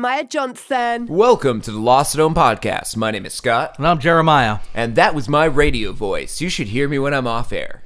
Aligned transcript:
Jeremiah 0.00 0.24
Johnson. 0.24 1.06
Welcome 1.08 1.60
to 1.60 1.70
the 1.70 1.78
Lost 1.78 2.14
at 2.14 2.22
Home 2.22 2.34
podcast. 2.34 2.96
My 2.96 3.10
name 3.10 3.26
is 3.26 3.34
Scott, 3.34 3.74
And 3.76 3.86
I'm 3.86 3.98
Jeremiah. 3.98 4.60
and 4.72 4.94
that 4.96 5.14
was 5.14 5.28
my 5.28 5.44
radio 5.44 5.92
voice. 5.92 6.40
You 6.40 6.48
should 6.48 6.68
hear 6.68 6.88
me 6.88 6.98
when 6.98 7.12
I'm 7.12 7.26
off 7.26 7.52
air. 7.52 7.82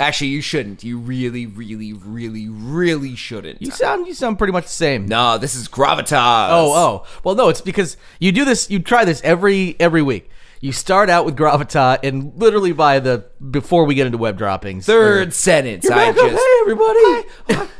Actually, 0.00 0.30
you 0.30 0.40
shouldn't. 0.40 0.82
You 0.82 0.98
really, 0.98 1.46
really, 1.46 1.92
really, 1.92 2.48
really 2.48 3.14
shouldn't. 3.14 3.62
You 3.62 3.70
sound 3.70 4.08
you 4.08 4.14
sound 4.14 4.38
pretty 4.38 4.52
much 4.52 4.64
the 4.64 4.70
same. 4.70 5.06
no, 5.06 5.38
this 5.38 5.54
is 5.54 5.68
gravitas. 5.68 6.48
Oh, 6.50 6.72
oh. 6.74 7.06
Well, 7.22 7.36
no, 7.36 7.48
it's 7.48 7.60
because 7.60 7.96
you 8.18 8.32
do 8.32 8.44
this. 8.44 8.68
You 8.68 8.80
try 8.80 9.04
this 9.04 9.20
every 9.22 9.76
every 9.78 10.02
week. 10.02 10.28
You 10.60 10.72
start 10.72 11.08
out 11.08 11.24
with 11.26 11.36
Gravita, 11.36 12.00
and 12.02 12.32
literally 12.34 12.72
by 12.72 12.98
the 12.98 13.24
before 13.52 13.84
we 13.84 13.94
get 13.94 14.06
into 14.06 14.18
web 14.18 14.36
droppings, 14.36 14.84
Third 14.84 15.28
uh, 15.28 15.30
sentence. 15.30 15.84
You're 15.84 15.94
I 15.94 16.10
back 16.10 16.18
up. 16.24 16.30
just. 16.32 16.42
Hey, 16.44 16.60
everybody. 16.62 17.70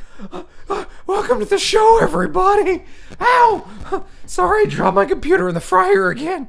Welcome 1.06 1.40
to 1.40 1.44
the 1.44 1.58
show, 1.58 1.98
everybody. 2.02 2.84
Ow! 3.20 4.04
Sorry, 4.26 4.62
I 4.62 4.66
dropped 4.68 4.94
my 4.94 5.04
computer 5.06 5.48
in 5.48 5.54
the 5.54 5.60
fryer 5.60 6.10
again. 6.10 6.48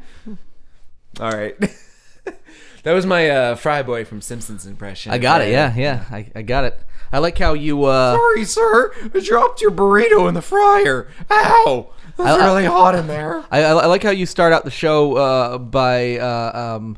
All 1.19 1.31
right. 1.31 1.55
that 2.83 2.93
was 2.93 3.05
my 3.05 3.29
uh, 3.29 3.55
Fry 3.55 3.81
Boy 3.83 4.05
from 4.05 4.21
Simpsons 4.21 4.65
impression. 4.65 5.11
I 5.11 5.17
got 5.17 5.41
it. 5.41 5.51
Yeah, 5.51 5.73
yeah. 5.75 6.05
I, 6.11 6.31
I 6.35 6.41
got 6.41 6.65
it. 6.65 6.79
I 7.11 7.19
like 7.19 7.37
how 7.37 7.53
you. 7.53 7.83
uh 7.85 8.15
Sorry, 8.15 8.45
sir. 8.45 8.93
I 9.13 9.19
dropped 9.19 9.61
your 9.61 9.71
burrito 9.71 10.27
in 10.27 10.33
the 10.33 10.41
fryer. 10.41 11.07
Ow! 11.29 11.89
It's 12.09 12.19
I- 12.19 12.39
I- 12.39 12.45
really 12.45 12.65
hot 12.65 12.95
in 12.95 13.07
there. 13.07 13.43
I, 13.51 13.63
I 13.63 13.85
like 13.87 14.03
how 14.03 14.11
you 14.11 14.25
start 14.25 14.53
out 14.53 14.63
the 14.63 14.71
show 14.71 15.15
uh, 15.17 15.57
by 15.57 16.17
uh, 16.19 16.77
um, 16.79 16.97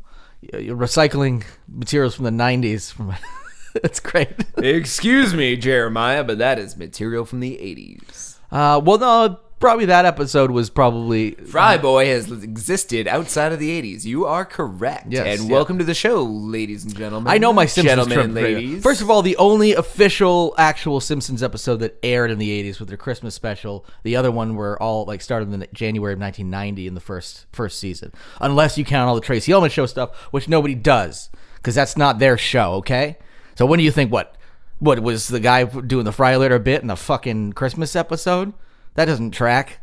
recycling 0.52 1.44
materials 1.68 2.16
from 2.16 2.26
the 2.26 2.32
'90s. 2.32 2.92
From 2.92 3.16
that's 3.82 4.00
great. 4.00 4.34
Excuse 4.58 5.34
me, 5.34 5.56
Jeremiah, 5.56 6.24
but 6.24 6.38
that 6.38 6.60
is 6.60 6.78
material 6.78 7.26
from 7.26 7.40
the 7.40 7.58
80s. 7.58 8.38
Uh, 8.52 8.80
well, 8.84 9.00
no, 9.00 9.40
probably 9.60 9.86
that 9.86 10.06
episode 10.06 10.52
was 10.52 10.70
probably 10.70 11.32
Fry 11.32 11.78
Boy 11.80 12.08
has 12.08 12.30
existed 12.32 13.08
outside 13.08 13.52
of 13.52 13.58
the 13.58 13.82
80s. 13.82 14.06
You 14.06 14.26
are 14.26 14.46
correct. 14.46 15.08
Yes, 15.10 15.40
and 15.40 15.50
yeah. 15.50 15.56
welcome 15.56 15.80
to 15.80 15.84
the 15.84 15.96
show, 15.96 16.22
ladies 16.22 16.84
and 16.84 16.96
gentlemen. 16.96 17.34
I 17.34 17.40
know 17.40 17.52
my 17.52 17.66
Simpsons 17.66 18.08
Gentlemen 18.08 18.36
ladies. 18.36 18.84
First 18.84 19.02
of 19.02 19.10
all, 19.10 19.24
the 19.24 19.38
only 19.38 19.74
official 19.74 20.54
actual 20.60 21.00
Simpsons 21.00 21.42
episode 21.42 21.78
that 21.78 21.98
aired 22.04 22.30
in 22.30 22.38
the 22.38 22.64
'80s 22.64 22.80
with 22.80 22.90
their 22.90 22.98
Christmas 22.98 23.34
special. 23.34 23.86
The 24.04 24.16
other 24.16 24.32
one 24.32 24.56
were 24.56 24.80
all 24.82 25.06
like 25.06 25.22
started 25.22 25.52
in 25.52 25.66
January 25.74 26.14
of 26.14 26.20
1990 26.20 26.86
in 26.86 26.94
the 26.94 27.02
first 27.02 27.48
first 27.52 27.80
season, 27.80 28.12
unless 28.40 28.78
you 28.78 28.86
count 28.86 29.10
all 29.10 29.16
the 29.16 29.22
Tracey 29.22 29.52
Ullman 29.52 29.72
show 29.72 29.88
stuff, 29.88 30.16
which 30.30 30.48
nobody 30.48 30.76
does 30.76 31.32
because 31.56 31.74
that's 31.74 31.98
not 31.98 32.20
their 32.20 32.38
show. 32.38 32.74
Okay, 32.74 33.18
so 33.56 33.66
when 33.66 33.78
do 33.80 33.84
you 33.86 33.92
think 33.92 34.12
what 34.12 34.36
what 34.80 35.00
was 35.00 35.28
the 35.28 35.40
guy 35.40 35.64
doing 35.64 36.06
the 36.06 36.12
fry 36.12 36.36
later 36.36 36.60
bit 36.60 36.82
in 36.82 36.88
the 36.88 36.96
fucking 36.96 37.54
Christmas 37.54 37.96
episode? 37.96 38.54
That 38.96 39.06
doesn't 39.06 39.32
track. 39.32 39.80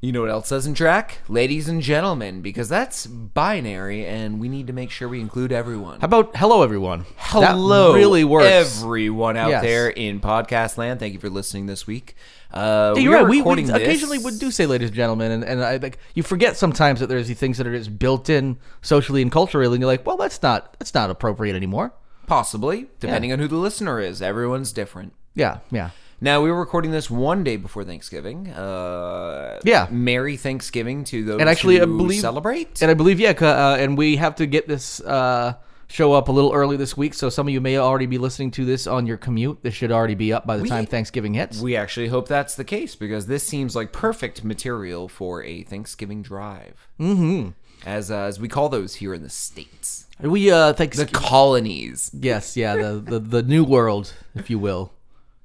You 0.00 0.12
know 0.12 0.20
what 0.20 0.30
else 0.30 0.50
doesn't 0.50 0.74
track? 0.74 1.18
Ladies 1.28 1.68
and 1.68 1.82
gentlemen, 1.82 2.40
because 2.40 2.68
that's 2.68 3.04
binary 3.08 4.06
and 4.06 4.38
we 4.38 4.48
need 4.48 4.68
to 4.68 4.72
make 4.72 4.92
sure 4.92 5.08
we 5.08 5.20
include 5.20 5.50
everyone. 5.50 5.98
How 6.00 6.04
about 6.04 6.36
hello 6.36 6.62
everyone? 6.62 7.04
Hello, 7.16 7.92
that 7.92 7.98
really 7.98 8.22
works. 8.22 8.46
Everyone 8.80 9.36
out 9.36 9.48
Yes. 9.50 9.62
there 9.62 9.88
in 9.88 10.20
podcast 10.20 10.78
land, 10.78 11.00
thank 11.00 11.14
you 11.14 11.18
for 11.18 11.28
listening 11.28 11.66
this 11.66 11.84
week. 11.84 12.14
Uh, 12.52 12.92
Yeah, 12.94 12.98
we 12.98 13.02
you're 13.02 13.16
are 13.16 13.24
right. 13.24 13.28
We, 13.28 13.42
we 13.42 13.70
occasionally 13.72 14.18
would 14.18 14.38
do 14.38 14.52
say, 14.52 14.66
ladies 14.66 14.90
and 14.90 14.96
gentlemen, 14.96 15.32
and, 15.32 15.42
and 15.44 15.64
I 15.64 15.78
like 15.78 15.98
you 16.14 16.22
forget 16.22 16.56
sometimes 16.56 17.00
that 17.00 17.08
there's 17.08 17.26
these 17.26 17.38
things 17.40 17.58
that 17.58 17.66
are 17.66 17.76
just 17.76 17.98
built 17.98 18.30
in 18.30 18.58
socially 18.82 19.20
and 19.20 19.32
culturally, 19.32 19.74
and 19.74 19.80
you're 19.80 19.90
like, 19.90 20.06
well, 20.06 20.16
that's 20.16 20.40
not 20.42 20.76
that's 20.78 20.94
not 20.94 21.10
appropriate 21.10 21.56
anymore. 21.56 21.92
Possibly, 22.28 22.86
depending 23.00 23.32
on 23.32 23.38
who 23.40 23.48
the 23.48 23.56
listener 23.56 23.98
is. 24.00 24.22
Everyone's 24.22 24.72
different. 24.72 25.12
Yeah, 25.34 25.58
yeah. 25.70 25.90
Now 26.20 26.42
we 26.42 26.50
were 26.50 26.58
recording 26.58 26.90
this 26.90 27.08
one 27.10 27.44
day 27.44 27.56
before 27.56 27.84
Thanksgiving. 27.84 28.48
Uh, 28.50 29.60
Yeah. 29.64 29.86
Merry 29.90 30.36
Thanksgiving 30.36 31.04
to 31.04 31.24
those 31.24 31.40
And 31.40 31.48
actually, 31.48 31.80
I 31.80 31.84
believe 31.84 32.20
celebrate. 32.20 32.82
and 32.82 32.90
I 32.90 32.94
believe 32.94 33.20
yeah, 33.20 33.30
uh, 33.40 33.76
and 33.78 33.96
we 33.96 34.16
have 34.16 34.34
to 34.36 34.46
get 34.46 34.66
this 34.66 35.00
uh, 35.00 35.54
show 35.86 36.12
up 36.12 36.28
a 36.28 36.32
little 36.32 36.52
early 36.52 36.76
this 36.76 36.96
week, 36.96 37.14
so 37.14 37.28
some 37.28 37.46
of 37.46 37.54
you 37.54 37.60
may 37.60 37.78
already 37.78 38.06
be 38.06 38.18
listening 38.18 38.50
to 38.52 38.64
this 38.64 38.86
on 38.88 39.06
your 39.06 39.16
commute. 39.16 39.62
This 39.62 39.74
should 39.74 39.92
already 39.92 40.16
be 40.16 40.32
up 40.32 40.44
by 40.46 40.56
the 40.56 40.66
time 40.66 40.86
Thanksgiving 40.86 41.34
hits. 41.34 41.60
we 41.60 41.76
actually 41.76 42.08
hope 42.08 42.26
that's 42.28 42.56
the 42.56 42.64
case 42.64 42.94
because 42.96 43.26
this 43.26 43.46
seems 43.46 43.76
like 43.76 43.92
perfect 43.92 44.42
material 44.44 45.08
for 45.08 45.42
a 45.44 45.62
Thanksgiving 45.62 46.22
drive. 46.22 46.88
Mm-hmm. 47.00 47.50
As 47.86 48.10
uh, 48.10 48.22
as 48.22 48.40
we 48.40 48.48
call 48.48 48.68
those 48.68 48.96
here 48.96 49.14
in 49.14 49.22
the 49.22 49.30
states, 49.30 50.06
We 50.20 50.50
uh, 50.50 50.72
thanks. 50.72 50.96
the 50.98 51.06
colonies. 51.06 52.10
yes, 52.12 52.56
yeah, 52.56 52.74
the, 52.76 52.92
the 52.98 53.18
the 53.18 53.42
new 53.42 53.64
world, 53.64 54.12
if 54.34 54.50
you 54.50 54.58
will, 54.58 54.92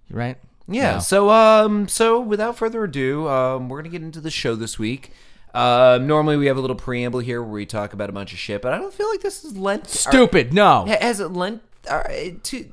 right? 0.10 0.38
Yeah. 0.68 1.00
So 1.00 1.30
um 1.30 1.88
so 1.88 2.20
without 2.20 2.58
further 2.58 2.84
ado, 2.84 3.28
um 3.28 3.70
we're 3.70 3.80
gonna 3.80 3.90
get 3.90 4.02
into 4.02 4.22
the 4.22 4.32
show 4.32 4.56
this 4.56 4.80
week. 4.80 5.12
Um 5.54 6.08
normally 6.08 6.38
we 6.38 6.48
have 6.48 6.58
a 6.58 6.62
little 6.62 6.76
preamble 6.76 7.20
here 7.20 7.42
where 7.44 7.52
we 7.52 7.66
talk 7.66 7.94
about 7.94 8.10
a 8.10 8.14
bunch 8.14 8.34
of 8.34 8.40
shit, 8.40 8.62
but 8.62 8.74
I 8.74 8.78
don't 8.80 8.94
feel 8.94 9.10
like 9.10 9.22
this 9.22 9.44
is 9.44 9.56
lent. 9.58 9.88
Stupid. 9.90 10.54
No. 10.54 10.86
Has 10.86 11.20
it 11.20 11.28
lent? 11.30 11.62
Uh, 11.90 12.02
to, 12.44 12.64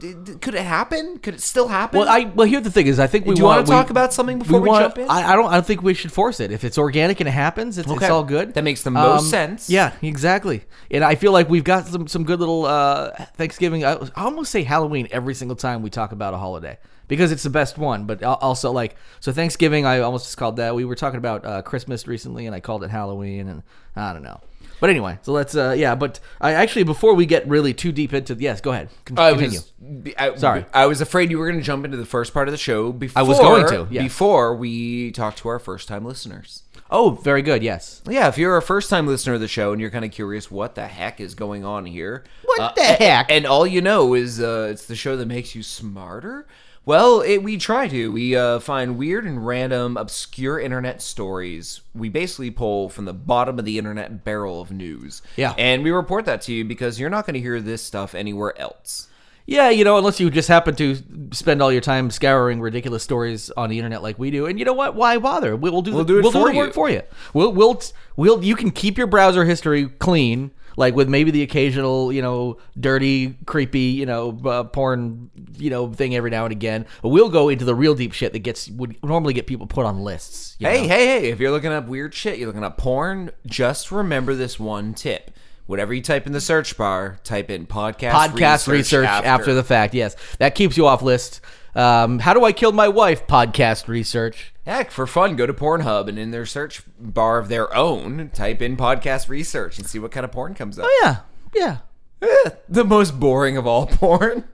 could 0.41 0.55
it 0.55 0.63
happen? 0.63 1.19
Could 1.19 1.35
it 1.35 1.41
still 1.41 1.67
happen? 1.67 1.99
Well, 1.99 2.09
I 2.09 2.25
well 2.35 2.47
here 2.47 2.61
the 2.61 2.71
thing 2.71 2.87
is, 2.87 3.01
I 3.01 3.09
think 3.09 3.27
we 3.27 3.35
Do 3.35 3.41
you 3.41 3.45
want 3.45 3.67
wanna 3.69 3.81
talk 3.83 3.91
about 3.91 4.13
something 4.13 4.39
before 4.39 4.61
we 4.61 4.69
wanna- 4.69 4.85
jump 4.85 4.99
in? 4.99 5.11
I, 5.11 5.33
I 5.33 5.37
don't. 5.37 5.47
I 5.47 5.55
don't 5.55 5.67
think 5.67 5.83
we 5.83 5.95
should 5.95 6.13
force 6.13 6.39
it. 6.39 6.53
If 6.53 6.63
it's 6.63 6.79
organic 6.79 7.19
and 7.19 7.29
it 7.29 7.33
happens, 7.33 7.77
it's, 7.77 7.91
it's 7.91 8.05
all 8.05 8.23
good. 8.23 8.49
Um, 8.49 8.53
That 8.53 8.63
makes 8.63 8.83
the 8.83 8.93
most 8.93 9.29
sense. 9.29 9.69
Yeah, 9.69 9.93
exactly. 10.01 10.63
And 10.93 11.03
I 11.03 11.17
feel 11.17 11.33
like 11.33 11.49
we've 11.49 11.65
got 11.65 11.89
some 11.89 12.07
some 12.07 12.23
good 12.23 12.39
little 12.39 12.67
uh, 12.67 13.11
Thanksgiving. 13.35 13.85
I, 13.85 13.95
I 13.95 14.25
almost 14.25 14.53
say 14.53 14.63
Halloween 14.63 15.09
every 15.11 15.35
single 15.35 15.57
time 15.57 15.83
we 15.83 15.91
talk 15.91 16.13
about 16.13 16.33
a 16.33 16.39
holiday 16.39 16.79
because 17.09 17.33
it's 17.33 17.43
the 17.43 17.51
best 17.51 17.79
one. 17.79 18.05
But 18.05 18.23
also 18.23 18.71
like 18.71 18.95
so 19.19 19.33
Thanksgiving, 19.33 19.87
I 19.87 19.99
almost 19.99 20.27
just 20.27 20.37
called 20.37 20.57
that. 20.57 20.77
We 20.77 20.85
were 20.85 20.95
talking 20.95 21.19
about 21.19 21.45
uh, 21.45 21.63
Christmas 21.63 22.07
recently, 22.07 22.47
and 22.47 22.55
I 22.55 22.61
called 22.61 22.85
it 22.85 22.91
Halloween, 22.91 23.49
and 23.49 23.65
I 23.97 24.13
don't 24.13 24.23
know. 24.23 24.41
But 24.81 24.91
anyway, 24.91 25.19
so 25.23 25.33
let's 25.33 25.55
uh 25.55 25.75
yeah. 25.77 25.95
But 25.95 26.21
I 26.41 26.53
actually 26.53 26.85
before 26.85 27.15
we 27.15 27.27
get 27.27 27.47
really 27.47 27.75
too 27.75 27.93
deep 27.93 28.13
into 28.15 28.35
yes, 28.35 28.61
go 28.61 28.73
ahead. 28.73 28.89
Con- 29.05 29.19
I 29.19 29.31
continue. 29.31 29.61
was 29.61 30.15
I, 30.19 30.35
Sorry. 30.37 30.65
I 30.73 30.87
was 30.87 31.01
afraid 31.01 31.31
you 31.31 31.39
were 31.39 31.47
going 31.47 31.59
to 31.59 31.65
jump 31.65 31.85
into 31.85 31.97
the 31.97 32.07
first 32.07 32.33
part 32.35 32.49
of 32.49 32.53
the 32.53 32.59
show 32.59 32.93
before 32.93 33.21
I 33.21 33.23
was 33.23 33.39
going 33.39 33.67
to, 33.69 33.89
yes. 33.91 34.03
before 34.03 34.55
we 34.55 35.11
talk 35.13 35.37
to 35.37 35.49
our 35.49 35.59
first 35.59 35.89
time 35.89 36.05
listeners. 36.05 36.63
oh, 36.91 37.11
very 37.11 37.43
good. 37.43 37.63
Yes. 37.63 38.03
Yeah, 38.09 38.29
if 38.29 38.37
you're 38.39 38.57
a 38.57 38.63
first 38.63 38.91
time 38.91 39.07
listener 39.07 39.35
of 39.35 39.41
the 39.41 39.49
show 39.49 39.73
and 39.73 39.81
you're 39.81 39.91
kind 39.91 40.05
of 40.05 40.11
curious 40.11 40.51
what 40.51 40.75
the 40.75 40.87
heck 40.87 41.21
is 41.21 41.35
going 41.35 41.65
on 41.65 41.87
here, 41.87 42.25
What 42.45 42.61
uh, 42.61 42.73
the 42.75 42.83
heck? 42.83 43.31
And 43.31 43.47
all 43.47 43.67
you 43.67 43.81
know 43.81 44.15
is 44.15 44.41
uh, 44.41 44.69
it's 44.71 44.87
the 44.87 44.97
show 44.97 45.17
that 45.17 45.27
makes 45.27 45.55
you 45.55 45.63
smarter. 45.63 46.47
Well, 46.87 47.21
it, 47.21 47.39
we 47.39 47.59
try 47.59 47.89
to. 47.89 48.11
We 48.11 48.35
uh, 48.35 48.59
find 48.59 48.97
weird 48.97 49.25
and 49.27 49.47
random, 49.47 49.97
obscure 49.97 50.59
internet 50.59 51.03
stories. 51.03 51.83
We 51.95 52.09
basically 52.09 52.51
pull 52.51 52.89
from 52.89 53.05
the 53.05 53.13
bottom 53.13 53.59
of 53.59 53.65
the 53.65 53.79
internet 53.79 54.25
barrel 54.25 54.61
of 54.61 54.73
news. 54.73 55.21
Yeah. 55.37 55.55
And 55.59 55.85
we 55.85 55.91
report 55.91 56.25
that 56.25 56.41
to 56.43 56.53
you 56.53 56.65
because 56.65 56.99
you're 56.99 57.11
not 57.11 57.27
going 57.27 57.35
to 57.35 57.41
hear 57.41 57.61
this 57.61 57.83
stuff 57.83 58.15
anywhere 58.15 58.59
else. 58.59 59.09
Yeah, 59.47 59.69
you 59.71 59.83
know, 59.83 59.99
unless 59.99 60.21
you 60.21 60.31
just 60.31 60.49
happen 60.49 60.77
to 60.77 60.97
spend 61.33 61.61
all 61.61 61.73
your 61.73 61.81
time 61.81 62.11
scouring 62.11 62.61
ridiculous 62.61 63.03
stories 63.03 63.51
on 63.51 63.69
the 63.69 63.79
internet 63.79 64.01
like 64.01 64.17
we 64.17 64.31
do, 64.31 64.47
and 64.47 64.61
you 64.61 64.65
know 64.65 64.73
what? 64.73 64.95
Why 64.95 65.19
bother? 65.19 65.57
We'll, 65.57 65.83
do 65.83 65.93
We'll 65.93 66.05
the, 66.05 66.13
do 66.13 66.19
it 66.19 66.23
we'll 66.23 66.31
for 66.31 66.47
do 66.47 66.53
the 66.53 66.57
work 66.59 66.73
for 66.73 66.89
you. 66.89 67.03
We'll 67.35 67.53
we'll 67.53 67.83
we'll 68.15 68.45
you 68.45 68.55
can 68.55 68.71
keep 68.71 68.97
your 68.97 69.09
browser 69.09 69.45
history 69.45 69.89
clean, 69.89 70.53
like 70.77 70.95
with 70.95 71.09
maybe 71.09 71.31
the 71.31 71.43
occasional 71.43 72.13
you 72.13 72.23
know 72.23 72.59
dirty, 72.79 73.37
creepy 73.47 73.81
you 73.81 74.07
know 74.07 74.39
uh, 74.45 74.65
porn 74.65 75.31
you 75.57 75.71
know 75.71 75.93
thing 75.93 76.15
every 76.15 76.31
now 76.31 76.45
and 76.45 76.53
again. 76.53 76.87
But 77.03 77.11
we'll 77.11 77.29
go 77.31 77.49
into 77.49 77.65
the 77.65 77.75
real 77.75 77.95
deep 77.95 78.13
shit 78.13 78.33
that 78.33 78.39
gets 78.41 78.69
would 78.71 79.03
normally 79.05 79.33
get 79.35 79.47
people 79.47 79.67
put 79.67 79.87
on 79.87 80.01
lists. 80.03 80.57
you 80.59 80.67
Hey, 80.67 80.83
know? 80.83 80.89
hey, 80.89 81.07
hey, 81.07 81.31
if 81.31 81.41
you're 81.41 81.51
looking 81.51 81.73
up 81.73 81.87
weird 81.89 82.15
shit, 82.15 82.39
you're 82.39 82.47
looking 82.47 82.65
up 82.65 82.77
porn, 82.79 83.31
just 83.47 83.91
remember 83.93 84.35
this 84.35 84.59
one 84.59 84.95
tip. 84.95 85.31
Whatever 85.67 85.95
you 85.95 86.03
type 86.03 86.27
in 86.27 86.33
the 86.33 86.41
search 86.41 86.77
bar, 86.77 87.19
type 87.23 87.49
in 87.49 87.65
podcast 87.67 88.11
podcast 88.13 88.67
research, 88.67 89.07
after. 89.07 89.55
the 89.55 89.63
fact. 89.63 89.95
Yes, 89.95 90.17
that 90.39 90.57
keeps 90.57 90.77
you 90.77 90.87
off 90.87 91.01
list. 91.01 91.41
Um, 91.77 92.19
how 92.19 92.35
do 92.35 92.45
I 92.45 92.51
kill 92.53 92.73
my 92.73 92.89
wife? 92.89 93.29
Podcast 93.29 93.87
research. 93.87 94.53
Heck, 94.71 94.93
for 94.93 95.05
fun, 95.05 95.35
go 95.35 95.47
to 95.47 95.53
Pornhub 95.53 96.07
and 96.07 96.17
in 96.17 96.31
their 96.31 96.47
search 96.47 96.85
bar 96.97 97.39
of 97.39 97.49
their 97.49 97.75
own, 97.75 98.31
type 98.33 98.63
in 98.63 98.77
podcast 98.77 99.29
research 99.29 99.79
and 99.79 99.85
see 99.85 99.99
what 99.99 100.13
kind 100.13 100.23
of 100.23 100.31
porn 100.31 100.55
comes 100.55 100.79
up. 100.79 100.87
Oh 100.89 101.01
yeah, 101.03 101.17
yeah. 101.53 101.79
Eh, 102.23 102.51
the 102.69 102.85
most 102.85 103.19
boring 103.19 103.57
of 103.57 103.67
all 103.67 103.87
porn. 103.89 104.45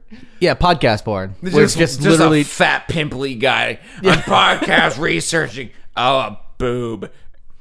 Yeah, 0.41 0.55
podcast 0.55 1.05
porn. 1.05 1.35
It's 1.43 1.75
just, 1.75 2.01
literally 2.01 2.41
a 2.41 2.45
fat 2.45 2.89
pimply 2.89 3.35
guy 3.35 3.79
on 3.99 4.17
podcast 4.21 4.99
researching. 4.99 5.69
Oh, 5.95 6.19
a 6.19 6.41
boob. 6.57 7.13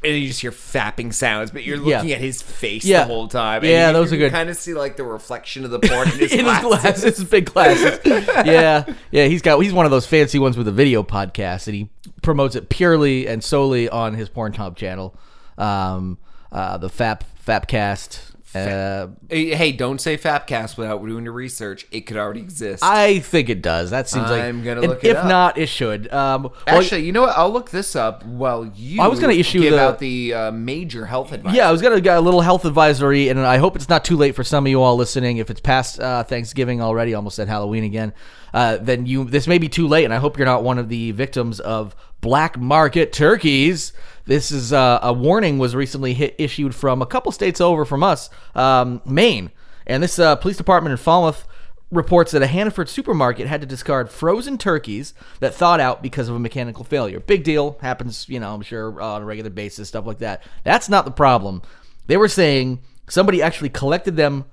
And 0.05 0.15
you 0.21 0.27
just 0.27 0.39
hear 0.41 0.51
fapping 0.51 1.13
sounds, 1.13 1.49
but 1.51 1.63
you're 1.63 1.77
looking 1.77 2.09
Yeah. 2.09 2.15
at 2.15 2.21
his 2.21 2.41
face 2.41 2.85
Yeah. 2.85 2.99
the 2.99 3.05
whole 3.07 3.27
time. 3.27 3.63
Yeah, 3.65 3.87
you, 3.87 3.93
those 3.93 4.13
are 4.13 4.17
good. 4.17 4.31
kind 4.31 4.49
of 4.49 4.55
see 4.55 4.73
like 4.75 4.97
the 4.97 5.03
reflection 5.03 5.65
of 5.65 5.71
the 5.71 5.79
porn 5.79 6.07
in 6.09 6.13
his 6.19 6.31
in 6.31 6.45
his 6.45 6.59
glasses. 6.59 6.63
glasses, 7.01 7.17
his 7.17 7.23
big 7.29 7.45
glasses. 7.51 7.99
yeah, 8.45 8.85
yeah. 9.11 9.25
He's 9.25 9.41
got 9.41 9.59
he's 9.61 9.73
one 9.73 9.85
of 9.85 9.91
those 9.91 10.05
fancy 10.05 10.37
ones 10.37 10.57
with 10.57 10.67
a 10.67 10.71
video 10.71 11.01
podcast, 11.01 11.65
and 11.67 11.75
he 11.75 11.89
promotes 12.21 12.55
it 12.55 12.69
purely 12.69 13.27
and 13.27 13.43
solely 13.43 13.89
on 13.89 14.13
his 14.13 14.29
Pornhub 14.29 14.75
channel. 14.75 15.15
Um, 15.57 16.19
uh, 16.51 16.77
the 16.77 16.89
Fap 16.89 17.21
Fapcast. 17.45 18.34
Uh, 18.55 19.07
Hey, 19.29 19.71
don't 19.71 19.99
say 19.99 20.17
Fapcast 20.17 20.77
without 20.77 21.05
doing 21.05 21.23
your 21.25 21.33
research. 21.33 21.85
It 21.91 22.01
could 22.01 22.17
already 22.17 22.39
exist. 22.41 22.83
I 22.83 23.19
think 23.19 23.49
it 23.49 23.61
does. 23.61 23.89
That 23.91 24.07
seems 24.09 24.29
like 24.29 24.43
I'm 24.43 24.63
gonna 24.63 24.81
look 24.81 25.03
it 25.03 25.09
if 25.11 25.17
up. 25.17 25.25
not, 25.27 25.57
it 25.57 25.67
should. 25.67 26.11
Um, 26.13 26.43
well, 26.43 26.53
Actually, 26.67 27.03
you 27.05 27.11
know 27.11 27.21
what? 27.21 27.37
I'll 27.37 27.51
look 27.51 27.71
this 27.71 27.95
up 27.95 28.23
while 28.25 28.65
you. 28.75 29.01
I 29.01 29.07
was 29.07 29.19
gonna 29.19 29.33
issue 29.33 29.61
give 29.61 29.73
the- 29.73 29.79
out 29.81 29.99
the 29.99 30.33
uh, 30.33 30.51
major 30.51 31.05
health 31.05 31.31
advice. 31.31 31.55
Yeah, 31.55 31.67
I 31.67 31.71
was 31.71 31.81
gonna 31.81 32.01
get 32.01 32.17
a 32.17 32.21
little 32.21 32.41
health 32.41 32.65
advisory, 32.65 33.29
and 33.29 33.39
I 33.39 33.57
hope 33.57 33.75
it's 33.75 33.89
not 33.89 34.05
too 34.05 34.15
late 34.17 34.35
for 34.35 34.43
some 34.43 34.65
of 34.65 34.69
you 34.69 34.81
all 34.81 34.95
listening. 34.95 35.37
If 35.37 35.49
it's 35.49 35.59
past 35.61 35.99
uh, 35.99 36.23
Thanksgiving 36.23 36.81
already, 36.81 37.13
almost 37.13 37.39
at 37.39 37.47
Halloween 37.47 37.83
again, 37.83 38.13
uh, 38.53 38.77
then 38.77 39.05
you 39.05 39.25
this 39.25 39.47
may 39.47 39.57
be 39.57 39.67
too 39.69 39.87
late, 39.87 40.05
and 40.05 40.13
I 40.13 40.17
hope 40.17 40.37
you're 40.37 40.45
not 40.45 40.63
one 40.63 40.77
of 40.77 40.87
the 40.89 41.11
victims 41.11 41.59
of 41.59 41.95
black 42.25 42.60
market 42.60 43.13
turkeys. 43.13 43.94
This 44.25 44.51
is 44.51 44.74
uh, 44.74 44.98
a 45.04 45.13
warning 45.13 45.60
was 45.60 45.75
recently 45.75 46.16
hit, 46.16 46.33
issued 46.39 46.74
from 46.74 47.04
a 47.04 47.06
couple 47.06 47.31
states 47.31 47.62
over 47.62 47.86
from 47.86 48.01
us, 48.01 48.31
um, 48.56 49.00
Maine, 49.06 49.51
and 49.86 50.01
this 50.01 50.18
uh, 50.18 50.36
police 50.36 50.57
department 50.57 50.92
in 50.92 50.98
Falmouth 50.98 51.48
reports 51.92 52.31
that 52.31 52.42
a 52.42 52.48
Hannaford 52.48 52.89
supermarket 52.89 53.45
had 53.45 53.62
to 53.62 53.68
discard 53.68 54.10
frozen 54.10 54.57
turkeys 54.57 55.13
that 55.39 55.54
thawed 55.54 55.80
out 55.80 56.01
because 56.01 56.27
of 56.27 56.36
a 56.36 56.39
mechanical 56.39 56.83
failure. 56.83 57.19
Big 57.19 57.44
deal. 57.44 57.77
Happens, 57.80 58.27
you 58.27 58.39
know, 58.39 58.56
I'm 58.56 58.63
sure 58.63 59.00
uh, 59.00 59.06
on 59.06 59.22
a 59.22 59.25
regular 59.25 59.51
basis, 59.51 59.88
stuff 59.88 60.07
like 60.07 60.18
that. 60.18 60.42
That's 60.63 60.89
not 60.89 61.06
the 61.06 61.12
problem. 61.12 61.62
They 62.07 62.18
were 62.18 62.27
saying 62.27 62.80
somebody 63.07 63.44
actually 63.44 63.69
collected 63.69 64.16
them 64.16 64.45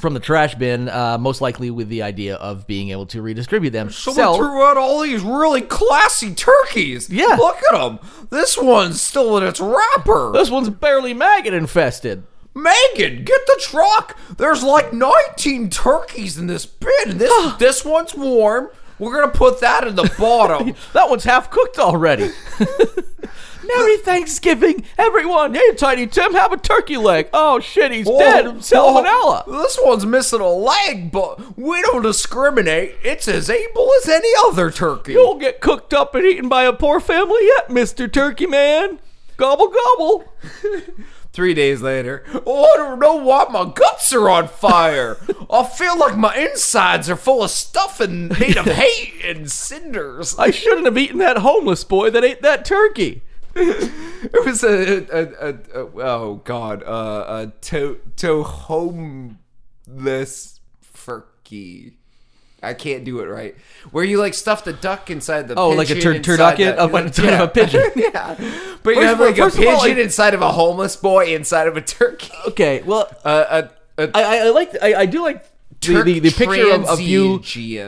from 0.00 0.14
the 0.14 0.20
trash 0.20 0.54
bin, 0.54 0.88
uh, 0.88 1.18
most 1.18 1.40
likely 1.40 1.70
with 1.70 1.88
the 1.88 2.02
idea 2.02 2.36
of 2.36 2.66
being 2.66 2.90
able 2.90 3.06
to 3.06 3.20
redistribute 3.22 3.72
them. 3.72 3.90
Someone 3.90 4.16
Sell- 4.16 4.36
threw 4.36 4.62
out 4.62 4.76
all 4.76 5.00
these 5.00 5.22
really 5.22 5.60
classy 5.60 6.34
turkeys. 6.34 7.10
Yeah. 7.10 7.36
Look 7.38 7.58
at 7.70 7.78
them. 7.78 7.98
This 8.30 8.56
one's 8.56 9.00
still 9.00 9.36
in 9.38 9.44
its 9.44 9.60
wrapper. 9.60 10.32
this 10.32 10.50
one's 10.50 10.70
barely 10.70 11.14
maggot 11.14 11.52
infested. 11.54 12.24
Megan, 12.54 13.24
get 13.24 13.46
the 13.46 13.58
truck. 13.60 14.18
There's 14.36 14.62
like 14.62 14.92
19 14.92 15.70
turkeys 15.70 16.36
in 16.36 16.46
this 16.46 16.66
bin. 16.66 17.18
This 17.18 17.52
this 17.58 17.84
one's 17.84 18.14
warm. 18.14 18.68
We're 19.02 19.20
gonna 19.20 19.32
put 19.32 19.58
that 19.62 19.84
in 19.84 19.96
the 19.96 20.08
bottom. 20.16 20.74
That 20.92 21.10
one's 21.10 21.24
half 21.24 21.50
cooked 21.50 21.78
already. 21.78 22.30
Merry 23.64 23.96
Thanksgiving, 23.98 24.84
everyone! 24.96 25.54
Hey, 25.54 25.72
Tiny 25.74 26.06
Tim, 26.06 26.34
have 26.34 26.52
a 26.52 26.56
turkey 26.56 26.96
leg. 26.96 27.28
Oh 27.32 27.58
shit, 27.58 27.90
he's 27.90 28.06
dead. 28.06 28.46
Oh, 28.46 28.52
Salmonella. 28.54 29.42
oh, 29.46 29.62
this 29.62 29.76
one's 29.82 30.06
missing 30.06 30.40
a 30.40 30.48
leg, 30.48 31.10
but 31.10 31.58
we 31.58 31.82
don't 31.82 32.02
discriminate. 32.02 32.94
It's 33.02 33.26
as 33.26 33.50
able 33.50 33.90
as 34.00 34.08
any 34.08 34.28
other 34.46 34.70
turkey. 34.70 35.14
You'll 35.14 35.38
get 35.38 35.60
cooked 35.60 35.92
up 35.92 36.14
and 36.14 36.24
eaten 36.24 36.48
by 36.48 36.62
a 36.62 36.72
poor 36.72 37.00
family 37.00 37.44
yet, 37.44 37.70
Mister 37.70 38.06
Turkey 38.06 38.46
Man. 38.46 39.00
Gobble 39.36 39.68
gobble. 39.68 40.32
Three 41.32 41.54
days 41.54 41.80
later, 41.80 42.24
oh, 42.46 42.64
I 42.64 42.76
don't 42.76 43.00
know 43.00 43.16
why 43.16 43.46
my 43.50 43.64
guts 43.74 44.12
are 44.12 44.28
on 44.28 44.48
fire. 44.48 45.16
I 45.50 45.64
feel 45.64 45.98
like 45.98 46.16
my 46.16 46.36
insides 46.36 47.08
are 47.08 47.16
full 47.16 47.42
of 47.42 47.50
stuff 47.50 48.00
and 48.00 48.38
made 48.38 48.58
of 48.58 48.66
hate 48.72 49.24
and 49.24 49.50
cinders. 49.50 50.38
I 50.38 50.50
shouldn't 50.50 50.84
have 50.84 50.98
eaten 50.98 51.18
that 51.18 51.38
homeless 51.38 51.84
boy 51.84 52.10
that 52.10 52.22
ate 52.24 52.42
that 52.42 52.64
turkey. 52.64 53.22
It 54.24 54.46
was 54.46 54.62
a, 54.62 55.04
a, 55.12 55.50
a, 55.50 55.54
a 55.74 55.88
oh 56.04 56.40
god, 56.44 56.84
uh, 56.84 57.24
a 57.28 57.52
to 57.62 57.98
to 58.16 58.44
homeless 58.44 59.40
turkey. 61.52 61.98
I 62.62 62.74
can't 62.74 63.04
do 63.04 63.20
it 63.20 63.26
right. 63.26 63.56
Where 63.90 64.04
you 64.04 64.18
like 64.18 64.34
stuff 64.34 64.64
the 64.64 64.72
duck 64.72 65.10
inside 65.10 65.48
the 65.48 65.54
Oh, 65.56 65.70
like 65.70 65.90
a 65.90 66.00
tur- 66.00 66.14
turducket 66.20 66.56
the- 66.58 66.78
of- 66.78 66.94
inside 66.94 67.34
of 67.34 67.40
a 67.40 67.48
pigeon? 67.48 67.82
yeah, 67.96 68.34
but 68.82 68.90
you 68.94 69.00
First 69.00 69.06
have 69.06 69.14
of 69.14 69.20
all- 69.20 69.26
like 69.26 69.38
a 69.38 69.42
first 69.42 69.58
of 69.58 69.66
all, 69.66 69.80
pigeon 69.80 69.96
like- 69.96 70.04
inside 70.04 70.34
of 70.34 70.42
a 70.42 70.52
homeless 70.52 70.96
boy 70.96 71.34
inside 71.34 71.66
of 71.68 71.76
a 71.76 71.80
turkey. 71.80 72.30
Okay, 72.48 72.82
well, 72.82 73.08
Uh, 73.24 73.68
a, 73.98 74.02
a, 74.04 74.10
I, 74.16 74.22
I, 74.22 74.36
I 74.46 74.50
like 74.50 74.76
I, 74.82 74.94
I 74.94 75.06
do 75.06 75.22
like 75.22 75.44
the, 75.80 76.02
the, 76.04 76.18
the 76.20 76.30
picture 76.30 76.70
of, 76.70 76.84
of 76.84 77.00
you. 77.00 77.40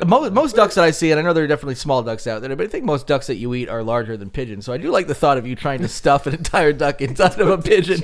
Most, 0.05 0.32
most 0.32 0.56
ducks 0.56 0.75
that 0.75 0.82
I 0.85 0.91
see, 0.91 1.12
and 1.12 1.20
I 1.20 1.23
know 1.23 1.32
there 1.32 1.44
are 1.44 1.47
definitely 1.49 1.77
small 1.77 2.03
ducks 2.03 2.27
out 2.27 2.43
there, 2.43 2.55
but 2.56 2.65
I 2.67 2.69
think 2.69 2.85
most 2.85 3.06
ducks 3.06 3.29
that 3.29 3.37
you 3.37 3.55
eat 3.55 3.69
are 3.69 3.85
larger 3.85 4.17
than 4.17 4.31
pigeons. 4.31 4.65
So 4.67 4.73
I 4.73 4.79
do 4.79 4.91
like 4.91 5.06
the 5.06 5.15
thought 5.15 5.38
of 5.38 5.47
you 5.47 5.55
trying 5.55 5.81
to 5.82 5.88
stuff 5.88 6.27
an 6.27 6.35
entire 6.35 6.73
duck 6.73 7.00
inside 7.00 7.38
of 7.38 7.49
a 7.49 7.56
pigeon. 7.59 8.03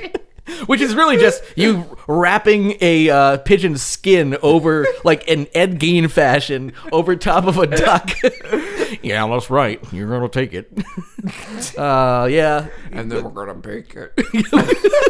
Which 0.66 0.80
is 0.80 0.94
really 0.94 1.16
just 1.16 1.42
you 1.56 1.96
wrapping 2.06 2.76
a 2.80 3.08
uh, 3.10 3.36
pigeon's 3.38 3.82
skin 3.82 4.36
over, 4.42 4.86
like 5.04 5.28
an 5.28 5.46
Ed 5.54 5.78
Gein 5.80 6.10
fashion, 6.10 6.72
over 6.92 7.16
top 7.16 7.44
of 7.46 7.58
a 7.58 7.66
duck. 7.66 8.10
yeah, 9.02 9.26
that's 9.26 9.50
right. 9.50 9.80
You're 9.92 10.08
gonna 10.08 10.28
take 10.28 10.52
it. 10.54 10.70
uh, 11.78 12.28
yeah. 12.30 12.66
and 12.92 13.10
then 13.10 13.22
we're 13.24 13.30
gonna 13.30 13.54
bake 13.54 13.94
it. 13.96 14.12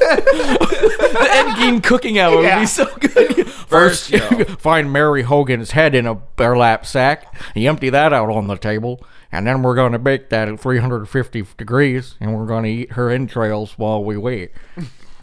The 0.00 1.28
Ed 1.30 1.54
Gein 1.56 1.82
cooking 1.82 2.18
hour 2.18 2.36
would 2.36 2.44
Yeah. 2.44 2.60
be 2.60 2.66
so 2.66 2.86
good. 2.98 3.46
First, 3.48 4.10
yo. 4.10 4.20
find 4.58 4.92
Mary 4.92 5.22
Hogan's 5.22 5.72
head 5.72 5.94
in 5.94 6.06
a 6.06 6.14
burlap 6.14 6.86
sack. 6.86 7.32
You 7.54 7.68
empty 7.68 7.90
that 7.90 8.12
out 8.12 8.30
on 8.30 8.46
the 8.46 8.56
table, 8.56 9.04
and 9.32 9.46
then 9.46 9.62
we're 9.62 9.74
going 9.74 9.92
to 9.92 9.98
bake 9.98 10.28
that 10.30 10.48
at 10.48 10.60
350 10.60 11.44
degrees, 11.56 12.16
and 12.20 12.36
we're 12.36 12.46
going 12.46 12.64
to 12.64 12.70
eat 12.70 12.92
her 12.92 13.10
entrails 13.10 13.78
while 13.78 14.02
we 14.04 14.16
wait. 14.16 14.50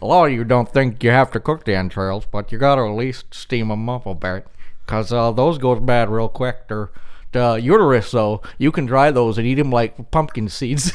A 0.00 0.06
lot 0.06 0.26
of 0.26 0.32
you 0.32 0.44
don't 0.44 0.70
think 0.72 1.02
you 1.02 1.10
have 1.10 1.30
to 1.32 1.40
cook 1.40 1.64
the 1.64 1.74
entrails, 1.74 2.26
but 2.30 2.52
you 2.52 2.58
got 2.58 2.76
to 2.76 2.82
at 2.82 2.94
least 2.96 3.34
steam 3.34 3.68
them 3.68 3.88
up 3.88 4.06
a 4.06 4.14
bit, 4.14 4.46
because 4.86 5.12
uh, 5.12 5.32
those 5.32 5.58
goes 5.58 5.80
bad 5.80 6.08
real 6.08 6.28
quick. 6.28 6.68
They're, 6.68 6.90
the 7.32 7.54
uterus, 7.56 8.10
though, 8.12 8.40
you 8.56 8.72
can 8.72 8.86
dry 8.86 9.10
those 9.10 9.36
and 9.38 9.46
eat 9.46 9.54
them 9.56 9.70
like 9.70 10.10
pumpkin 10.10 10.48
seeds. 10.48 10.92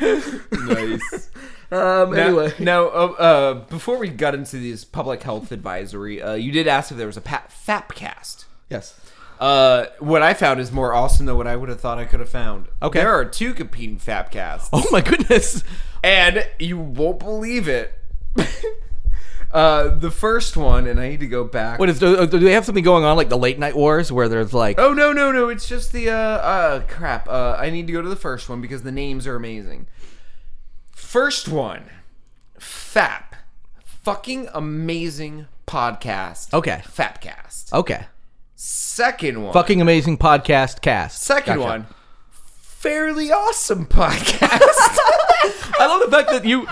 nice. 0.52 1.30
um, 1.70 2.12
Now, 2.12 2.48
now 2.58 2.84
uh, 2.86 3.14
uh, 3.18 3.54
before 3.68 3.98
we 3.98 4.08
got 4.08 4.34
into 4.34 4.56
this 4.58 4.84
public 4.84 5.22
health 5.22 5.52
advisory, 5.52 6.22
uh, 6.22 6.34
you 6.34 6.52
did 6.52 6.66
ask 6.66 6.90
if 6.90 6.96
there 6.98 7.06
was 7.06 7.16
a 7.16 7.20
pa- 7.20 7.44
FAPcast. 7.48 8.44
yes. 8.68 8.98
Uh, 9.38 9.86
what 10.00 10.20
I 10.20 10.34
found 10.34 10.60
is 10.60 10.70
more 10.70 10.92
awesome 10.92 11.24
than 11.24 11.34
what 11.34 11.46
I 11.46 11.56
would 11.56 11.70
have 11.70 11.80
thought 11.80 11.96
I 11.98 12.04
could 12.04 12.20
have 12.20 12.28
found. 12.28 12.68
Okay. 12.82 12.98
There 12.98 13.10
are 13.14 13.24
two 13.24 13.54
competing 13.54 13.96
FAPcasts. 13.96 14.68
Oh 14.70 14.84
my 14.90 15.00
goodness. 15.00 15.64
And 16.02 16.46
you 16.58 16.78
won't 16.78 17.18
believe 17.18 17.68
it. 17.68 17.92
uh, 19.52 19.88
the 19.96 20.10
first 20.10 20.56
one, 20.56 20.86
and 20.86 20.98
I 21.00 21.08
need 21.10 21.20
to 21.20 21.26
go 21.26 21.44
back. 21.44 21.78
What 21.78 21.88
is? 21.88 21.98
Do, 21.98 22.26
do 22.26 22.38
they 22.38 22.52
have 22.52 22.64
something 22.64 22.84
going 22.84 23.04
on 23.04 23.16
like 23.16 23.28
the 23.28 23.38
late 23.38 23.58
night 23.58 23.76
wars 23.76 24.10
where 24.10 24.28
there's 24.28 24.52
like? 24.54 24.78
Oh 24.78 24.92
no 24.92 25.12
no 25.12 25.30
no! 25.32 25.48
It's 25.48 25.68
just 25.68 25.92
the 25.92 26.10
uh 26.10 26.14
uh 26.14 26.80
crap. 26.86 27.28
Uh, 27.28 27.56
I 27.58 27.70
need 27.70 27.86
to 27.88 27.92
go 27.92 28.00
to 28.00 28.08
the 28.08 28.16
first 28.16 28.48
one 28.48 28.60
because 28.60 28.82
the 28.82 28.92
names 28.92 29.26
are 29.26 29.36
amazing. 29.36 29.86
First 30.92 31.48
one, 31.48 31.90
FAP, 32.58 33.34
fucking 33.84 34.48
amazing 34.54 35.46
podcast. 35.66 36.54
Okay. 36.54 36.82
FAPcast. 36.84 37.72
Okay. 37.72 38.06
Second 38.54 39.42
one, 39.42 39.52
Fucking 39.54 39.80
amazing 39.80 40.18
podcast 40.18 40.82
cast. 40.82 41.22
second 41.22 41.56
Gotcha. 41.56 41.68
one, 41.68 41.86
fairly 42.80 43.30
awesome 43.30 43.84
podcast. 44.00 44.40
I 45.78 45.86
love 45.86 46.10
the 46.10 46.16
fact 46.16 46.30
that 46.30 46.44
you. 46.46 46.66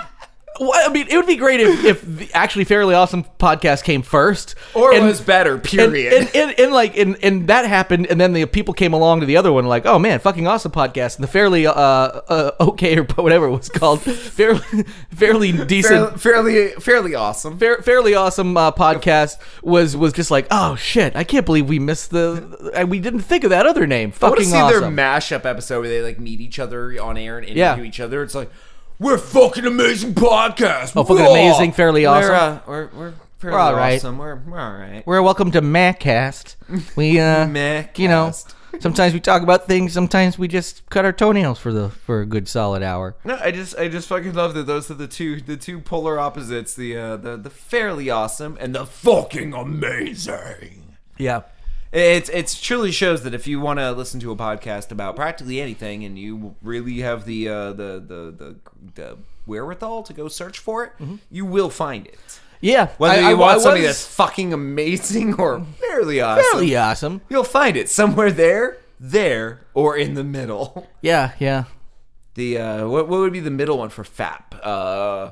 Well, 0.60 0.72
I 0.74 0.92
mean, 0.92 1.06
it 1.08 1.16
would 1.16 1.26
be 1.26 1.36
great 1.36 1.60
if, 1.60 1.84
if 1.84 2.02
the 2.02 2.32
actually 2.34 2.64
fairly 2.64 2.94
awesome 2.94 3.24
podcast 3.38 3.84
came 3.84 4.02
first, 4.02 4.54
or 4.74 4.92
and, 4.92 5.04
was 5.04 5.20
better. 5.20 5.58
Period. 5.58 6.12
and, 6.12 6.30
and, 6.34 6.58
and 6.58 6.72
like 6.72 6.96
and, 6.96 7.16
and 7.22 7.48
that 7.48 7.66
happened, 7.66 8.06
and 8.06 8.20
then 8.20 8.32
the 8.32 8.44
people 8.46 8.74
came 8.74 8.92
along 8.92 9.20
to 9.20 9.26
the 9.26 9.36
other 9.36 9.52
one, 9.52 9.66
like, 9.66 9.86
oh 9.86 9.98
man, 9.98 10.18
fucking 10.18 10.46
awesome 10.46 10.72
podcast, 10.72 11.16
and 11.16 11.22
the 11.22 11.28
fairly 11.28 11.66
uh, 11.66 11.72
uh 11.72 12.50
okay 12.60 12.98
or 12.98 13.04
whatever 13.16 13.46
it 13.46 13.50
was 13.56 13.68
called, 13.68 14.02
fairly 14.02 14.84
fairly 15.10 15.52
decent. 15.52 16.20
fairly, 16.20 16.72
fairly 16.72 17.14
awesome. 17.14 17.58
Fair, 17.58 17.78
fairly 17.82 18.14
awesome 18.14 18.56
uh, 18.56 18.72
podcast 18.72 19.36
was 19.62 19.96
was 19.96 20.12
just 20.12 20.30
like 20.30 20.46
oh 20.50 20.74
shit 20.76 21.14
I 21.16 21.24
can't 21.24 21.46
believe 21.46 21.68
we 21.68 21.78
missed 21.78 22.10
the 22.10 22.86
we 22.88 23.00
didn't 23.00 23.20
think 23.20 23.44
of 23.44 23.50
that 23.50 23.66
other 23.66 23.86
name 23.86 24.12
I 24.20 24.26
want 24.26 24.38
to 24.38 24.44
fucking 24.44 24.44
see 24.52 24.56
awesome 24.56 24.96
their 24.96 25.06
mashup 25.06 25.44
episode 25.44 25.80
where 25.80 25.88
they 25.88 26.02
like 26.02 26.18
meet 26.18 26.40
each 26.40 26.58
other 26.58 26.90
on 27.00 27.16
air 27.16 27.38
and 27.38 27.46
interview 27.46 27.82
Yeah. 27.82 27.88
each 27.88 28.00
other. 28.00 28.22
It's 28.22 28.34
like 28.34 28.50
we're 28.98 29.18
fucking 29.18 29.64
amazing 29.64 30.14
podcast. 30.14 30.92
Oh, 30.96 31.04
fucking 31.04 31.24
Raw." 31.24 31.30
amazing, 31.30 31.72
fairly 31.72 32.06
awesome. 32.06 32.30
We're, 32.30 32.34
uh, 32.34 32.60
we're, 32.66 32.86
we're 32.94 33.14
fairly 33.38 33.54
We're 33.54 33.60
all 33.60 33.74
right. 33.74 33.96
awesome. 33.96 34.18
We're, 34.18 34.36
we're 34.36 34.58
all 34.58 34.72
right. 34.72 35.02
We're 35.06 35.22
welcome 35.22 35.50
to 35.52 35.62
Maccast. 35.62 36.56
We 36.96 37.20
uh 37.20 37.46
you 37.96 38.08
know 38.08 38.32
sometimes 38.80 39.14
we 39.14 39.20
talk 39.20 39.42
about 39.42 39.66
things, 39.66 39.92
sometimes 39.92 40.38
we 40.38 40.48
just 40.48 40.88
cut 40.90 41.04
our 41.04 41.12
toenails 41.12 41.58
for 41.58 41.72
the 41.72 41.88
for 41.88 42.20
a 42.20 42.26
good 42.26 42.48
solid 42.48 42.82
hour. 42.82 43.16
No, 43.24 43.38
I 43.40 43.50
just 43.50 43.76
I 43.78 43.88
just 43.88 44.08
fucking 44.08 44.34
love 44.34 44.54
that 44.54 44.66
those 44.66 44.90
are 44.90 44.94
the 44.94 45.08
two 45.08 45.40
the 45.40 45.56
two 45.56 45.80
polar 45.80 46.18
opposites 46.18 46.74
the 46.74 46.96
uh, 46.96 47.16
the 47.16 47.36
the 47.36 47.50
fairly 47.50 48.10
awesome 48.10 48.56
and 48.60 48.74
the 48.74 48.86
fucking 48.86 49.54
amazing. 49.54 50.96
Yeah. 51.16 51.42
It's 51.92 52.28
it's 52.28 52.60
truly 52.60 52.92
shows 52.92 53.22
that 53.22 53.32
if 53.34 53.46
you 53.46 53.60
want 53.60 53.78
to 53.78 53.92
listen 53.92 54.20
to 54.20 54.30
a 54.30 54.36
podcast 54.36 54.90
about 54.92 55.16
practically 55.16 55.60
anything 55.60 56.04
and 56.04 56.18
you 56.18 56.54
really 56.62 56.98
have 57.00 57.24
the 57.24 57.48
uh, 57.48 57.72
the, 57.72 58.02
the 58.06 58.34
the 58.36 58.56
the 58.94 59.18
wherewithal 59.46 60.02
to 60.02 60.12
go 60.12 60.28
search 60.28 60.58
for 60.58 60.84
it, 60.84 60.92
you 61.30 61.46
will 61.46 61.70
find 61.70 62.06
it. 62.06 62.40
Yeah. 62.60 62.88
Whether 62.98 63.14
I- 63.22 63.30
you 63.30 63.36
I- 63.36 63.40
want 63.40 63.58
I 63.58 63.62
something 63.62 63.82
that's 63.82 64.06
fucking 64.06 64.52
amazing 64.52 65.34
or 65.34 65.64
fairly 65.80 66.20
awesome, 66.20 66.44
fairly 66.52 66.76
awesome. 66.76 67.20
you'll 67.30 67.44
find 67.44 67.76
it 67.76 67.88
somewhere 67.88 68.32
there, 68.32 68.76
there, 69.00 69.60
or 69.74 69.96
in 69.96 70.14
the 70.14 70.24
middle. 70.24 70.86
Yeah, 71.00 71.32
yeah. 71.38 71.64
The 72.34 72.58
uh, 72.58 72.86
what 72.88 73.08
what 73.08 73.20
would 73.20 73.32
be 73.32 73.40
the 73.40 73.50
middle 73.50 73.78
one 73.78 73.88
for 73.88 74.04
FAP? 74.04 74.54
Uh, 74.62 75.30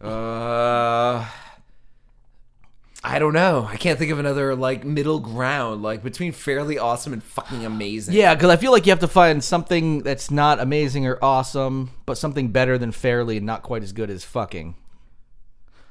Uh, 0.00 1.26
I 3.04 3.18
don't 3.18 3.32
know. 3.32 3.66
I 3.68 3.76
can't 3.76 3.98
think 3.98 4.12
of 4.12 4.20
another 4.20 4.54
like 4.54 4.84
middle 4.84 5.18
ground, 5.18 5.82
like 5.82 6.04
between 6.04 6.30
fairly 6.30 6.78
awesome 6.78 7.12
and 7.12 7.22
fucking 7.22 7.64
amazing. 7.64 8.14
Yeah, 8.14 8.34
because 8.34 8.50
I 8.50 8.56
feel 8.56 8.70
like 8.70 8.86
you 8.86 8.90
have 8.90 9.00
to 9.00 9.08
find 9.08 9.42
something 9.42 10.02
that's 10.02 10.30
not 10.30 10.60
amazing 10.60 11.06
or 11.06 11.18
awesome, 11.20 11.90
but 12.06 12.16
something 12.16 12.52
better 12.52 12.78
than 12.78 12.92
fairly 12.92 13.38
and 13.38 13.46
not 13.46 13.62
quite 13.62 13.82
as 13.82 13.92
good 13.92 14.08
as 14.08 14.24
fucking. 14.24 14.76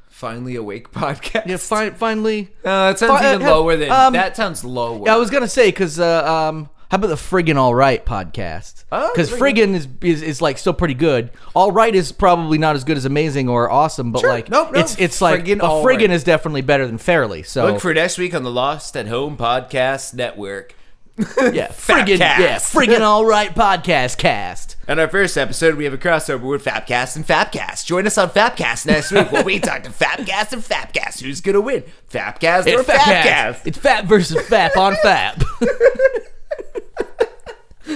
Finally 0.08 0.56
awake 0.56 0.92
podcast. 0.92 1.48
Yeah, 1.48 1.58
fi- 1.58 1.90
finally. 1.90 2.50
Uh, 2.64 2.92
that 2.92 3.00
sounds 3.00 3.20
Fi- 3.20 3.36
even 3.36 3.46
uh, 3.46 3.52
lower 3.52 3.76
than 3.76 3.92
um, 3.92 4.14
that. 4.14 4.38
Sounds 4.38 4.64
lower. 4.64 5.04
Yeah, 5.06 5.16
I 5.16 5.18
was 5.18 5.30
gonna 5.30 5.50
say 5.50 5.68
because 5.68 6.00
uh, 6.00 6.50
um, 6.50 6.70
how 6.92 6.96
about 6.98 7.08
the 7.08 7.16
friggin' 7.16 7.56
all 7.56 7.74
right 7.74 8.06
podcast? 8.06 8.84
Oh, 8.92 9.10
Because 9.14 9.32
friggin'. 9.32 9.74
friggin' 9.74 9.76
is, 9.76 9.88
is 10.02 10.22
is 10.22 10.42
like 10.42 10.58
still 10.58 10.74
pretty 10.74 10.94
good. 10.94 11.30
All 11.56 11.72
right 11.72 11.96
is 11.96 12.12
probably 12.12 12.58
not 12.58 12.76
as 12.76 12.84
good 12.84 12.98
as 12.98 13.06
amazing 13.06 13.48
or 13.48 13.72
awesome, 13.72 14.12
but 14.12 14.20
Sure. 14.20 14.30
like 14.30 14.50
Nope, 14.50 14.74
nope. 14.74 14.84
it's 14.84 14.98
it's 15.00 15.22
like 15.22 15.46
Friggin' 15.46 15.60
a 15.60 15.86
friggin' 15.86 16.00
right. 16.00 16.12
is 16.12 16.26
definitely 16.26 16.62
better 16.64 16.86
than 16.86 16.98
fairly. 16.98 17.44
So 17.44 17.66
Look 17.72 17.80
for 17.82 17.94
next 17.94 18.18
week 18.18 18.36
on 18.36 18.44
the 18.44 18.52
Lost 18.52 18.98
at 18.98 19.08
Home 19.08 19.38
Podcast 19.38 20.14
Network. 20.14 20.76
yeah, 21.18 21.68
friggin' 21.68 22.20
yeah, 22.20 22.56
friggin' 22.58 23.00
all 23.02 23.26
right 23.26 23.54
podcast 23.56 24.18
cast. 24.18 24.76
On 24.90 24.98
our 25.00 25.08
first 25.08 25.38
episode, 25.38 25.76
we 25.76 25.84
have 25.86 25.94
a 25.94 25.98
crossover 25.98 26.42
with 26.50 26.66
Fabcast 26.66 27.16
and 27.16 27.26
Fabcast. 27.26 27.86
Join 27.86 28.06
us 28.08 28.18
on 28.18 28.30
Fabcast 28.32 28.86
next 28.86 29.12
week 29.12 29.32
where 29.32 29.44
we 29.44 29.60
talk 29.60 29.84
to 29.84 29.90
Fabcast 29.92 30.52
and 30.54 30.62
Fapcast. 30.62 31.22
Who's 31.22 31.40
gonna 31.40 31.62
win, 31.62 31.84
Fapcast 32.12 32.66
or 32.66 32.82
It's 32.82 32.90
Fapcast. 32.90 33.22
Fapcast? 33.24 33.68
It's 33.68 33.78
fat 33.78 34.06
versus 34.06 34.38
fap 34.48 34.76
on 34.76 34.94
fap. 34.96 35.42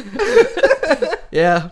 yeah. 1.31 1.69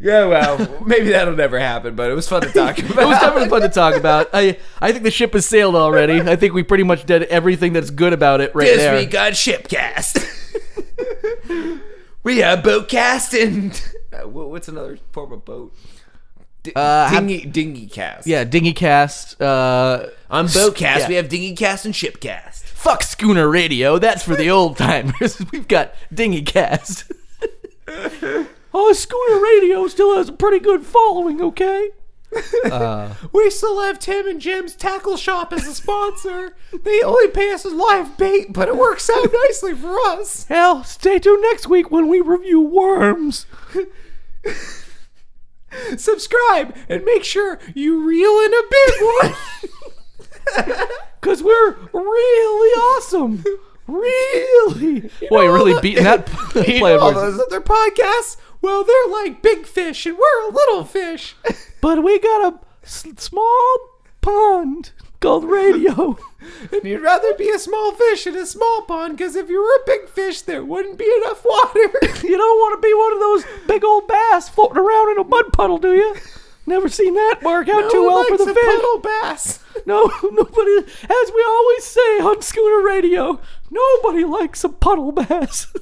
Yeah, 0.00 0.26
well, 0.26 0.80
maybe 0.86 1.08
that'll 1.10 1.34
never 1.34 1.58
happen, 1.58 1.96
but 1.96 2.08
it 2.08 2.14
was 2.14 2.28
fun 2.28 2.42
to 2.42 2.52
talk 2.52 2.78
about. 2.78 2.90
It 3.02 3.06
was 3.08 3.18
definitely 3.18 3.48
fun 3.48 3.62
to 3.62 3.68
talk 3.68 3.96
about. 3.96 4.28
I 4.32 4.56
I 4.80 4.92
think 4.92 5.02
the 5.02 5.10
ship 5.10 5.32
has 5.32 5.44
sailed 5.44 5.74
already. 5.74 6.20
I 6.20 6.36
think 6.36 6.54
we 6.54 6.62
pretty 6.62 6.84
much 6.84 7.04
did 7.04 7.24
everything 7.24 7.72
that's 7.72 7.90
good 7.90 8.12
about 8.12 8.40
it 8.40 8.54
right 8.54 8.66
this 8.66 8.76
there. 8.78 8.94
week 8.96 9.16
on 9.18 9.32
Shipcast. 9.32 10.24
we 12.22 12.38
have 12.38 12.60
Boatcast 12.60 13.40
and 13.42 13.82
uh, 14.12 14.28
what's 14.28 14.68
another 14.68 14.98
form 15.12 15.32
of 15.32 15.44
boat? 15.44 15.74
D- 16.62 16.72
Uh, 16.76 17.08
have- 17.08 17.26
dinghy, 17.26 17.44
dinghy 17.46 17.86
cast. 17.86 18.26
yeah, 18.26 18.44
dinghy 18.44 18.72
cast. 18.74 19.40
Uh, 19.42 20.06
On 20.30 20.46
Boatcast, 20.46 20.80
yeah. 21.00 21.08
we 21.08 21.14
have 21.16 21.28
dinghy 21.28 21.54
cast 21.56 21.84
and 21.84 21.94
ship 21.96 22.20
cast. 22.20 22.64
fuck 22.66 23.02
schooner 23.02 23.48
radio. 23.48 23.98
That's 23.98 24.22
for 24.22 24.36
the 24.36 24.50
old 24.50 24.76
timers. 24.76 25.40
We've 25.52 25.66
got 25.68 25.92
dinghy 26.14 26.42
cast. 26.42 27.10
Oh, 28.74 28.92
schooner 28.92 29.40
radio 29.40 29.86
still 29.88 30.16
has 30.16 30.28
a 30.28 30.32
pretty 30.32 30.58
good 30.58 30.84
following. 30.84 31.40
Okay. 31.40 31.90
Uh, 32.70 33.14
we 33.32 33.48
still 33.48 33.80
have 33.80 33.98
Tim 33.98 34.28
and 34.28 34.38
Jim's 34.38 34.76
Tackle 34.76 35.16
Shop 35.16 35.50
as 35.50 35.66
a 35.66 35.74
sponsor. 35.74 36.54
they 36.84 37.00
only 37.02 37.28
pay 37.28 37.50
us 37.52 37.64
as 37.64 37.72
live 37.72 38.18
bait, 38.18 38.52
but 38.52 38.68
it 38.68 38.76
works 38.76 39.08
out 39.08 39.32
nicely 39.48 39.74
for 39.74 39.96
us. 40.08 40.44
Hell, 40.44 40.84
stay 40.84 41.18
tuned 41.18 41.40
next 41.40 41.68
week 41.68 41.90
when 41.90 42.06
we 42.06 42.20
review 42.20 42.60
worms. 42.60 43.46
Subscribe 45.96 46.76
and 46.90 47.02
make 47.04 47.24
sure 47.24 47.58
you 47.74 48.06
reel 48.06 48.38
in 48.40 48.52
a 48.52 48.62
big 48.70 49.00
one. 50.66 50.86
Cause 51.22 51.42
we're 51.42 51.76
really 51.92 52.70
awesome. 52.96 53.42
Really? 53.88 55.10
Boy, 55.28 55.48
really 55.50 55.80
beating 55.80 56.04
that 56.04 56.28
You 56.54 56.78
play 56.78 56.94
know, 56.94 57.00
all 57.00 57.12
those 57.14 57.40
other 57.40 57.60
podcasts, 57.60 58.36
well, 58.62 58.84
they're 58.84 59.10
like 59.12 59.42
big 59.42 59.66
fish 59.66 60.06
and 60.06 60.16
we're 60.18 60.48
a 60.48 60.52
little 60.52 60.84
fish. 60.84 61.34
But 61.80 62.02
we 62.02 62.18
got 62.18 62.52
a 62.54 62.58
s- 62.82 63.06
small 63.18 63.78
pond 64.20 64.90
called 65.20 65.44
radio. 65.44 66.18
and 66.72 66.82
you'd 66.84 67.02
rather 67.02 67.34
be 67.34 67.48
a 67.50 67.58
small 67.58 67.92
fish 67.92 68.26
in 68.26 68.36
a 68.36 68.46
small 68.46 68.82
pond 68.82 69.16
because 69.16 69.36
if 69.36 69.48
you 69.48 69.60
were 69.62 69.76
a 69.82 69.86
big 69.86 70.08
fish, 70.08 70.42
there 70.42 70.64
wouldn't 70.64 70.98
be 70.98 71.08
enough 71.22 71.44
water. 71.44 71.78
you 72.26 72.36
don't 72.36 72.58
want 72.58 72.82
to 72.82 72.86
be 72.86 72.92
one 72.94 73.12
of 73.12 73.20
those 73.20 73.44
big 73.68 73.84
old 73.84 74.08
bass 74.08 74.48
floating 74.48 74.78
around 74.78 75.12
in 75.12 75.18
a 75.18 75.28
mud 75.28 75.52
puddle, 75.52 75.78
do 75.78 75.94
you? 75.94 76.16
Never 76.66 76.88
seen 76.88 77.14
that 77.14 77.40
work 77.44 77.68
out 77.68 77.82
No 77.82 77.90
too 77.90 78.02
well 78.02 78.24
for 78.24 78.36
the 78.38 78.50
a 78.50 78.54
fish. 78.54 78.64
puddle 78.64 78.98
bass. 78.98 79.60
No, 79.86 80.10
nobody. 80.32 80.78
As 81.04 81.32
we 81.32 81.44
always 81.48 81.84
say 81.84 82.18
on 82.20 82.42
Schooner 82.42 82.84
Radio, 82.84 83.40
nobody 83.70 84.24
likes 84.24 84.64
a 84.64 84.68
puddle 84.68 85.12
bass. 85.12 85.66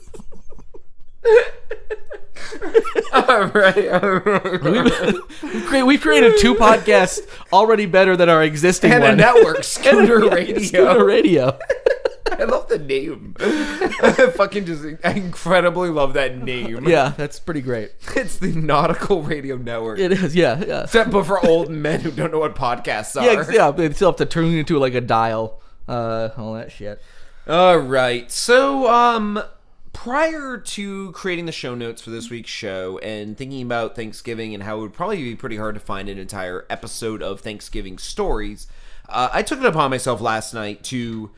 all 3.13 3.47
right, 3.47 3.89
all 3.89 4.19
right. 4.21 4.63
we've, 5.73 5.87
we've 5.87 6.01
created 6.01 6.35
two 6.39 6.55
podcasts 6.55 7.21
already 7.53 7.87
better 7.87 8.17
than 8.17 8.29
our 8.29 8.43
existing 8.43 8.93
And 8.93 9.05
a 9.05 9.17
network, 9.17 9.65
Scooter 9.65 10.25
Yeah, 10.25 10.35
Radio. 10.35 10.59
Schooner 10.61 11.05
Radio. 11.05 11.59
I 12.39 12.45
love 12.45 12.69
the 12.69 12.79
name. 12.79 13.35
I 13.39 14.33
fucking 14.35 14.67
just 14.67 14.85
I 15.05 15.13
incredibly 15.13 15.89
love 15.91 16.15
that 16.15 16.37
name. 16.37 16.87
Yeah, 16.87 17.15
that's 17.17 17.39
pretty 17.39 17.63
great. 17.63 17.93
It's 18.15 18.39
the 18.39 18.53
Nautical 18.53 19.23
Radio 19.23 19.57
Network. 19.57 19.99
It 20.01 20.13
is. 20.13 20.35
Yeah, 20.35 20.63
yeah. 20.67 20.83
Except 20.83 21.11
but 21.11 21.25
for 21.25 21.45
old 21.47 21.71
men 21.71 22.01
who 22.01 22.11
don't 22.11 22.33
know 22.33 22.41
what 22.41 22.57
podcasts 22.57 23.19
are. 23.19 23.25
Yeah, 23.25 23.51
yeah. 23.51 23.71
They 23.71 23.93
still 23.93 24.11
have 24.11 24.17
to 24.17 24.27
turn 24.27 24.47
into 24.47 24.79
like 24.79 24.95
a 24.95 25.01
dial, 25.01 25.63
uh, 25.89 26.31
all 26.37 26.55
that 26.55 26.73
shit. 26.73 27.01
All 27.49 27.79
right. 27.79 28.29
So, 28.33 28.93
um, 28.93 29.41
prior 29.93 30.59
to 30.59 31.13
creating 31.13 31.47
the 31.47 31.53
show 31.53 31.77
notes 31.77 32.03
for 32.03 32.11
this 32.11 32.29
week's 32.29 32.51
show 32.51 32.99
and 32.99 33.39
thinking 33.39 33.63
about 33.63 33.95
Thanksgiving 33.95 34.53
and 34.53 34.65
how 34.65 34.79
it 34.79 34.81
would 34.81 34.93
probably 34.93 35.23
be 35.23 35.37
pretty 35.37 35.57
hard 35.57 35.77
to 35.77 35.81
find 35.81 36.09
an 36.09 36.19
entire 36.19 36.67
episode 36.69 37.23
of 37.23 37.41
Thanksgiving 37.41 37.99
stories, 37.99 38.67
uh, 39.09 39.29
I 39.33 39.45
took 39.45 39.61
it 39.61 39.65
upon 39.65 39.91
myself 39.91 40.21
last 40.21 40.55
night 40.55 40.83
to 40.85 41.31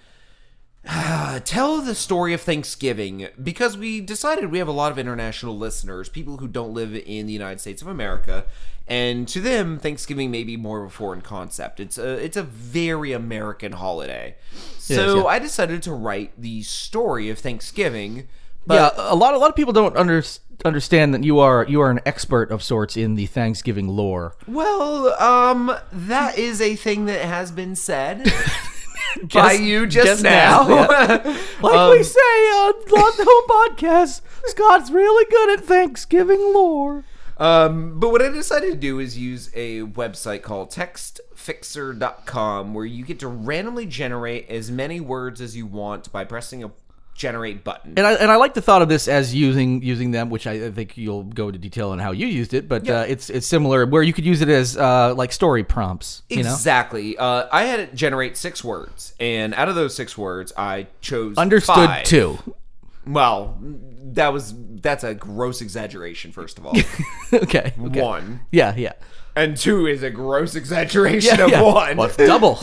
tell 1.44 1.80
the 1.80 1.94
story 1.94 2.32
of 2.32 2.40
Thanksgiving 2.40 3.28
because 3.42 3.76
we 3.76 4.00
decided 4.00 4.50
we 4.50 4.58
have 4.58 4.68
a 4.68 4.72
lot 4.72 4.92
of 4.92 4.98
international 4.98 5.56
listeners, 5.56 6.08
people 6.08 6.38
who 6.38 6.48
don't 6.48 6.72
live 6.72 6.94
in 6.94 7.26
the 7.26 7.32
United 7.32 7.60
States 7.60 7.82
of 7.82 7.88
America, 7.88 8.44
and 8.86 9.28
to 9.28 9.40
them, 9.40 9.78
Thanksgiving 9.78 10.30
may 10.30 10.44
be 10.44 10.56
more 10.56 10.82
of 10.82 10.86
a 10.86 10.94
foreign 10.94 11.20
concept. 11.20 11.78
It's 11.78 11.98
a 11.98 12.12
it's 12.12 12.38
a 12.38 12.42
very 12.42 13.12
American 13.12 13.72
holiday. 13.72 14.36
So 14.78 15.18
yeah. 15.18 15.24
I 15.24 15.38
decided 15.38 15.82
to 15.82 15.92
write 15.92 16.40
the 16.40 16.62
story 16.62 17.28
of 17.28 17.38
Thanksgiving. 17.38 18.28
But 18.66 18.96
yeah, 18.96 19.12
a 19.12 19.14
lot. 19.14 19.34
A 19.34 19.38
lot 19.38 19.50
of 19.50 19.56
people 19.56 19.74
don't 19.74 19.96
under, 19.96 20.22
understand 20.64 21.12
that 21.12 21.22
you 21.22 21.38
are 21.38 21.66
you 21.68 21.82
are 21.82 21.90
an 21.90 22.00
expert 22.06 22.50
of 22.50 22.62
sorts 22.62 22.96
in 22.96 23.14
the 23.14 23.26
Thanksgiving 23.26 23.88
lore. 23.88 24.36
well, 24.46 25.12
um, 25.22 25.76
that 25.92 26.38
is 26.38 26.62
a 26.62 26.74
thing 26.74 27.04
that 27.06 27.22
has 27.22 27.50
been 27.50 27.76
said 27.76 28.32
by 29.32 29.52
you 29.52 29.86
just, 29.86 30.06
just 30.06 30.22
now. 30.22 30.66
now, 30.66 30.86
yeah. 30.90 31.36
Like 31.60 31.76
Um, 31.76 31.90
we 31.90 32.02
say 32.02 32.18
on 32.18 32.74
the 32.86 33.24
Home 33.26 33.76
Podcast, 33.76 34.22
Scott's 34.46 34.90
really 34.90 35.26
good 35.30 35.58
at 35.58 35.64
Thanksgiving 35.64 36.40
lore. 36.54 37.04
Um, 37.38 38.00
but 38.00 38.10
what 38.10 38.20
I 38.20 38.30
decided 38.30 38.72
to 38.72 38.76
do 38.76 38.98
is 38.98 39.16
use 39.16 39.48
a 39.54 39.82
website 39.82 40.42
called 40.42 40.72
textfixer.com 40.72 42.74
where 42.74 42.84
you 42.84 43.04
get 43.04 43.20
to 43.20 43.28
randomly 43.28 43.86
generate 43.86 44.50
as 44.50 44.72
many 44.72 44.98
words 44.98 45.40
as 45.40 45.56
you 45.56 45.64
want 45.64 46.10
by 46.10 46.24
pressing 46.24 46.64
a 46.64 46.72
generate 47.18 47.64
button. 47.64 47.94
And 47.96 48.06
I 48.06 48.14
and 48.14 48.30
I 48.30 48.36
like 48.36 48.54
the 48.54 48.62
thought 48.62 48.80
of 48.80 48.88
this 48.88 49.08
as 49.08 49.34
using 49.34 49.82
using 49.82 50.12
them, 50.12 50.30
which 50.30 50.46
I, 50.46 50.70
think 50.70 50.96
you'll 50.96 51.24
go 51.24 51.48
into 51.48 51.58
detail 51.58 51.90
on 51.90 51.98
how 51.98 52.12
you 52.12 52.26
used 52.26 52.54
it. 52.54 52.68
But 52.68 52.88
uh, 52.88 53.04
it's 53.06 53.28
it's 53.28 53.46
similar 53.46 53.84
where 53.84 54.02
you 54.02 54.12
could 54.12 54.24
use 54.24 54.40
it 54.40 54.48
as 54.48 54.76
uh, 54.76 55.14
like 55.14 55.32
story 55.32 55.64
prompts. 55.64 56.22
You 56.30 56.44
know, 56.44 56.52
Exactly. 56.52 57.18
Uh, 57.18 57.48
I 57.52 57.64
had 57.64 57.80
it 57.80 57.94
generate 57.94 58.36
six 58.36 58.64
words, 58.64 59.14
and 59.20 59.52
out 59.54 59.68
of 59.68 59.74
those 59.74 59.94
six 59.94 60.16
words, 60.16 60.52
I 60.56 60.86
chose 61.00 61.36
understood 61.36 61.74
five. 61.74 62.04
too. 62.04 62.38
Well, 63.06 63.58
that 63.60 64.32
was 64.32 64.54
that's 64.80 65.02
a 65.02 65.14
gross 65.14 65.60
exaggeration. 65.60 66.30
First 66.32 66.58
of 66.58 66.66
all, 66.66 66.76
okay, 67.32 67.74
okay. 67.78 68.00
one 68.00 68.40
Yeah, 68.52 68.74
yeah. 68.76 68.92
and 69.34 69.56
two 69.56 69.86
is 69.86 70.04
a 70.04 70.10
gross 70.10 70.54
exaggeration 70.54 71.40
of 71.40 71.50
yeah. 71.50 71.62
one. 71.62 71.96
Well, 71.96 72.10
double. 72.16 72.60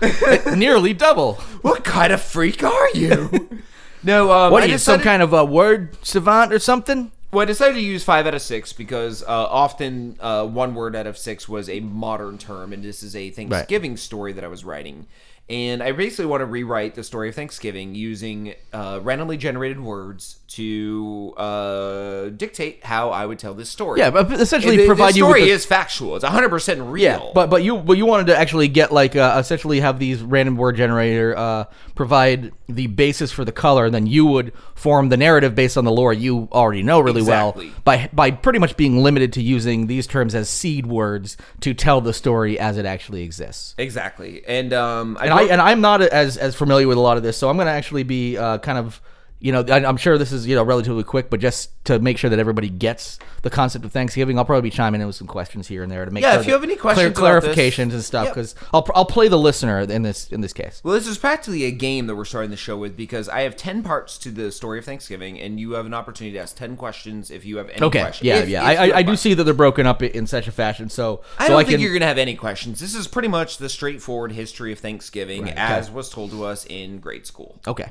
Nearly 0.56 0.94
double. 0.94 1.34
What 1.62 1.84
kind 1.84 2.12
of 2.12 2.20
freak 2.20 2.62
are 2.62 2.90
you? 2.94 3.48
no, 4.04 4.30
um, 4.32 4.52
What 4.52 4.62
I 4.62 4.66
are 4.66 4.68
you, 4.68 4.78
some 4.78 4.98
decided- 4.98 5.04
kind 5.04 5.22
of 5.22 5.32
a 5.32 5.44
word 5.44 5.96
savant 6.04 6.52
or 6.52 6.58
something? 6.58 7.10
Well, 7.32 7.42
I 7.42 7.46
decided 7.46 7.74
to 7.74 7.80
use 7.80 8.04
five 8.04 8.28
out 8.28 8.34
of 8.34 8.42
six 8.42 8.72
because 8.72 9.22
uh, 9.24 9.26
often 9.26 10.16
uh, 10.20 10.46
one 10.46 10.76
word 10.76 10.94
out 10.94 11.08
of 11.08 11.18
six 11.18 11.48
was 11.48 11.68
a 11.68 11.80
modern 11.80 12.38
term, 12.38 12.72
and 12.72 12.82
this 12.84 13.02
is 13.02 13.16
a 13.16 13.30
Thanksgiving 13.30 13.96
story 13.96 14.32
that 14.34 14.44
I 14.44 14.46
was 14.48 14.64
writing. 14.64 15.06
And 15.50 15.82
I 15.82 15.90
basically 15.92 16.26
want 16.26 16.42
to 16.42 16.46
rewrite 16.46 16.94
the 16.94 17.02
story 17.02 17.28
of 17.28 17.34
Thanksgiving 17.34 17.94
using 17.96 18.54
uh, 18.72 19.00
randomly 19.02 19.36
generated 19.36 19.80
words 19.80 20.38
to 20.46 21.34
uh, 21.36 22.28
dictate 22.30 22.84
how 22.84 23.10
I 23.10 23.26
would 23.26 23.38
tell 23.38 23.54
this 23.54 23.70
story. 23.70 24.00
Yeah, 24.00 24.10
but 24.10 24.30
essentially 24.32 24.76
the, 24.76 24.86
provide 24.86 25.14
the 25.14 25.18
you 25.18 25.24
story 25.24 25.40
the- 25.40 25.46
story 25.46 25.50
is 25.54 25.64
factual. 25.66 26.16
It's 26.16 26.24
100% 26.24 26.90
real. 26.92 27.02
Yeah, 27.02 27.20
but 27.34 27.50
but 27.50 27.62
you 27.62 27.78
but 27.78 27.96
you 27.96 28.06
wanted 28.06 28.26
to 28.28 28.36
actually 28.38 28.68
get 28.68 28.92
like 28.92 29.16
uh, 29.16 29.36
essentially 29.38 29.80
have 29.80 29.98
these 29.98 30.22
random 30.22 30.56
word 30.56 30.76
generator 30.76 31.36
uh, 31.36 31.64
provide 31.94 32.52
the 32.68 32.86
basis 32.88 33.32
for 33.32 33.44
the 33.44 33.52
color, 33.52 33.84
and 33.86 33.94
then 33.94 34.06
you 34.06 34.26
would 34.26 34.52
form 34.74 35.08
the 35.08 35.16
narrative 35.16 35.54
based 35.54 35.76
on 35.76 35.84
the 35.84 35.92
lore 35.92 36.12
you 36.12 36.48
already 36.52 36.82
know 36.82 37.00
really 37.00 37.20
Exactly. 37.20 37.66
well 37.68 37.74
by 37.84 38.08
by 38.12 38.30
pretty 38.30 38.58
much 38.58 38.76
being 38.76 39.02
limited 39.02 39.32
to 39.34 39.42
using 39.42 39.86
these 39.86 40.06
terms 40.06 40.34
as 40.34 40.48
seed 40.48 40.86
words 40.86 41.36
to 41.60 41.74
tell 41.74 42.00
the 42.00 42.12
story 42.12 42.58
as 42.58 42.76
it 42.76 42.84
actually 42.86 43.22
exists. 43.22 43.74
exactly. 43.78 44.42
And 44.46 44.72
um, 44.72 45.16
I 45.20 45.24
And 45.24 45.32
I 45.34 45.42
and 45.44 45.60
I'm 45.60 45.80
not 45.80 46.02
as 46.02 46.36
as 46.36 46.54
familiar 46.54 46.86
with 46.86 46.98
a 46.98 47.00
lot 47.00 47.16
of 47.16 47.22
this, 47.22 47.36
so 47.36 47.48
I'm 47.48 47.56
going 47.56 47.66
to 47.66 47.72
actually 47.72 48.02
be 48.02 48.36
uh, 48.36 48.58
kind 48.58 48.78
of. 48.78 49.00
You 49.44 49.52
know, 49.52 49.60
I- 49.68 49.84
I'm 49.84 49.98
sure 49.98 50.16
this 50.16 50.32
is 50.32 50.46
you 50.46 50.54
know 50.54 50.62
relatively 50.62 51.04
quick, 51.04 51.28
but 51.28 51.38
just 51.38 51.68
to 51.84 51.98
make 51.98 52.16
sure 52.16 52.30
that 52.30 52.38
everybody 52.38 52.70
gets 52.70 53.18
the 53.42 53.50
concept 53.50 53.84
of 53.84 53.92
Thanksgiving, 53.92 54.38
I'll 54.38 54.46
probably 54.46 54.70
be 54.70 54.74
chiming 54.74 55.02
in 55.02 55.06
with 55.06 55.16
some 55.16 55.26
questions 55.26 55.68
here 55.68 55.82
and 55.82 55.92
there 55.92 56.06
to 56.06 56.10
make 56.10 56.22
Yeah, 56.22 56.32
sure 56.32 56.40
if 56.40 56.46
you 56.46 56.54
have 56.54 56.62
any 56.64 56.76
questions 56.76 57.14
clear, 57.14 57.36
about 57.36 57.54
this- 57.54 57.54
clarifications 57.54 57.92
and 57.92 58.02
stuff, 58.02 58.24
Yep. 58.28 58.34
because 58.34 58.54
I'll 58.72 58.88
I'll 58.94 59.04
play 59.04 59.28
the 59.28 59.38
listener 59.38 59.80
in 59.80 60.00
this 60.00 60.28
in 60.28 60.40
this 60.40 60.54
case. 60.54 60.80
Well, 60.82 60.94
this 60.94 61.06
is 61.06 61.18
practically 61.18 61.64
a 61.64 61.70
game 61.72 62.06
that 62.06 62.16
we're 62.16 62.24
starting 62.24 62.50
the 62.50 62.56
show 62.56 62.78
with 62.78 62.96
because 62.96 63.28
I 63.28 63.42
have 63.42 63.54
10 63.54 63.82
parts 63.82 64.16
to 64.20 64.30
the 64.30 64.50
story 64.50 64.78
of 64.78 64.86
Thanksgiving, 64.86 65.38
and 65.38 65.60
you 65.60 65.72
have 65.72 65.84
an 65.84 65.92
opportunity 65.92 66.38
to 66.38 66.42
ask 66.42 66.56
10 66.56 66.74
questions 66.78 67.30
if 67.30 67.44
you 67.44 67.58
have 67.58 67.68
any 67.68 67.82
Okay, 67.82 68.00
questions. 68.00 68.26
yeah, 68.26 68.36
If- 68.38 68.48
yeah, 68.48 68.70
if 68.70 68.78
I, 68.80 68.90
I, 68.92 68.96
I 69.00 69.02
do 69.02 69.14
see 69.14 69.34
that 69.34 69.44
they're 69.44 69.52
broken 69.52 69.86
up 69.86 70.02
in 70.02 70.26
such 70.26 70.48
a 70.48 70.52
fashion, 70.52 70.88
so 70.88 71.20
I 71.38 71.48
so 71.48 71.50
don't 71.50 71.60
I 71.60 71.64
think 71.64 71.72
can. 71.72 71.80
you're 71.80 71.90
going 71.92 72.00
to 72.00 72.06
have 72.06 72.16
any 72.16 72.34
questions. 72.34 72.80
This 72.80 72.94
is 72.94 73.06
pretty 73.08 73.28
much 73.28 73.58
the 73.58 73.68
straightforward 73.68 74.32
history 74.32 74.72
of 74.72 74.78
Thanksgiving 74.78 75.42
Right, 75.42 75.52
okay. 75.52 75.60
as 75.60 75.90
was 75.90 76.08
told 76.08 76.30
to 76.30 76.44
us 76.46 76.64
in 76.64 76.98
grade 76.98 77.26
school. 77.26 77.60
Okay, 77.68 77.90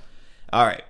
All 0.52 0.66
right. 0.66 0.82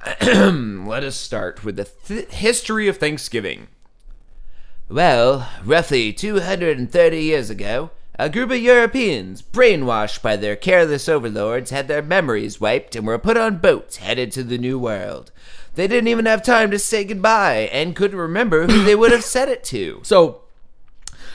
Let 0.22 1.04
us 1.04 1.16
start 1.16 1.62
with 1.62 1.76
the 1.76 1.84
th- 1.84 2.30
history 2.30 2.88
of 2.88 2.96
Thanksgiving. 2.96 3.68
Well, 4.88 5.48
roughly 5.64 6.12
230 6.12 7.22
years 7.22 7.50
ago, 7.50 7.90
a 8.18 8.30
group 8.30 8.50
of 8.50 8.58
Europeans, 8.58 9.42
brainwashed 9.42 10.22
by 10.22 10.36
their 10.36 10.56
careless 10.56 11.08
overlords, 11.08 11.70
had 11.70 11.86
their 11.86 12.02
memories 12.02 12.60
wiped 12.60 12.96
and 12.96 13.06
were 13.06 13.18
put 13.18 13.36
on 13.36 13.58
boats 13.58 13.98
headed 13.98 14.32
to 14.32 14.42
the 14.42 14.58
New 14.58 14.78
World. 14.78 15.32
They 15.74 15.86
didn't 15.86 16.08
even 16.08 16.26
have 16.26 16.42
time 16.42 16.70
to 16.70 16.78
say 16.78 17.04
goodbye 17.04 17.68
and 17.72 17.94
couldn't 17.94 18.18
remember 18.18 18.66
who 18.66 18.84
they 18.84 18.96
would 18.96 19.12
have 19.12 19.24
said 19.24 19.48
it 19.48 19.62
to. 19.64 20.00
so 20.02 20.42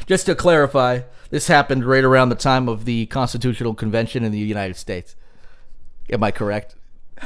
just 0.08 0.26
to 0.28 0.36
clarify, 0.36 1.02
this 1.30 1.48
happened 1.48 1.86
right 1.86 2.04
around 2.04 2.30
the 2.30 2.36
time 2.36 2.70
of 2.70 2.86
the 2.86 3.08
Constitutional 3.08 3.74
Convention 3.74 4.24
in 4.24 4.32
the 4.32 4.38
United 4.38 4.76
States. 4.76 5.16
Am 6.12 6.24
I 6.24 6.30
correct? 6.32 6.76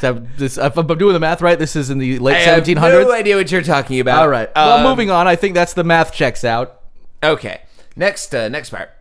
That, 0.02 0.38
this, 0.38 0.58
if 0.58 0.78
I'm 0.78 0.88
doing 0.98 1.14
the 1.14 1.20
math 1.20 1.42
right, 1.42 1.58
this 1.58 1.76
is 1.76 1.90
in 1.90 1.98
the 1.98 2.20
late 2.20 2.36
I 2.36 2.40
have 2.40 2.68
no 2.68 3.12
idea 3.12 3.36
what 3.36 3.52
you're 3.52 3.62
talking 3.62 4.00
about. 4.00 4.22
All 4.22 4.30
right. 4.30 4.50
Well, 4.56 4.78
Um, 4.78 4.84
moving 4.84 5.10
on. 5.10 5.28
I 5.28 5.36
think 5.36 5.56
that's 5.56 5.74
the 5.74 5.84
math 5.84 6.14
checks 6.14 6.44
out. 6.44 6.82
Okay. 7.24 7.62
Next, 7.96 8.34
uh, 8.34 8.48
next 8.50 8.70
part. 8.70 8.92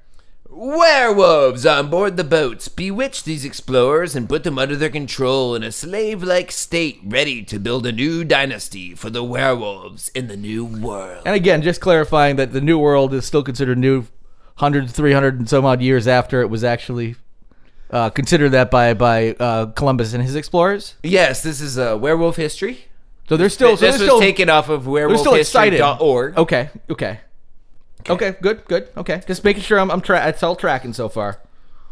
Werewolves 0.50 1.64
on 1.66 1.88
board 1.88 2.16
the 2.16 2.25
boats 2.25 2.66
bewitched 2.68 3.25
these 3.26 3.45
explorers 3.45 4.16
and 4.16 4.28
put 4.28 4.42
them 4.45 4.59
under 4.59 4.75
their 4.75 4.88
control 4.90 5.54
in 5.54 5.62
a 5.62 5.71
slave-like 5.71 6.50
state, 6.50 6.99
ready 7.04 7.45
to 7.45 7.61
build 7.61 7.87
a 7.87 7.92
new 7.92 8.25
dynasty 8.25 8.95
for 8.95 9.09
the 9.09 9.23
werewolves 9.23 10.09
in 10.16 10.26
the 10.26 10.37
new 10.37 10.64
world. 10.64 11.23
And 11.26 11.37
again, 11.37 11.62
just 11.62 11.80
clarifying 11.80 12.37
that 12.37 12.52
the 12.52 12.61
New 12.61 12.78
World 12.78 13.14
is 13.14 13.25
still 13.25 13.45
considered 13.45 13.78
new 13.78 14.07
100, 14.59 14.90
300 14.90 15.38
and 15.38 15.49
some 15.49 15.64
odd 15.64 15.80
years 15.80 16.09
after 16.09 16.40
it 16.40 16.49
was 16.49 16.64
actually 16.64 17.14
uh, 17.90 18.11
considered 18.11 18.50
that 18.50 18.71
by 18.71 18.95
by 18.95 19.33
uh, 19.38 19.66
Columbus 19.66 20.12
and 20.14 20.23
his 20.23 20.35
explorers. 20.35 20.95
Yes, 21.02 21.42
this 21.42 21.61
is 21.61 21.78
uh, 21.78 21.97
werewolf 22.00 22.37
history. 22.37 22.87
So 23.28 23.37
they're 23.37 23.50
still 23.50 23.76
so 23.76 23.87
this 23.87 23.97
they're 23.97 24.07
was 24.07 24.09
still, 24.09 24.21
taken 24.21 24.49
off 24.49 24.68
of 24.68 24.85
they're 24.85 25.16
still 25.18 25.35
excited. 25.35 25.80
werewolfhistory.org. 25.80 26.38
Okay, 26.38 26.70
okay, 26.88 27.20
okay, 28.09 28.37
good, 28.40 28.64
good. 28.66 28.88
Okay, 28.96 29.22
just 29.27 29.44
making 29.44 29.62
sure 29.62 29.79
I'm 29.79 29.90
I'm 29.90 30.01
tra- 30.01 30.27
it's 30.29 30.42
all 30.42 30.57
tracking 30.57 30.92
so 30.94 31.09
far. 31.09 31.40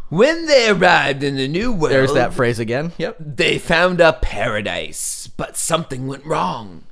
When 0.08 0.46
they 0.46 0.70
arrived 0.70 1.24
in 1.24 1.34
the 1.36 1.48
new 1.48 1.72
world, 1.72 1.92
There's 1.92 2.14
that 2.14 2.32
phrase 2.32 2.60
again. 2.60 2.92
Yep. 2.96 3.16
They 3.18 3.58
found 3.58 4.00
a 4.00 4.12
paradise, 4.12 5.26
but 5.26 5.56
something 5.56 6.06
went 6.06 6.24
wrong. 6.24 6.84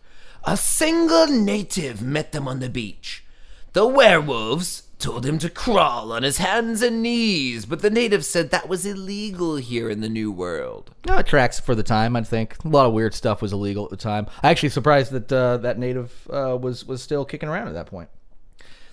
A 0.42 0.56
single 0.56 1.28
native 1.28 2.02
met 2.02 2.32
them 2.32 2.48
on 2.48 2.58
the 2.58 2.68
beach. 2.68 3.24
The 3.72 3.86
werewolves 3.86 4.82
told 5.04 5.26
him 5.26 5.38
to 5.38 5.50
crawl 5.50 6.12
on 6.12 6.22
his 6.22 6.38
hands 6.38 6.80
and 6.80 7.02
knees, 7.02 7.66
but 7.66 7.82
the 7.82 7.90
natives 7.90 8.26
said 8.26 8.50
that 8.50 8.70
was 8.70 8.86
illegal 8.86 9.56
here 9.56 9.90
in 9.90 10.00
the 10.00 10.08
New 10.08 10.32
World. 10.32 10.94
No, 11.06 11.18
it 11.18 11.26
tracks 11.26 11.60
for 11.60 11.74
the 11.74 11.82
time. 11.82 12.16
I 12.16 12.22
think 12.22 12.56
a 12.64 12.68
lot 12.68 12.86
of 12.86 12.94
weird 12.94 13.12
stuff 13.12 13.42
was 13.42 13.52
illegal 13.52 13.84
at 13.84 13.90
the 13.90 13.98
time. 13.98 14.26
I 14.42 14.50
actually 14.50 14.70
surprised 14.70 15.12
that 15.12 15.30
uh, 15.30 15.58
that 15.58 15.78
native 15.78 16.26
uh, 16.32 16.56
was 16.58 16.86
was 16.86 17.02
still 17.02 17.26
kicking 17.26 17.50
around 17.50 17.68
at 17.68 17.74
that 17.74 17.86
point. 17.86 18.08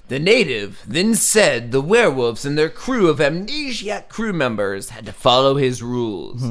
The 0.10 0.19
native 0.19 0.84
then 0.86 1.15
said 1.15 1.71
the 1.71 1.80
werewolves 1.80 2.43
and 2.43 2.58
their 2.58 2.69
crew 2.69 3.08
of 3.08 3.19
amnesiac 3.19 4.10
crew 4.10 4.34
members 4.34 4.89
had 4.89 5.06
to 5.06 5.13
follow 5.13 5.56
his 5.56 5.82
rules, 5.82 6.43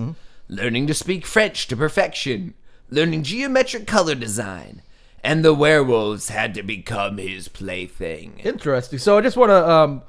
learning 0.49 0.87
to 0.87 0.95
speak 0.95 1.27
French 1.27 1.69
to 1.69 1.77
perfection, 1.77 2.55
learning 2.89 3.25
geometric 3.25 3.87
color 3.87 4.15
design, 4.15 4.81
and 5.23 5.45
the 5.45 5.55
werewolves 5.55 6.29
had 6.29 6.55
to 6.55 6.63
become 6.63 7.19
his 7.19 7.49
plaything. 7.49 8.39
Interesting. 8.45 8.99
So 8.99 9.19
I 9.19 9.21
just 9.21 9.37
want 9.37 9.51
to. 9.51 9.69
Um, 9.71 10.03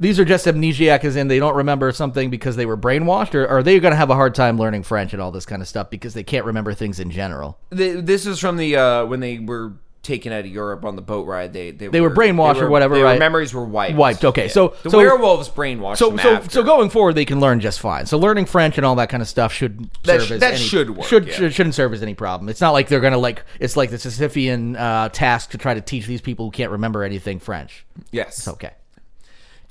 these 0.00 0.18
are 0.18 0.24
just 0.24 0.46
amnesiac, 0.46 1.04
as 1.04 1.14
in 1.14 1.28
they 1.28 1.38
don't 1.38 1.54
remember 1.54 1.92
something 1.92 2.28
because 2.28 2.56
they 2.56 2.66
were 2.66 2.76
brainwashed, 2.76 3.34
or 3.34 3.46
are 3.46 3.62
they 3.62 3.78
going 3.78 3.92
to 3.92 3.96
have 3.96 4.10
a 4.10 4.14
hard 4.14 4.34
time 4.34 4.58
learning 4.58 4.82
French 4.82 5.12
and 5.12 5.22
all 5.22 5.30
this 5.30 5.46
kind 5.46 5.62
of 5.62 5.68
stuff 5.68 5.88
because 5.88 6.14
they 6.14 6.24
can't 6.24 6.44
remember 6.44 6.74
things 6.74 6.98
in 6.98 7.10
general? 7.12 7.58
Th- 7.74 8.04
This 8.04 8.26
is 8.26 8.40
from 8.40 8.56
the 8.56 8.74
uh, 8.76 9.06
when 9.06 9.20
they 9.20 9.38
were 9.38 9.74
taken 10.04 10.32
out 10.32 10.40
of 10.40 10.46
Europe 10.46 10.84
on 10.84 10.94
the 10.96 11.02
boat 11.02 11.26
ride. 11.26 11.52
They 11.52 11.70
they, 11.72 11.88
They 11.88 12.00
were 12.00 12.10
brainwashed 12.10 12.60
or 12.60 12.68
whatever, 12.68 12.94
Their 12.94 13.04
right? 13.04 13.18
memories 13.18 13.52
were 13.52 13.64
wiped. 13.64 13.96
Wiped, 13.96 14.24
okay. 14.24 14.48
So- 14.48 14.74
the 14.82 14.90
so- 14.90 14.98
werewolves 14.98 15.48
brainwashed 15.48 15.96
So, 15.96 16.10
them 16.10 16.18
so, 16.20 16.34
after. 16.34 16.50
so 16.50 16.62
going 16.62 16.90
forward, 16.90 17.14
they 17.14 17.24
can 17.24 17.40
learn 17.40 17.60
just 17.60 17.80
fine. 17.80 18.06
So 18.06 18.18
learning 18.18 18.46
French 18.46 18.76
and 18.76 18.86
all 18.86 18.94
that 18.96 19.08
kind 19.08 19.22
of 19.22 19.28
stuff 19.28 19.52
should 19.52 19.88
That 20.04 20.20
serve 20.20 20.28
sh- 20.28 20.30
as 20.32 20.40
that 20.40 20.54
any, 20.54 20.62
should 20.62 20.90
work, 20.96 21.06
Should, 21.08 21.26
yeah. 21.26 21.34
should 21.34 21.54
shouldn't 21.54 21.74
serve 21.74 21.92
as 21.92 22.02
any 22.02 22.14
problem. 22.14 22.48
It's 22.48 22.60
not 22.60 22.70
like 22.72 22.88
they're 22.88 23.00
gonna 23.00 23.18
like 23.18 23.42
it's 23.58 23.76
like 23.76 23.90
the 23.90 23.96
Sisyphean 23.96 24.78
uh, 24.78 25.08
task 25.08 25.50
to 25.50 25.58
try 25.58 25.74
to 25.74 25.80
teach 25.80 26.06
these 26.06 26.20
people 26.20 26.44
who 26.46 26.50
can't 26.50 26.70
remember 26.70 27.02
anything 27.02 27.38
French. 27.40 27.84
yes, 28.12 28.46
Okay. 28.46 28.70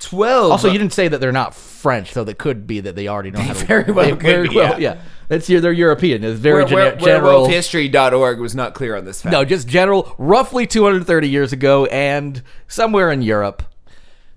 Twelve. 0.04 0.52
Also, 0.52 0.70
you 0.70 0.78
didn't 0.78 0.92
say 0.92 1.08
that 1.08 1.18
they're 1.20 1.32
not 1.32 1.54
French, 1.54 2.14
though 2.14 2.22
it 2.22 2.38
could 2.38 2.66
be 2.66 2.80
that 2.80 2.94
they 2.96 3.08
already 3.08 3.30
know 3.30 3.40
how 3.40 3.52
to. 3.52 3.64
very 3.64 3.92
well 3.92 4.10
could 4.10 4.20
very 4.20 4.48
be, 4.48 4.56
well, 4.56 4.80
yeah. 4.80 5.00
That's 5.28 5.46
they're 5.46 5.72
European. 5.72 6.22
It's 6.22 6.38
very 6.38 6.64
gene- 6.66 6.74
were- 6.76 6.96
general. 6.96 7.46
werewolfhistory.org 7.46 8.40
was 8.40 8.54
not 8.54 8.74
clear 8.74 8.96
on 8.96 9.04
this 9.04 9.22
fact. 9.22 9.32
No, 9.32 9.44
just 9.44 9.66
general. 9.66 10.14
Roughly 10.18 10.66
230 10.66 11.28
years 11.28 11.52
ago, 11.52 11.86
and 11.86 12.42
somewhere 12.68 13.10
in 13.10 13.22
Europe. 13.22 13.62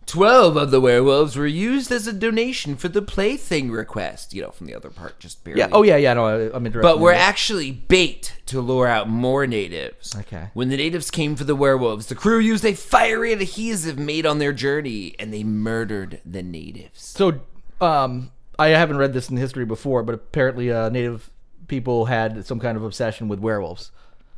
Twelve 0.08 0.56
of 0.58 0.72
the 0.72 0.82
werewolves 0.82 1.36
were 1.36 1.46
used 1.46 1.92
as 1.92 2.08
a 2.08 2.14
donation 2.14 2.76
for 2.76 2.88
the 2.88 3.02
plaything 3.02 3.70
request. 3.72 4.34
You 4.34 4.42
know, 4.42 4.52
from 4.52 4.66
the 4.68 4.74
other 4.74 4.90
part, 4.90 5.20
just 5.20 5.44
barely. 5.44 5.60
Yeah. 5.60 5.68
Oh 5.72 5.84
yeah. 5.84 5.98
Yeah. 5.98 6.14
No, 6.14 6.26
I- 6.26 6.56
I'm 6.56 6.66
interested. 6.66 6.82
But 6.82 7.00
were 7.00 7.14
actually 7.14 7.72
bait 7.72 8.34
to 8.48 8.62
lure 8.62 8.88
out 8.88 9.10
more 9.10 9.46
natives. 9.46 10.16
Okay. 10.16 10.48
When 10.54 10.70
the 10.70 10.78
natives 10.78 11.12
came 11.12 11.36
for 11.36 11.44
the 11.44 11.56
werewolves, 11.56 12.08
the 12.08 12.16
crew 12.16 12.40
used 12.40 12.64
a 12.66 12.74
fiery 12.74 13.34
adhesive 13.34 14.00
made 14.00 14.26
on 14.26 14.40
their 14.40 14.54
journey, 14.54 15.14
and 15.20 15.34
they 15.34 15.44
murdered 15.44 16.22
the 16.26 16.42
natives. 16.42 17.02
So, 17.06 17.42
um, 17.82 18.32
I 18.58 18.70
haven't 18.70 18.98
read 18.98 19.14
this 19.14 19.30
in 19.30 19.38
history 19.38 19.66
before, 19.66 20.02
but 20.04 20.16
apparently, 20.16 20.72
uh, 20.72 20.90
native 20.90 21.30
people 21.68 22.06
had 22.06 22.46
some 22.46 22.60
kind 22.62 22.78
of 22.78 22.84
obsession 22.84 23.28
with 23.28 23.40
werewolves. 23.40 23.92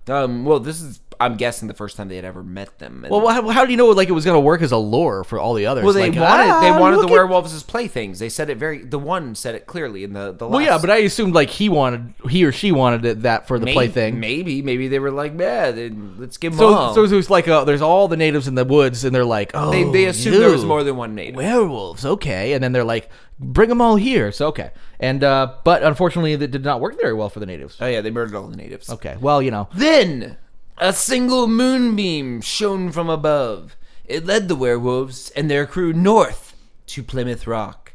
Um, 0.07 0.43
well, 0.43 0.59
this 0.59 0.81
is, 0.81 0.99
I'm 1.21 1.35
guessing, 1.35 1.67
the 1.67 1.73
first 1.73 1.97
time 1.97 2.07
they 2.07 2.15
had 2.15 2.23
ever 2.23 2.43
met 2.43 2.79
them. 2.79 3.03
And- 3.03 3.11
Well, 3.11 3.27
how, 3.27 3.47
how 3.49 3.65
do 3.65 3.71
you 3.71 3.77
know 3.77 3.87
like 3.87 4.07
it 4.07 4.13
was 4.13 4.23
going 4.23 4.35
to 4.37 4.39
work 4.39 4.61
as 4.61 4.71
a 4.71 4.77
lure 4.77 5.23
for 5.25 5.37
all 5.37 5.53
the 5.53 5.65
others? 5.65 5.83
well, 5.83 5.93
they 5.93 6.09
Like, 6.09 6.19
wanted 6.19 6.49
ah, 6.49 6.61
they 6.61 6.71
wanted 6.71 6.97
the 7.01 7.03
at- 7.07 7.09
werewolves 7.11 7.53
as 7.53 7.61
playthings. 7.61 8.19
They 8.19 8.29
said 8.29 8.49
it 8.49 8.57
very. 8.57 8.83
The 8.85 8.97
one 8.99 9.35
said 9.35 9.53
it 9.55 9.65
clearly 9.67 10.03
in 10.05 10.13
the 10.13 10.31
the. 10.31 10.47
Well, 10.47 10.61
yeah, 10.61 10.77
but 10.79 10.89
I 10.89 10.97
assumed 10.99 11.33
like 11.35 11.49
he 11.49 11.67
wanted, 11.67 12.13
he 12.29 12.45
or 12.45 12.51
she 12.53 12.71
wanted 12.71 13.03
it 13.05 13.21
that 13.23 13.47
for 13.47 13.59
the 13.59 13.65
maybe, 13.65 13.73
plaything. 13.75 14.19
Maybe, 14.19 14.61
maybe 14.61 14.87
they 14.87 14.99
were 14.99 15.11
like, 15.11 15.33
yeah, 15.37 15.71
then 15.71 16.15
let's 16.17 16.37
give 16.37 16.53
them 16.53 16.59
So, 16.59 16.73
all. 16.73 16.93
so 16.95 17.03
it's 17.03 17.29
like 17.29 17.47
uh 17.49 17.65
there's 17.65 17.81
all 17.81 18.07
the 18.07 18.17
natives 18.17 18.47
in 18.47 18.55
the 18.55 18.63
woods, 18.65 19.03
and 19.03 19.13
they're 19.13 19.25
like, 19.25 19.51
oh, 19.53 19.71
they 19.71 19.83
they 19.83 20.05
assumed 20.05 20.37
there 20.41 20.49
was 20.51 20.63
more 20.63 20.83
than 20.85 20.95
one 20.95 21.15
native. 21.15 21.35
werewolves. 21.35 22.05
Okay, 22.05 22.53
and 22.53 22.63
then 22.63 22.71
they're 22.71 22.83
like, 22.85 23.09
bring 23.39 23.67
them 23.67 23.81
all 23.81 23.97
here. 23.97 24.31
So 24.31 24.47
okay, 24.47 24.71
and 25.01 25.21
uh, 25.21 25.55
but 25.65 25.83
unfortunately, 25.83 26.37
that 26.37 26.47
did 26.51 26.63
not 26.63 26.79
work 26.79 26.99
very 26.99 27.13
well 27.13 27.29
for 27.29 27.39
the 27.41 27.45
natives. 27.45 27.75
Oh 27.81 27.87
yeah, 27.87 27.99
they 27.99 28.11
murdered 28.11 28.35
all 28.35 28.47
the 28.47 28.55
natives. 28.55 28.89
Okay, 28.89 29.17
well, 29.19 29.41
you 29.41 29.51
know, 29.51 29.67
Then 29.75 30.37
a 30.79 30.93
single 30.93 31.45
moonbeam 31.47 32.39
shone 32.39 32.91
from 32.91 33.09
above. 33.09 33.75
It 34.05 34.25
led 34.25 34.47
the 34.47 34.55
werewolves 34.55 35.29
and 35.31 35.51
their 35.51 35.65
crew 35.65 35.91
north 35.91 36.55
to 36.87 37.03
Plymouth 37.03 37.45
Rock. 37.45 37.93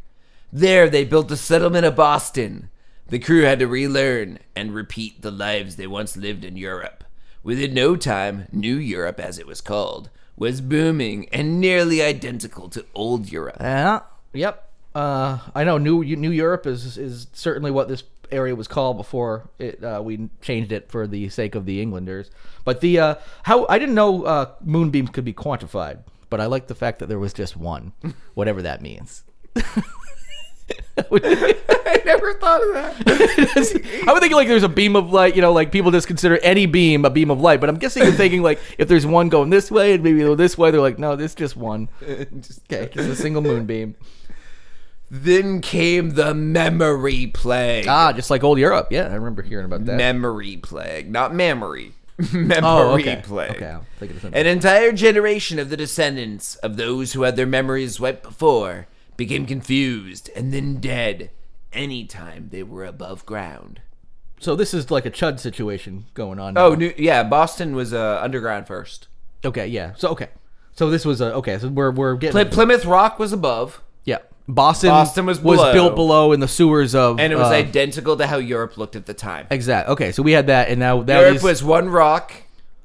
There 0.53 0.89
they 0.89 1.05
built 1.05 1.31
a 1.31 1.37
settlement 1.37 1.87
of 1.87 1.97
Boston. 1.97 2.69
The 3.09 3.19
crew 3.19 3.43
had 3.43 3.59
to 3.61 3.67
relearn 3.67 4.39
and 4.55 4.75
repeat 4.75 5.23
the 5.23 5.31
lives 5.31 5.77
they 5.77 5.87
once 5.87 6.17
lived 6.17 6.45
in 6.45 6.57
Europe. 6.57 7.05
Within 7.43 7.75
no 7.75 7.97
time, 7.97 8.49
New 8.53 8.77
Europe, 8.77 9.19
as 9.19 9.39
it 9.39 9.47
was 9.47 9.61
called, 9.61 10.11
was 10.37 10.61
booming 10.61 11.29
and 11.31 11.61
nearly 11.61 12.03
identical 12.03 12.69
to 12.71 12.85
Old 12.95 13.31
Europe. 13.33 13.57
yeah, 13.61 14.01
yep. 14.33 14.71
Uh, 14.95 15.39
I 15.55 15.65
know 15.65 15.77
New 15.77 16.05
New 16.05 16.31
Europe 16.31 16.67
is 16.67 16.97
is 16.97 17.27
certainly 17.33 17.73
what 17.73 17.89
this 17.89 18.05
area 18.31 18.55
was 18.55 18.69
called 18.69 18.97
before 18.97 19.49
it 19.59 19.83
uh, 19.85 20.01
we 20.05 20.29
changed 20.41 20.73
it 20.73 20.91
for 20.91 21.07
the 21.07 21.29
sake 21.29 21.55
of 21.55 21.67
the 21.67 21.81
Englanders. 21.81 22.31
But 22.65 22.81
the 22.81 22.99
uh, 22.99 23.15
how 23.45 23.67
I 23.69 23.79
didn't 23.79 23.95
know 23.95 24.25
uh, 24.25 24.53
moonbeams 24.63 25.11
could 25.11 25.25
be 25.25 25.33
quantified, 25.35 25.99
but 26.31 26.41
I 26.41 26.47
like 26.47 26.67
the 26.69 26.75
fact 26.75 26.99
that 27.01 27.09
there 27.09 27.19
was 27.19 27.33
just 27.33 27.57
one, 27.57 27.93
whatever 28.35 28.63
that 28.63 28.83
means. 28.83 29.25
I 30.97 32.01
never 32.07 32.35
thought 32.35 32.63
of 32.63 32.73
that. 32.75 34.05
I 34.09 34.13
would 34.13 34.21
think 34.23 34.33
like 34.33 34.49
there's 34.49 34.63
a 34.63 34.69
beam 34.69 34.97
of 34.97 35.13
light, 35.13 35.35
you 35.37 35.43
know, 35.43 35.53
like 35.53 35.73
people 35.73 35.91
just 35.91 36.07
consider 36.07 36.39
any 36.39 36.67
beam 36.67 37.05
a 37.05 37.11
beam 37.11 37.31
of 37.31 37.41
light. 37.41 37.61
But 37.61 37.69
I'm 37.69 37.77
guessing 37.77 38.05
you're 38.05 38.13
thinking 38.13 38.43
like 38.43 38.61
if 38.79 38.89
there's 38.89 39.05
one 39.07 39.29
going 39.29 39.51
this 39.51 39.71
way 39.71 39.95
and 39.95 40.03
maybe 40.05 40.23
this 40.37 40.57
way, 40.57 40.71
they're 40.71 40.81
like, 40.81 40.99
no, 40.99 41.17
this 41.17 41.35
just 41.35 41.57
one. 41.57 41.89
Just- 42.41 42.63
Okay, 42.73 42.91
just 42.95 43.09
a 43.09 43.17
single 43.17 43.43
moonbeam. 43.43 43.95
Then 45.17 45.61
came 45.61 46.11
the 46.11 46.35
memory 46.35 47.29
plague. 47.29 47.87
Ah, 47.87 48.13
just 48.13 48.31
like 48.31 48.43
old 48.43 48.59
Europe. 48.59 48.89
Yeah, 48.91 49.07
I 49.07 49.15
remember 49.15 49.43
hearing 49.43 49.65
about 49.65 49.85
that. 49.85 49.97
memory 49.97 50.57
plague, 50.57 51.09
not 51.09 51.33
memory. 51.33 51.93
memory 52.33 52.61
oh, 52.65 52.95
okay. 52.95 53.23
plague. 53.23 53.53
Okay, 53.53 53.67
I'll 53.67 53.87
think 54.01 54.11
of 54.11 54.21
something. 54.21 54.41
An 54.41 54.49
entire 54.49 54.91
generation 54.91 55.61
of 55.61 55.71
the 55.71 55.77
descendants 55.77 56.57
of 56.57 56.77
those 56.77 57.13
who 57.13 57.23
had 57.23 57.37
their 57.37 57.47
memories 57.47 58.01
wiped 58.01 58.25
before 58.25 58.89
became 59.17 59.47
confused 59.47 60.31
and 60.35 60.53
then 60.53 60.81
dead 60.81 61.31
anytime 61.73 62.49
they 62.51 62.65
were 62.65 62.85
above 62.85 63.25
ground. 63.25 63.83
So 64.41 64.57
this 64.57 64.75
is 64.75 64.91
like 64.91 65.07
a 65.07 65.13
chud 65.13 65.39
situation 65.39 66.07
going 66.15 66.41
on. 66.41 66.59
Oh, 66.59 66.75
new, 66.75 66.93
yeah, 66.99 67.23
Boston 67.23 67.77
was 67.77 67.95
uh, 67.95 68.19
underground 68.21 68.67
first. 68.67 69.07
okay, 69.45 69.69
yeah. 69.69 69.93
So 69.97 70.09
okay, 70.09 70.31
so 70.73 70.91
this 70.91 71.05
was 71.05 71.21
a 71.21 71.33
okay. 71.35 71.57
So 71.61 71.69
we're 71.69 71.93
we're 71.93 72.17
getting 72.17 72.33
Ply- 72.33 72.51
Plymouth 72.51 72.85
Rock 72.85 73.21
was 73.21 73.33
above, 73.33 73.81
yeah. 74.03 74.19
Boston 74.47 74.91
Boston 74.91 75.27
was 75.27 75.39
below. 75.39 75.73
built 75.73 75.95
below 75.95 76.33
in 76.33 76.41
the 76.41 76.49
sewers 76.49 76.95
of 76.95 77.19
and 77.19 77.33
it 77.33 77.37
was 77.37 77.49
uh, 77.49 77.55
identical 77.55 78.17
to 78.17 78.27
how 78.27 78.37
Europe 78.37 78.77
looked 78.77 78.95
at 78.97 79.07
the 79.07 79.15
time. 79.15 79.47
exact. 79.51 79.89
Okay, 79.89 80.13
so 80.13 80.23
we 80.23 80.33
had 80.33 80.49
that, 80.49 80.69
and 80.69 80.79
now 80.79 81.03
that 81.03 81.21
Europe 81.21 81.37
is 81.37 81.43
was 81.43 81.65
one 81.65 81.89
rock, 81.89 82.33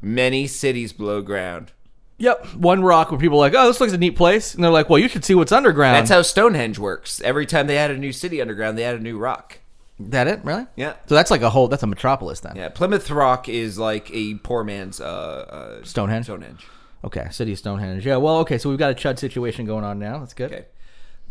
many 0.01 0.47
cities 0.47 0.93
below 0.93 1.21
ground. 1.21 1.71
yep 2.17 2.45
one 2.55 2.81
rock 2.81 3.11
where 3.11 3.19
people 3.19 3.37
are 3.37 3.41
like, 3.41 3.53
oh, 3.55 3.67
this 3.67 3.81
looks 3.81 3.91
a 3.91 3.97
neat 3.97 4.15
place, 4.15 4.55
and 4.55 4.63
they're 4.63 4.71
like, 4.71 4.89
well, 4.89 4.99
you 4.99 5.09
should 5.09 5.25
see 5.25 5.35
what's 5.35 5.51
underground. 5.51 5.95
That's 5.95 6.09
how 6.09 6.21
Stonehenge 6.21 6.79
works. 6.79 7.19
Every 7.21 7.45
time 7.45 7.67
they 7.67 7.75
had 7.75 7.91
a 7.91 7.97
new 7.97 8.13
city 8.13 8.41
underground, 8.41 8.77
they 8.77 8.83
had 8.83 8.95
a 8.95 8.99
new 8.99 9.17
rock. 9.17 9.59
that 9.99 10.27
it 10.27 10.39
really? 10.45 10.65
Yeah. 10.77 10.93
So 11.07 11.15
that's 11.15 11.29
like 11.29 11.41
a 11.41 11.49
whole. 11.49 11.67
That's 11.67 11.83
a 11.83 11.87
metropolis 11.87 12.39
then. 12.39 12.55
Yeah, 12.55 12.69
Plymouth 12.69 13.11
Rock 13.11 13.49
is 13.49 13.77
like 13.77 14.09
a 14.13 14.35
poor 14.35 14.63
man's 14.63 15.01
uh, 15.01 15.03
uh, 15.03 15.83
Stonehenge. 15.83 16.25
Stonehenge. 16.25 16.65
Okay, 17.03 17.27
city 17.31 17.51
of 17.51 17.57
Stonehenge. 17.59 18.05
Yeah. 18.05 18.15
Well, 18.15 18.37
okay. 18.39 18.57
So 18.57 18.69
we've 18.69 18.79
got 18.79 18.91
a 18.91 18.95
chud 18.95 19.19
situation 19.19 19.65
going 19.65 19.83
on 19.83 19.99
now. 19.99 20.19
That's 20.19 20.33
good. 20.33 20.53
Okay. 20.53 20.65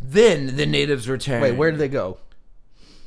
Then 0.01 0.57
the 0.57 0.67
natives 0.67 1.09
returned. 1.09 1.43
Wait, 1.43 1.57
where 1.57 1.71
did 1.71 1.81
they 1.81 1.89
go? 1.89 2.19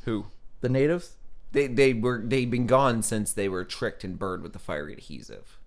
Who? 0.04 0.26
The 0.60 0.68
natives? 0.68 1.16
They 1.52 1.66
they 1.66 1.92
were 1.92 2.22
they'd 2.24 2.50
been 2.50 2.66
gone 2.66 3.02
since 3.02 3.32
they 3.32 3.48
were 3.48 3.64
tricked 3.64 4.04
and 4.04 4.18
burned 4.18 4.42
with 4.42 4.52
the 4.52 4.58
fiery 4.58 4.94
adhesive. 4.94 5.58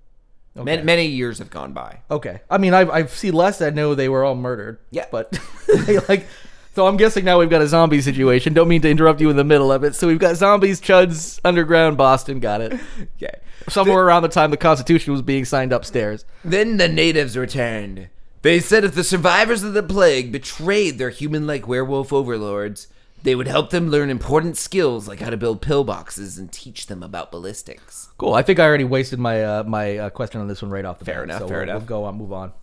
Okay. 0.57 0.63
Many, 0.63 0.83
many 0.83 1.05
years 1.07 1.39
have 1.39 1.49
gone 1.49 1.73
by. 1.73 1.99
Okay. 2.09 2.39
I 2.49 2.57
mean, 2.57 2.73
I've, 2.73 2.89
I've 2.89 3.11
seen 3.11 3.33
less. 3.33 3.61
I 3.61 3.71
know 3.71 3.93
they 3.93 4.07
were 4.07 4.23
all 4.23 4.35
murdered. 4.35 4.79
Yeah. 4.89 5.05
But 5.11 5.37
they, 5.85 5.99
like, 6.07 6.27
so 6.73 6.87
I'm 6.87 6.95
guessing 6.95 7.25
now 7.25 7.39
we've 7.39 7.49
got 7.49 7.61
a 7.61 7.67
zombie 7.67 8.01
situation. 8.01 8.53
Don't 8.53 8.69
mean 8.69 8.81
to 8.81 8.89
interrupt 8.89 9.19
you 9.19 9.29
in 9.29 9.35
the 9.35 9.43
middle 9.43 9.69
of 9.69 9.83
it. 9.83 9.95
So 9.95 10.07
we've 10.07 10.19
got 10.19 10.37
zombies, 10.37 10.79
chuds, 10.79 11.41
underground, 11.43 11.97
Boston. 11.97 12.39
Got 12.39 12.61
it. 12.61 12.79
Okay. 13.21 13.39
Somewhere 13.67 14.03
around 14.03 14.21
the 14.21 14.27
time 14.27 14.51
the 14.51 14.57
Constitution 14.57 15.11
was 15.11 15.23
being 15.23 15.43
signed 15.43 15.73
upstairs. 15.73 16.23
Then 16.43 16.77
the 16.77 16.87
natives 16.87 17.35
returned. 17.35 18.09
They 18.45 18.59
said 18.59 18.83
if 18.83 18.93
the 18.93 19.03
survivors 19.03 19.63
of 19.63 19.73
the 19.73 19.81
plague 19.81 20.31
betrayed 20.31 20.99
their 20.99 21.09
human-like 21.09 21.67
werewolf 21.67 22.13
overlords, 22.13 22.87
they 23.23 23.33
would 23.33 23.47
help 23.47 23.71
them 23.71 23.89
learn 23.89 24.11
important 24.11 24.55
skills 24.55 25.07
like 25.07 25.19
how 25.19 25.31
to 25.31 25.35
build 25.35 25.63
pillboxes 25.63 26.37
and 26.37 26.51
teach 26.51 26.85
them 26.85 27.01
about 27.01 27.31
ballistics. 27.31 28.09
Cool. 28.19 28.35
I 28.35 28.43
think 28.43 28.59
I 28.59 28.65
already 28.65 28.83
wasted 28.83 29.17
my 29.17 29.43
uh, 29.43 29.63
my 29.63 29.97
uh, 29.97 30.09
question 30.11 30.41
on 30.41 30.47
this 30.47 30.61
one 30.61 30.69
right 30.69 30.85
off 30.85 30.99
the 30.99 31.05
Fair 31.05 31.21
bat. 31.21 31.23
enough, 31.23 31.39
So 31.39 31.47
fair 31.47 31.57
we'll, 31.57 31.63
enough. 31.69 31.81
We'll 31.81 31.87
go 31.87 32.03
on. 32.03 32.17
Move 32.17 32.33
on. 32.33 32.53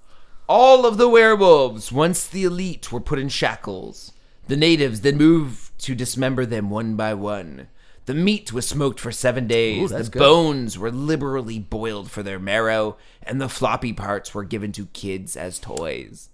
All 0.49 0.87
of 0.87 0.99
the 0.99 1.09
werewolves, 1.09 1.90
once 1.90 2.29
the 2.29 2.45
elite, 2.45 2.92
were 2.92 3.01
put 3.01 3.18
in 3.18 3.29
shackles. 3.29 4.12
The 4.47 4.57
natives 4.57 5.01
then 5.01 5.16
moved 5.16 5.77
to 5.81 5.97
dismember 5.97 6.47
them 6.47 6.71
one 6.71 6.95
by 6.95 7.14
one. 7.14 7.66
The 8.06 8.14
meat 8.14 8.52
was 8.52 8.66
smoked 8.66 8.98
for 8.98 9.12
seven 9.12 9.46
days. 9.46 9.92
Ooh, 9.92 9.96
the 9.96 10.10
good. 10.10 10.18
bones 10.18 10.78
were 10.78 10.90
liberally 10.90 11.58
boiled 11.58 12.10
for 12.10 12.22
their 12.22 12.38
marrow, 12.38 12.96
and 13.22 13.40
the 13.40 13.48
floppy 13.48 13.92
parts 13.92 14.34
were 14.34 14.44
given 14.44 14.72
to 14.72 14.86
kids 14.86 15.36
as 15.36 15.58
toys. 15.58 16.30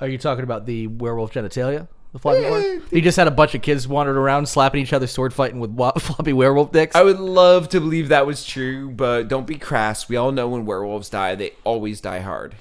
Are 0.00 0.08
you 0.08 0.18
talking 0.18 0.44
about 0.44 0.66
the 0.66 0.86
werewolf 0.86 1.32
genitalia? 1.32 1.88
The 2.12 2.18
floppy 2.18 2.42
one? 2.48 2.82
He 2.90 3.00
just 3.00 3.16
had 3.16 3.26
a 3.26 3.32
bunch 3.32 3.54
of 3.54 3.62
kids 3.62 3.86
wandering 3.86 4.16
around 4.18 4.46
slapping 4.46 4.82
each 4.82 4.92
other, 4.92 5.06
sword 5.06 5.34
fighting 5.34 5.60
with 5.60 5.70
wa- 5.70 5.92
floppy 5.98 6.32
werewolf 6.32 6.72
dicks. 6.72 6.96
I 6.96 7.02
would 7.02 7.20
love 7.20 7.68
to 7.70 7.80
believe 7.80 8.08
that 8.08 8.26
was 8.26 8.44
true, 8.44 8.90
but 8.90 9.28
don't 9.28 9.46
be 9.46 9.56
crass. 9.56 10.08
We 10.08 10.16
all 10.16 10.32
know 10.32 10.48
when 10.48 10.64
werewolves 10.64 11.10
die, 11.10 11.34
they 11.34 11.52
always 11.64 12.00
die 12.00 12.20
hard. 12.20 12.54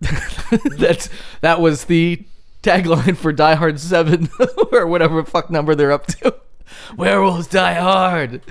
That's 0.78 1.08
that 1.40 1.60
was 1.60 1.84
the 1.84 2.24
tagline 2.62 3.16
for 3.16 3.32
Die 3.32 3.54
Hard 3.54 3.78
Seven 3.78 4.28
or 4.72 4.86
whatever 4.86 5.24
fuck 5.24 5.50
number 5.50 5.74
they're 5.74 5.92
up 5.92 6.06
to. 6.06 6.34
Werewolves 6.96 7.46
die 7.46 7.74
hard. 7.74 8.42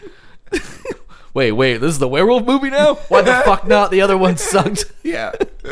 wait, 1.34 1.51
wait, 1.51 1.77
this 1.77 1.91
is 1.91 1.99
the 1.99 2.08
werewolf 2.08 2.45
movie 2.45 2.69
now? 2.69 2.95
Why 3.10 3.21
the 3.21 3.34
fuck 3.45 3.67
not? 3.67 3.91
The 3.91 4.01
other 4.01 4.17
one 4.17 4.38
sucked. 4.38 4.86
Yeah. 5.03 5.32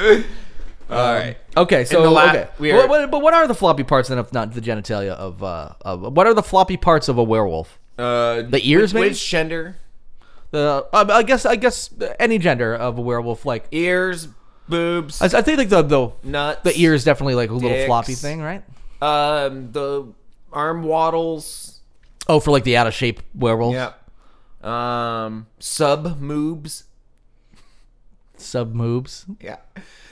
all 0.90 1.14
right. 1.14 1.38
Okay, 1.56 1.86
so 1.86 2.10
la- 2.12 2.30
okay, 2.30 2.48
What- 2.58 2.90
what- 2.90 3.12
but 3.12 3.22
what 3.22 3.34
are 3.34 3.48
the 3.48 3.56
floppy 3.56 3.84
parts 3.84 4.10
then, 4.10 4.18
if 4.18 4.32
not 4.34 4.54
the 4.54 4.62
genitalia 4.62 5.12
of 5.12 5.44
uh, 5.44 5.74
of 5.82 6.02
what 6.16 6.26
are 6.28 6.34
the 6.34 6.44
floppy 6.44 6.78
parts 6.78 7.08
of 7.08 7.18
a 7.18 7.24
werewolf? 7.24 7.78
Uh, 7.98 8.44
The 8.44 8.62
ears, 8.64 8.94
which, 8.94 9.02
maybe? 9.02 9.10
Which 9.10 9.30
gender? 9.30 9.78
The 10.52 10.88
uh, 10.94 11.06
I 11.10 11.24
guess 11.24 11.46
I 11.46 11.56
guess 11.58 11.90
any 12.20 12.38
gender 12.38 12.74
of 12.76 12.98
a 12.98 13.02
werewolf, 13.02 13.46
like 13.46 13.66
Ears, 13.72 14.28
boobs, 14.70 15.22
I, 15.22 15.26
I 15.40 15.42
think 15.42 15.58
like 15.58 15.70
the 15.70 15.82
the 15.82 16.12
nuts. 16.24 16.62
the 16.64 16.80
ear 16.80 16.94
is 16.94 17.04
definitely 17.04 17.36
like 17.36 17.50
a 17.50 17.54
little 17.54 17.70
Dicks. 17.70 17.86
floppy 17.88 18.14
thing, 18.14 18.42
right? 18.42 18.64
Um, 19.02 19.72
the 19.74 20.08
arm 20.54 20.84
waddles. 20.84 21.77
Oh, 22.30 22.40
for 22.40 22.52
like 22.52 22.64
the 22.64 22.78
out 22.78 22.88
of 22.88 22.94
shape 22.94 23.22
werewolf. 23.34 23.74
Yep. 23.74 24.68
Um, 24.70 25.48
sub 25.60 26.20
moobs. 26.22 26.84
Sub 28.38 28.74
moobs. 28.76 29.26
Yeah. 29.42 29.58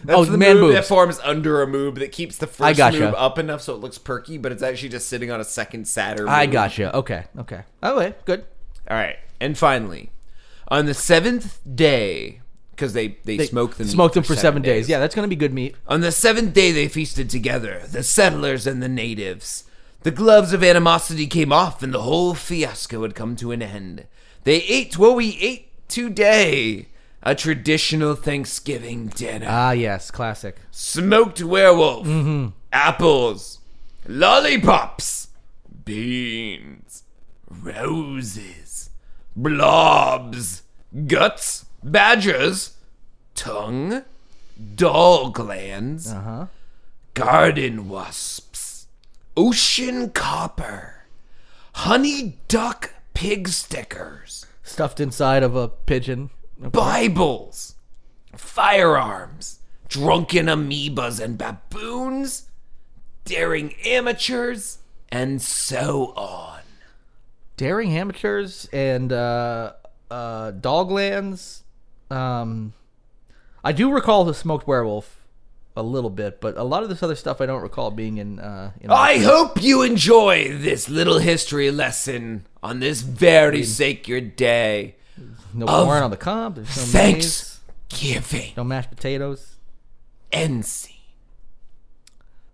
That's 0.03 0.17
Oh, 0.19 0.25
the 0.25 0.37
man 0.37 0.57
moob 0.57 0.73
that 0.73 0.85
forms 0.85 1.19
under 1.23 1.61
a 1.61 1.67
moob 1.67 1.99
that 1.99 2.11
keeps 2.11 2.37
the 2.37 2.47
first 2.47 2.61
I 2.63 2.73
gotcha. 2.73 2.97
moob 2.99 3.13
up 3.15 3.37
enough 3.37 3.61
so 3.61 3.73
it 3.75 3.81
looks 3.81 3.97
perky, 3.97 4.37
but 4.37 4.51
it's 4.51 4.63
actually 4.63 4.89
just 4.89 5.07
sitting 5.07 5.29
on 5.29 5.39
a 5.39 5.43
second 5.43 5.87
sadder. 5.87 6.27
I 6.27 6.45
gotcha. 6.47 6.95
Okay. 6.95 7.25
Okay. 7.37 7.61
Oh, 7.83 7.97
wait. 7.97 8.25
Good. 8.25 8.45
All 8.89 8.97
right. 8.97 9.17
And 9.39 9.57
finally, 9.57 10.11
on 10.69 10.85
the 10.85 10.93
seventh 10.93 11.59
day, 11.75 12.41
because 12.71 12.93
they, 12.93 13.17
they, 13.23 13.37
They 13.37 13.45
smoked 13.47 13.77
them 13.77 13.87
Smoked 13.87 14.15
them 14.15 14.23
for 14.23 14.35
seven 14.35 14.61
days. 14.61 14.89
Yeah, 14.89 14.99
that's 14.99 15.15
gonna 15.15 15.27
be 15.27 15.35
good 15.35 15.53
meat. 15.53 15.75
On 15.87 16.01
the 16.01 16.11
seventh 16.11 16.53
day, 16.53 16.71
they 16.71 16.87
feasted 16.87 17.29
together, 17.29 17.83
the 17.89 18.03
settlers 18.03 18.65
and 18.67 18.81
the 18.83 18.89
natives. 18.89 19.63
The 20.05 20.11
gloves 20.11 20.53
of 20.53 20.63
animosity 20.63 21.25
came 21.25 21.51
off, 21.51 21.81
and 21.81 21.91
the 21.91 22.03
whole 22.03 22.35
fiasco 22.35 23.01
had 23.01 23.15
come 23.15 23.35
to 23.37 23.51
an 23.51 23.63
end. 23.63 24.05
They 24.43 24.57
ate 24.61 24.99
what 24.99 25.15
we 25.15 25.35
ate 25.41 25.67
today. 25.87 26.89
A 27.23 27.33
traditional 27.33 28.13
Thanksgiving 28.13 29.07
dinner. 29.07 29.47
Ah, 29.49 29.71
yes, 29.71 30.11
classic. 30.11 30.57
Smoked 30.69 31.41
werewolf, 31.41 32.07
apples, 32.71 33.57
lollipops, 34.07 35.29
beans, 35.85 37.01
roses, 37.49 38.91
blobs, 39.35 40.61
guts, 41.07 41.65
badgers, 41.83 42.77
tongue, 43.33 44.03
doll 44.75 45.31
glands, 45.31 46.11
Uh 46.11 46.21
huh. 46.21 46.45
garden 47.15 47.89
wasps, 47.89 48.44
ocean 49.37 50.09
copper, 50.09 51.05
honey 51.73 52.37
duck 52.47 52.93
pig 53.13 53.47
stickers, 53.47 54.45
Stuffed 54.65 54.99
inside 54.99 55.43
of 55.43 55.55
a 55.55 55.67
pigeon. 55.67 56.31
Bibles, 56.57 57.75
firearms, 58.35 59.59
drunken 59.87 60.47
amoebas 60.47 61.23
and 61.23 61.37
baboons, 61.37 62.49
daring 63.23 63.75
amateurs, 63.85 64.79
and 65.09 65.39
so 65.39 66.13
on. 66.15 66.61
Daring 67.57 67.95
amateurs 67.95 68.67
and 68.73 69.13
uh, 69.13 69.73
uh, 70.09 70.51
doglands. 70.53 71.61
Um, 72.09 72.73
I 73.63 73.71
do 73.71 73.93
recall 73.93 74.25
the 74.25 74.33
smoked 74.33 74.67
werewolf 74.67 75.24
a 75.75 75.83
little 75.83 76.09
bit, 76.09 76.39
but 76.39 76.57
a 76.57 76.63
lot 76.63 76.83
of 76.83 76.89
this 76.89 77.03
other 77.03 77.15
stuff 77.15 77.41
I 77.41 77.45
don't 77.45 77.61
recall 77.61 77.91
being 77.91 78.17
in. 78.17 78.39
Uh, 78.39 78.71
in 78.79 78.89
I 78.89 79.17
hope 79.19 79.61
you 79.61 79.81
enjoy 79.81 80.57
this 80.57 80.89
little 80.89 81.19
history 81.19 81.69
lesson 81.71 82.45
on 82.63 82.79
this 82.79 83.01
very 83.01 83.63
sacred 83.63 84.35
day. 84.35 84.95
no 85.53 85.65
corn 85.65 86.01
on 86.03 86.11
the 86.11 86.17
cob. 86.17 86.55
There's 86.55 86.93
no 86.93 87.01
maize, 87.01 87.59
Thanksgiving. 87.89 88.53
no 88.55 88.63
mashed 88.63 88.89
potatoes. 88.89 89.55
End 90.31 90.65
scene. 90.65 90.91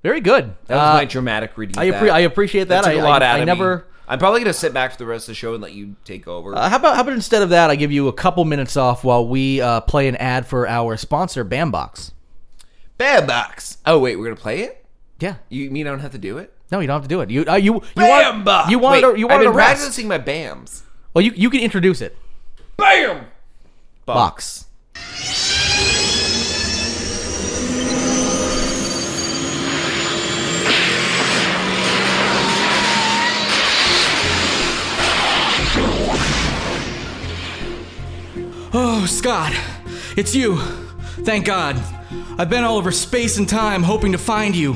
Very 0.03 0.21
good. 0.21 0.55
That 0.65 0.75
was 0.75 0.83
Uh, 0.89 0.93
my 0.93 1.05
dramatic 1.05 1.57
reading. 1.57 1.77
I, 1.77 1.91
appre- 1.91 2.09
I 2.11 2.19
appreciate 2.21 2.69
that. 2.69 2.83
That 2.85 2.95
I, 2.95 2.99
a 2.99 3.03
lot 3.03 3.21
I, 3.21 3.27
out 3.27 3.35
I 3.37 3.39
of 3.39 3.45
never. 3.45 3.77
me. 3.77 3.83
I'm 4.07 4.19
probably 4.19 4.41
gonna 4.41 4.51
sit 4.53 4.73
back 4.73 4.91
for 4.91 4.97
the 4.97 5.05
rest 5.05 5.25
of 5.25 5.31
the 5.31 5.35
show 5.35 5.53
and 5.53 5.61
let 5.63 5.73
you 5.73 5.95
take 6.03 6.27
over. 6.27 6.53
Uh, 6.55 6.67
how 6.69 6.75
about 6.77 6.95
how 6.95 7.01
about 7.01 7.13
instead 7.13 7.43
of 7.43 7.49
that, 7.51 7.69
I 7.69 7.75
give 7.75 7.91
you 7.91 8.07
a 8.07 8.13
couple 8.13 8.43
minutes 8.45 8.75
off 8.75 9.03
while 9.03 9.25
we 9.27 9.61
uh, 9.61 9.79
play 9.81 10.07
an 10.07 10.15
ad 10.17 10.47
for 10.47 10.67
our 10.67 10.97
sponsor, 10.97 11.45
Bambox. 11.45 12.11
Bam 13.01 13.25
box. 13.25 13.79
Oh 13.83 13.97
wait, 13.97 14.15
we're 14.15 14.25
gonna 14.25 14.35
play 14.35 14.59
it. 14.61 14.85
Yeah. 15.19 15.37
You 15.49 15.71
mean 15.71 15.87
I 15.87 15.89
don't 15.89 16.01
have 16.01 16.11
to 16.11 16.19
do 16.19 16.37
it? 16.37 16.53
No, 16.71 16.79
you 16.81 16.85
don't 16.85 16.93
have 16.93 17.01
to 17.01 17.09
do 17.09 17.21
it. 17.21 17.31
You 17.31 17.43
uh, 17.47 17.55
you 17.55 17.73
you 17.73 17.81
Bam 17.95 18.33
want 18.35 18.45
box. 18.45 18.69
you 18.69 18.77
wanted 18.77 19.03
Wait, 19.07 19.13
to, 19.13 19.19
you 19.19 19.27
I've 19.27 19.39
been 19.39 19.47
to 19.47 19.51
rest. 19.51 19.79
practicing 19.81 20.07
my 20.07 20.19
bams. 20.19 20.83
Well, 21.15 21.23
you 21.25 21.31
you 21.35 21.49
can 21.49 21.61
introduce 21.61 21.99
it. 21.99 22.15
Bam. 22.77 23.25
Box. 24.05 24.65
Oh, 38.73 39.05
Scott, 39.07 39.53
it's 40.15 40.33
you. 40.35 40.57
Thank 41.23 41.45
God. 41.45 41.75
I've 42.37 42.49
been 42.49 42.63
all 42.63 42.77
over 42.77 42.91
space 42.91 43.37
and 43.37 43.47
time 43.47 43.83
hoping 43.83 44.11
to 44.11 44.17
find 44.17 44.55
you. 44.55 44.75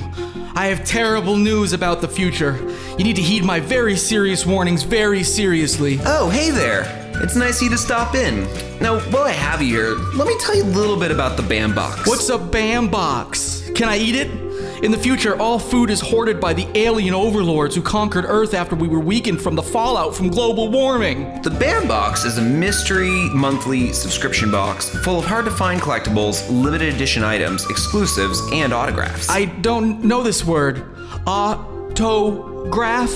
I 0.55 0.67
have 0.67 0.85
terrible 0.85 1.35
news 1.35 1.73
about 1.73 2.01
the 2.01 2.07
future. 2.07 2.57
You 2.97 3.03
need 3.03 3.17
to 3.17 3.21
heed 3.21 3.43
my 3.43 3.59
very 3.59 3.97
serious 3.97 4.45
warnings 4.45 4.83
very 4.83 5.23
seriously. 5.23 5.99
Oh, 6.05 6.29
hey 6.29 6.49
there. 6.51 6.83
It's 7.23 7.35
nice 7.35 7.57
of 7.57 7.63
you 7.63 7.69
to 7.71 7.77
stop 7.77 8.15
in. 8.15 8.43
Now, 8.79 8.99
while 9.11 9.23
I 9.23 9.31
have 9.31 9.61
you 9.61 9.67
here, 9.69 9.95
let 10.15 10.27
me 10.27 10.35
tell 10.39 10.55
you 10.55 10.63
a 10.63 10.65
little 10.65 10.97
bit 10.97 11.11
about 11.11 11.37
the 11.37 11.43
BAM 11.43 11.73
box. 11.73 12.07
What's 12.07 12.29
a 12.29 12.37
BAM 12.37 12.89
box? 12.89 13.69
Can 13.73 13.89
I 13.89 13.97
eat 13.97 14.15
it? 14.15 14.44
In 14.83 14.91
the 14.91 14.97
future, 14.97 15.39
all 15.39 15.57
food 15.57 15.89
is 15.89 16.01
hoarded 16.01 16.39
by 16.39 16.53
the 16.53 16.67
alien 16.75 17.13
overlords 17.13 17.75
who 17.75 17.81
conquered 17.81 18.25
Earth 18.27 18.53
after 18.53 18.75
we 18.75 18.87
were 18.87 18.99
weakened 18.99 19.41
from 19.41 19.55
the 19.55 19.63
fallout 19.63 20.15
from 20.15 20.29
global 20.29 20.69
warming. 20.69 21.41
The 21.41 21.49
Bambox 21.49 22.25
is 22.25 22.37
a 22.37 22.41
mystery 22.41 23.29
monthly 23.33 23.93
subscription 23.93 24.51
box 24.51 24.89
full 25.03 25.19
of 25.19 25.25
hard 25.25 25.45
to 25.45 25.51
find 25.51 25.79
collectibles, 25.79 26.47
limited 26.49 26.93
edition 26.93 27.23
items, 27.23 27.69
exclusives, 27.69 28.41
and 28.51 28.73
autographs. 28.73 29.29
I 29.29 29.45
don't 29.45 30.03
know 30.03 30.23
this 30.23 30.43
word. 30.43 30.83
Ah, 31.25 31.65
Autograph? 32.01 33.11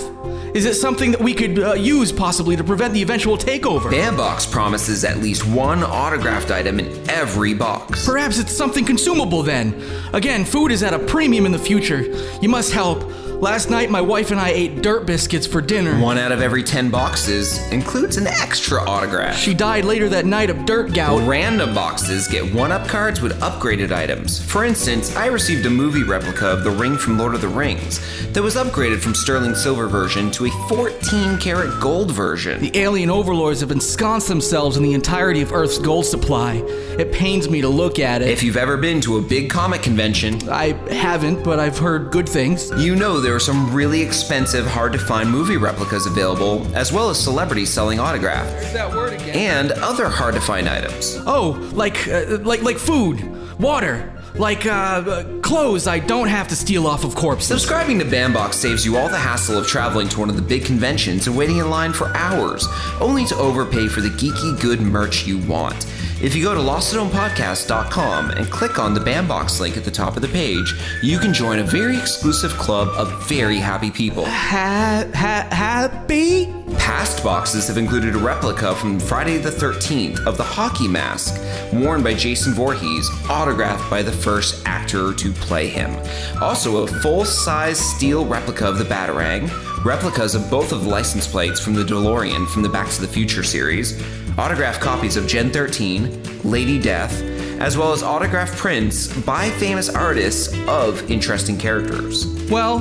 Is 0.56 0.66
it 0.66 0.74
something 0.74 1.12
that 1.12 1.20
we 1.22 1.34
could 1.34 1.60
uh, 1.60 1.74
use 1.74 2.12
possibly 2.12 2.56
to 2.56 2.64
prevent 2.64 2.94
the 2.94 3.02
eventual 3.02 3.38
takeover? 3.38 3.90
BAM 3.92 4.16
box 4.16 4.46
promises 4.46 5.04
at 5.04 5.18
least 5.18 5.46
one 5.46 5.84
autographed 5.84 6.50
item 6.50 6.80
in 6.80 7.10
every 7.10 7.54
box. 7.54 8.06
Perhaps 8.06 8.40
it's 8.40 8.56
something 8.56 8.86
consumable 8.86 9.44
then. 9.44 9.80
Again, 10.14 10.46
food 10.46 10.72
is 10.72 10.82
at 10.82 10.94
a 10.94 11.00
premium 11.00 11.46
in 11.46 11.52
the 11.52 11.60
future. 11.60 12.02
You 12.42 12.50
must 12.50 12.72
help. 12.72 13.04
Last 13.42 13.70
night, 13.70 13.90
my 13.90 14.02
wife 14.02 14.32
and 14.32 14.40
I 14.40 14.50
ate 14.50 14.82
dirt 14.82 15.06
biscuits 15.06 15.48
for 15.48 15.62
dinner. 15.62 15.98
One 15.98 16.18
out 16.18 16.34
of 16.34 16.42
every 16.42 16.62
10 16.62 16.90
boxes 16.90 17.58
includes 17.72 18.18
an 18.18 18.28
extra 18.28 18.82
autograph. 18.82 19.38
She 19.38 19.54
died 19.54 19.86
later 19.86 20.10
that 20.10 20.26
night 20.26 20.50
of 20.50 20.66
dirt 20.66 20.94
gout. 20.94 21.26
Random 21.26 21.74
boxes 21.74 22.28
get 22.28 22.54
one 22.54 22.74
up 22.74 22.86
cards 22.90 23.22
with 23.22 23.40
upgraded 23.40 23.94
items. 23.94 24.44
For 24.44 24.66
instance, 24.66 25.16
I 25.16 25.28
received 25.28 25.66
a 25.66 25.70
movie 25.70 26.04
replica 26.04 26.48
of 26.48 26.66
the 26.66 26.72
ring 26.72 26.98
from 26.98 27.18
Lord 27.18 27.34
of 27.34 27.40
the 27.40 27.48
Rings 27.48 28.02
that 28.34 28.44
was 28.44 28.56
upgraded 28.56 29.00
from 29.00 29.16
sterling 29.16 29.56
silver 29.56 29.88
version 29.88 30.32
to 30.32 30.48
a 30.48 30.68
14 30.68 31.38
karat 31.38 31.80
gold 31.80 32.12
version. 32.12 32.60
The 32.60 32.78
alien 32.78 33.10
overlords 33.10 33.62
have 33.62 33.72
ensconced 33.72 34.28
themselves 34.28 34.76
in 34.76 34.84
the 34.84 34.94
entirety 34.94 35.42
of 35.42 35.54
Earth's 35.54 35.78
gold 35.78 36.06
supply. 36.06 36.58
It 37.00 37.14
pains 37.14 37.50
me 37.50 37.62
to 37.62 37.70
look 37.70 37.98
at 37.98 38.22
it. 38.22 38.28
If 38.28 38.44
you've 38.44 38.58
ever 38.58 38.76
been 38.76 39.00
to 39.02 39.18
a 39.18 39.22
big 39.22 39.50
comic 39.50 39.82
convention, 39.82 40.50
I 40.50 40.74
haven't, 40.94 41.44
but 41.46 41.58
I've 41.58 41.78
heard 41.78 42.12
good 42.12 42.28
things. 42.28 42.70
you 42.78 42.94
know 42.94 43.22
there 43.22 43.34
are 43.34 43.40
some 43.40 43.74
really 43.74 44.02
expensive, 44.02 44.66
hard 44.68 44.92
to 44.92 45.00
find 45.00 45.32
movie 45.32 45.56
replicas 45.56 46.06
available, 46.08 46.68
as 46.76 46.92
well 46.92 47.10
as 47.10 47.18
celebrities 47.18 47.70
selling 47.72 48.02
autographs, 48.02 48.52
There's 48.52 48.74
that 48.74 48.94
word 48.94 49.14
again. 49.14 49.30
and 49.38 49.72
other 49.82 50.10
hard 50.10 50.34
to 50.36 50.42
find 50.42 50.68
items. 50.68 51.18
Oh, 51.26 51.52
like 51.74 52.06
uh, 52.10 52.40
like 52.42 52.64
like 52.64 52.78
food, 52.78 53.18
water, 53.62 54.14
like 54.36 54.66
uh, 54.66 54.70
uh, 54.70 55.40
clothes 55.40 55.88
I 55.88 56.00
don't 56.00 56.28
have 56.28 56.50
to 56.50 56.56
steal 56.58 56.86
off 56.86 57.06
of 57.06 57.16
corpses. 57.16 57.48
Subscribing 57.48 58.00
to 58.00 58.06
Bambox 58.06 58.56
saves 58.56 58.86
you 58.86 58.98
all 58.98 59.08
the 59.08 59.18
hassle 59.18 59.58
of 59.58 59.66
traveling 59.68 60.10
to 60.10 60.20
one 60.20 60.30
of 60.30 60.36
the 60.36 60.42
big 60.42 60.66
conventions 60.66 61.28
and 61.28 61.38
waiting 61.38 61.60
in 61.60 61.70
line 61.70 61.94
for 61.94 62.14
hours, 62.18 62.68
only 63.00 63.24
to 63.28 63.36
overpay 63.38 63.88
for 63.88 64.02
the 64.02 64.10
geeky 64.10 64.60
good 64.62 64.82
merch 64.82 65.26
you 65.26 65.38
want. 65.48 65.86
If 66.22 66.36
you 66.36 66.44
go 66.44 66.54
to 66.54 66.60
lostathomepodcast.com 66.60 68.32
and 68.32 68.50
click 68.52 68.78
on 68.78 68.94
the 68.94 69.00
Bambox 69.00 69.62
link 69.62 69.78
at 69.78 69.86
the 69.86 69.92
top 69.92 70.18
of 70.18 70.22
the 70.22 70.28
page, 70.28 70.76
you 71.02 71.18
can 71.18 71.34
join 71.34 71.60
a 71.60 71.64
very 71.64 71.98
exclusive 71.98 72.52
club 72.58 72.90
of 72.90 73.26
very 73.30 73.58
happy 73.58 73.90
people. 73.90 74.26
Ha- 74.26 75.08
ha- 75.16 75.48
happy? 75.50 76.54
Past 76.78 77.24
boxes 77.24 77.70
have 77.70 77.78
included 77.78 78.16
a 78.16 78.18
replica 78.18 78.76
from 78.76 79.00
Friday 79.00 79.38
the 79.38 79.50
13th 79.50 80.26
of 80.28 80.36
the 80.36 80.44
hockey 80.44 80.90
mask, 80.90 81.42
worn 81.72 82.04
by 82.04 82.14
Jason 82.14 82.54
Voorhees, 82.54 83.10
autographed 83.30 83.90
by 83.90 84.04
the 84.04 84.12
first 84.12 84.62
actor 84.68 85.14
to 85.14 85.32
play 85.32 85.68
him. 85.68 85.96
Also, 86.42 86.84
a 86.84 86.88
full 86.88 87.24
size 87.24 87.80
steel 87.80 88.26
replica 88.26 88.68
of 88.68 88.78
the 88.78 88.84
Batarang, 88.84 89.50
replicas 89.86 90.36
of 90.36 90.50
both 90.50 90.74
of 90.74 90.84
the 90.84 90.90
license 90.90 91.26
plates 91.26 91.62
from 91.62 91.76
the 91.76 91.84
DeLorean 91.84 92.46
from 92.50 92.62
the 92.62 92.70
Back 92.70 92.90
to 92.90 93.02
the 93.02 93.08
Future 93.08 93.44
series, 93.44 94.02
autographed 94.40 94.80
copies 94.80 95.18
of 95.18 95.28
Gen 95.28 95.52
13, 95.52 96.44
Lady 96.50 96.80
Death, 96.80 97.22
as 97.60 97.78
well 97.78 97.92
as 97.92 98.02
autographed 98.02 98.56
prints 98.58 99.14
by 99.24 99.50
famous 99.50 99.90
artists 99.90 100.58
of 100.70 101.12
interesting 101.12 101.58
characters. 101.58 102.26
Well, 102.50 102.80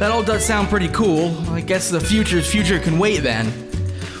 that 0.00 0.10
all 0.10 0.24
does 0.24 0.44
sound 0.44 0.68
pretty 0.68 0.88
cool. 0.88 1.36
I 1.50 1.60
guess 1.60 1.88
the 1.88 2.00
future's 2.00 2.50
future 2.50 2.80
can 2.80 2.98
wait 2.98 3.20
then. 3.20 3.46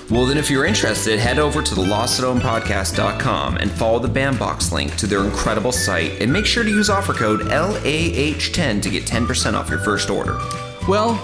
Well, 0.08 0.24
then, 0.24 0.38
if 0.38 0.50
you're 0.50 0.64
interested, 0.64 1.18
head 1.18 1.40
over 1.40 1.62
to 1.62 1.74
the 1.74 1.82
lostathomepodcast.com 1.82 3.56
and 3.56 3.70
follow 3.72 3.98
the 3.98 4.08
Bambox 4.08 4.70
link 4.70 4.94
to 4.98 5.08
their 5.08 5.24
incredible 5.24 5.72
site, 5.72 6.20
and 6.22 6.32
make 6.32 6.46
sure 6.46 6.62
to 6.62 6.70
use 6.70 6.88
offer 6.88 7.12
code 7.12 7.40
LAH10 7.40 8.82
to 8.82 8.90
get 8.90 9.04
10% 9.04 9.54
off 9.54 9.68
your 9.68 9.80
first 9.80 10.10
order. 10.10 10.38
Well, 10.86 11.20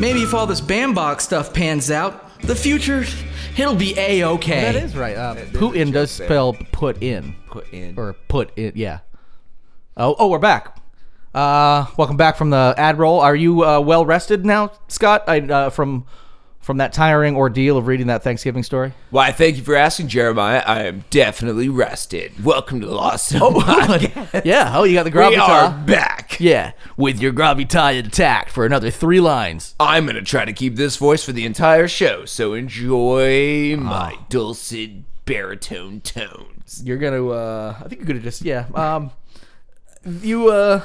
maybe 0.00 0.22
if 0.22 0.32
all 0.32 0.46
this 0.46 0.60
Bambox 0.62 1.20
stuff 1.20 1.52
pans 1.52 1.90
out, 1.90 2.38
the 2.42 2.54
future, 2.54 3.04
it'll 3.60 3.74
be 3.74 3.94
a-okay. 3.96 4.60
That 4.72 4.76
is 4.76 4.96
right. 4.96 5.16
Uh, 5.16 5.34
Putin 5.52 5.92
does 5.92 6.10
spell 6.10 6.54
put 6.72 7.02
in. 7.02 7.34
Put 7.48 7.72
in. 7.72 7.98
Or 7.98 8.14
put 8.28 8.56
in, 8.56 8.72
yeah. 8.74 9.00
Oh, 9.96 10.16
oh, 10.18 10.28
we're 10.28 10.38
back. 10.38 10.78
Uh, 11.34 11.86
welcome 11.96 12.16
back 12.16 12.36
from 12.36 12.50
the 12.50 12.74
ad 12.76 12.98
roll. 12.98 13.20
Are 13.20 13.36
you 13.36 13.64
uh, 13.64 13.80
well 13.80 14.04
rested 14.04 14.44
now, 14.44 14.72
Scott? 14.88 15.24
I, 15.28 15.40
uh, 15.40 15.70
from 15.70 16.06
from 16.60 16.76
that 16.76 16.92
tiring 16.92 17.36
ordeal 17.36 17.76
of 17.78 17.86
reading 17.86 18.08
that 18.08 18.22
Thanksgiving 18.22 18.62
story. 18.62 18.92
Why, 19.10 19.32
thank 19.32 19.56
you 19.56 19.62
for 19.62 19.74
asking, 19.74 20.08
Jeremiah. 20.08 20.62
I 20.66 20.84
am 20.84 21.04
definitely 21.10 21.68
rested. 21.68 22.44
Welcome 22.44 22.80
to 22.80 22.86
the 22.86 22.94
Lost 22.94 23.32
oh, 23.36 23.98
yeah. 24.44 24.72
Oh, 24.76 24.84
you 24.84 24.94
got 24.94 25.04
the 25.04 25.10
We 25.10 25.36
are 25.36 25.70
back. 25.70 26.29
Yeah, 26.40 26.72
with 26.96 27.20
your 27.20 27.32
gravitas 27.32 28.02
intact 28.02 28.50
for 28.50 28.64
another 28.64 28.90
three 28.90 29.20
lines. 29.20 29.74
I'm 29.78 30.06
to 30.06 30.22
try 30.22 30.46
to 30.46 30.52
keep 30.52 30.76
this 30.76 30.96
voice 30.96 31.22
for 31.22 31.32
the 31.32 31.44
entire 31.44 31.86
show, 31.86 32.24
so 32.24 32.54
enjoy 32.54 33.76
my 33.76 34.16
dulcet 34.30 34.90
baritone 35.26 36.00
tones. 36.00 36.82
You're 36.82 36.96
gonna. 36.96 37.28
uh 37.28 37.76
I 37.78 37.88
think 37.88 38.00
you're 38.00 38.06
gonna 38.06 38.20
just 38.20 38.42
yeah. 38.42 38.66
Um, 38.74 39.10
you 40.04 40.48
uh. 40.48 40.82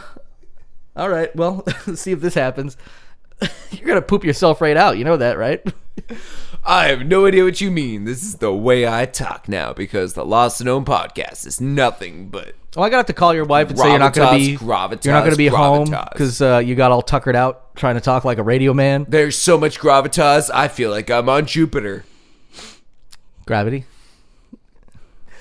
All 0.95 1.09
right. 1.09 1.33
Well, 1.35 1.63
let's 1.87 2.01
see 2.01 2.11
if 2.11 2.21
this 2.21 2.33
happens. 2.33 2.77
You're 3.71 3.87
gonna 3.87 4.01
poop 4.01 4.23
yourself 4.23 4.61
right 4.61 4.77
out. 4.77 4.97
You 4.97 5.03
know 5.03 5.17
that, 5.17 5.37
right? 5.37 5.65
I 6.67 6.87
have 6.87 7.05
no 7.05 7.27
idea 7.27 7.43
what 7.43 7.61
you 7.61 7.69
mean. 7.69 8.05
This 8.05 8.23
is 8.23 8.35
the 8.37 8.51
way 8.51 8.87
I 8.87 9.05
talk 9.05 9.47
now 9.47 9.71
because 9.71 10.15
the 10.15 10.25
Lost 10.25 10.61
at 10.61 10.67
Home 10.67 10.83
podcast 10.83 11.45
is 11.45 11.61
nothing 11.61 12.29
but 12.29 12.55
Oh, 12.77 12.81
I 12.81 12.89
got 12.89 12.95
to 12.95 12.97
have 12.97 13.05
to 13.05 13.13
call 13.13 13.33
your 13.33 13.45
wife 13.45 13.69
and 13.69 13.79
say 13.79 13.89
you're 13.89 13.99
not 13.99 14.13
going 14.13 14.27
to 14.37 14.51
be 14.51 14.57
Gravitas, 14.57 15.05
you're 15.05 15.13
not 15.13 15.21
going 15.21 15.31
to 15.31 15.37
be 15.37 15.47
home 15.47 15.89
because 16.11 16.41
uh, 16.41 16.57
you 16.57 16.75
got 16.75 16.91
all 16.91 17.01
tuckered 17.01 17.35
out 17.35 17.73
trying 17.75 17.95
to 17.95 18.01
talk 18.01 18.25
like 18.25 18.37
a 18.37 18.43
radio 18.43 18.73
man. 18.73 19.05
there's 19.07 19.37
so 19.37 19.57
much 19.57 19.79
gravitas. 19.79 20.49
I 20.53 20.67
feel 20.67 20.89
like 20.89 21.09
I'm 21.09 21.29
on 21.29 21.45
Jupiter. 21.45 22.03
Gravity. 23.45 23.85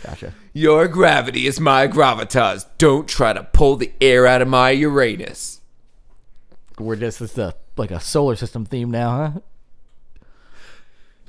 Gotcha. 0.04 0.34
Your 0.52 0.86
gravity 0.86 1.46
is 1.46 1.58
my 1.58 1.88
gravitas. 1.88 2.66
Don't 2.78 3.08
try 3.08 3.32
to 3.32 3.42
pull 3.42 3.76
the 3.76 3.90
air 4.00 4.26
out 4.26 4.42
of 4.42 4.48
my 4.48 4.70
Uranus. 4.70 5.60
We're 6.78 6.96
just 6.96 7.20
it's 7.20 7.38
a 7.38 7.54
like 7.76 7.90
a 7.90 7.98
solar 7.98 8.36
system 8.36 8.64
theme 8.64 8.90
now, 8.90 9.10
huh? 9.32 9.40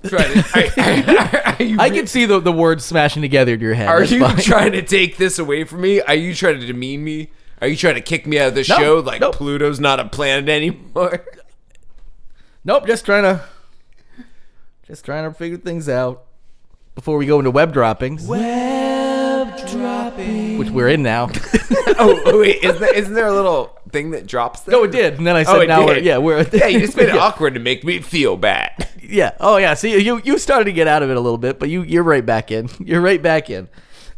Try 0.10 0.34
to, 0.34 0.82
are, 0.82 1.56
are 1.60 1.64
you, 1.64 1.80
I 1.80 1.90
can 1.90 2.08
see 2.08 2.26
the 2.26 2.40
the 2.40 2.52
words 2.52 2.86
smashing 2.86 3.22
together 3.22 3.54
in 3.54 3.60
your 3.60 3.74
head. 3.74 3.88
Are 3.88 4.00
That's 4.00 4.12
you 4.12 4.20
fine. 4.22 4.38
trying 4.38 4.72
to 4.74 4.82
take 4.82 5.18
this 5.18 5.40
away 5.40 5.64
from 5.64 5.82
me? 5.82 6.02
Are 6.02 6.16
you 6.16 6.34
trying 6.34 6.60
to 6.60 6.66
demean 6.66 7.04
me? 7.04 7.30
Are 7.62 7.68
you 7.68 7.76
trying 7.76 7.96
to 7.96 8.02
kick 8.02 8.28
me 8.28 8.40
out 8.40 8.50
of 8.50 8.56
the 8.56 8.66
No, 8.68 8.78
show 8.78 9.00
like 9.00 9.22
no. 9.22 9.32
Pluto's 9.32 9.80
not 9.80 10.00
a 10.00 10.06
planet 10.06 10.50
anymore? 10.50 11.26
Nope, 12.64 12.88
just 12.88 13.06
trying 13.06 13.24
to 13.24 13.44
just 14.88 15.06
trying 15.06 15.30
to 15.30 15.36
figure 15.36 15.58
things 15.58 15.88
out 15.90 16.26
before 16.96 17.18
we 17.18 17.26
go 17.26 17.40
into 17.40 17.52
web 17.52 17.74
droppings. 17.74 18.28
Web 18.28 19.56
dropping, 19.70 20.58
which 20.58 20.70
we're 20.70 20.90
in 20.90 21.04
now. 21.04 21.30
oh, 22.00 22.22
oh, 22.26 22.40
wait, 22.40 22.64
isn't 22.64 22.80
there, 22.82 22.94
isn't 22.94 23.14
there 23.14 23.28
a 23.28 23.34
little 23.34 23.78
thing 23.92 24.12
that 24.12 24.28
drops 24.28 24.62
there? 24.62 24.74
No, 24.74 24.84
it 24.84 24.92
did. 24.92 25.18
And 25.18 25.26
then 25.26 25.36
I 25.36 25.42
oh, 25.42 25.44
said, 25.46 25.56
Oh, 25.56 25.62
it 25.62 25.68
now 25.68 25.86
we're, 25.86 25.98
yeah, 26.00 26.18
we're, 26.18 26.48
yeah, 26.54 26.68
you 26.68 26.80
just 26.80 26.96
made 26.96 27.10
it 27.10 27.16
yeah. 27.16 27.22
awkward 27.22 27.54
to 27.56 27.60
make 27.60 27.84
me 27.84 28.00
feel 28.00 28.38
bad. 28.38 28.88
Yeah. 29.10 29.32
Oh, 29.40 29.58
yeah. 29.58 29.74
See, 29.74 30.00
you 30.00 30.22
you 30.24 30.38
started 30.38 30.66
to 30.66 30.74
get 30.74 30.88
out 30.88 31.04
of 31.04 31.10
it 31.10 31.18
a 31.18 31.20
little 31.20 31.38
bit, 31.38 31.60
but 31.60 31.70
you 31.70 31.82
you're 31.84 32.04
right 32.04 32.26
back 32.26 32.52
in. 32.52 32.70
You're 32.80 33.02
right 33.02 33.22
back 33.22 33.50
in. 33.50 33.68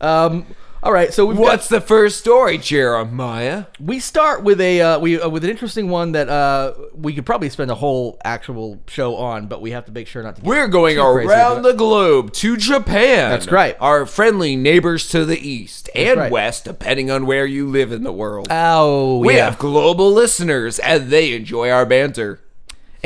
Um. 0.01 0.45
All 0.83 0.93
right. 0.93 1.11
So 1.11 1.25
we've 1.25 1.35
got, 1.35 1.43
What's 1.43 1.69
the 1.69 1.81
first 1.81 2.19
story, 2.19 2.57
Jeremiah? 2.57 3.65
we 3.79 3.99
start 3.99 4.43
with 4.43 4.61
a 4.61 4.81
uh, 4.81 4.99
we 4.99 5.19
uh, 5.19 5.27
with 5.27 5.43
an 5.43 5.49
interesting 5.49 5.89
one 5.89 6.11
that 6.11 6.29
uh 6.29 6.73
we 6.93 7.13
could 7.13 7.25
probably 7.25 7.49
spend 7.49 7.71
a 7.71 7.75
whole 7.75 8.17
actual 8.23 8.81
show 8.87 9.15
on, 9.15 9.47
but 9.47 9.61
we 9.61 9.71
have 9.71 9.85
to 9.85 9.91
make 9.91 10.07
sure 10.07 10.21
not 10.21 10.35
to. 10.35 10.41
Get 10.41 10.47
We're 10.47 10.67
going 10.67 10.97
around 10.99 11.63
the 11.63 11.73
globe 11.73 12.31
to 12.33 12.57
Japan. 12.57 13.31
That's 13.31 13.51
right. 13.51 13.75
Our 13.79 14.05
friendly 14.05 14.55
neighbors 14.55 15.09
to 15.09 15.25
the 15.25 15.37
east 15.37 15.89
and 15.95 16.19
right. 16.19 16.31
west, 16.31 16.65
depending 16.65 17.09
on 17.09 17.25
where 17.25 17.45
you 17.45 17.67
live 17.67 17.91
in 17.91 18.03
the 18.03 18.13
world. 18.13 18.47
Oh, 18.51 19.19
we 19.19 19.35
yeah. 19.35 19.45
have 19.45 19.57
global 19.57 20.11
listeners, 20.11 20.79
and 20.79 21.09
they 21.09 21.33
enjoy 21.33 21.69
our 21.69 21.85
banter. 21.85 22.39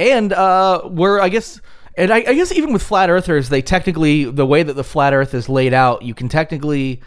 And 0.09 0.33
uh, 0.33 0.81
we're 0.85 1.19
I 1.19 1.29
guess, 1.29 1.61
and 1.95 2.11
I, 2.11 2.17
I 2.17 2.33
guess 2.33 2.51
even 2.51 2.73
with 2.73 2.81
flat 2.81 3.09
earthers, 3.09 3.49
they 3.49 3.61
technically 3.61 4.25
the 4.25 4.45
way 4.45 4.63
that 4.63 4.73
the 4.73 4.83
flat 4.83 5.13
Earth 5.13 5.33
is 5.33 5.47
laid 5.47 5.73
out, 5.73 6.01
you 6.01 6.13
can 6.13 6.29
technically, 6.29 7.01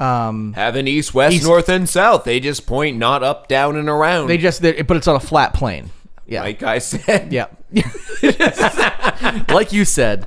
um, 0.00 0.52
Have 0.54 0.76
an 0.76 0.88
east, 0.88 1.12
west, 1.14 1.34
East. 1.36 1.44
north, 1.44 1.68
and 1.68 1.88
south. 1.88 2.24
They 2.24 2.40
just 2.40 2.66
point 2.66 2.96
not 2.96 3.22
up, 3.22 3.48
down, 3.48 3.76
and 3.76 3.88
around. 3.88 4.28
they 4.28 4.38
just 4.38 4.62
they, 4.62 4.80
but 4.82 4.96
it's 4.96 5.08
on 5.08 5.16
a 5.16 5.20
flat 5.20 5.52
plane. 5.54 5.90
Yeah, 6.26 6.40
like 6.42 6.62
I 6.62 6.78
said. 6.78 7.32
yeah, 7.32 7.46
like 9.48 9.72
you 9.72 9.84
said. 9.84 10.26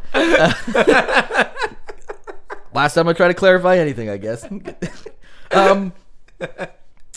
last 2.74 2.94
time 2.94 3.08
I 3.08 3.14
tried 3.14 3.30
to 3.30 3.34
clarify 3.34 3.78
anything, 3.78 4.10
I 4.10 4.18
guess. 4.18 4.48
um, 5.52 5.94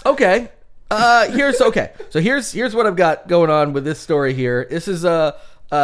okay. 0.07 0.49
Uh, 0.93 1.31
here's 1.31 1.61
okay. 1.61 1.93
So 2.11 2.21
here's 2.21 2.53
here's 2.53 2.75
what 2.75 2.87
I've 2.87 2.97
got 2.97 3.27
going 3.27 3.51
on 3.51 3.73
with 3.73 3.85
this 3.85 3.99
story 3.99 4.35
here. 4.35 4.67
This 4.69 4.89
is 4.89 5.05
uh. 5.05 5.39
Uh, 5.71 5.75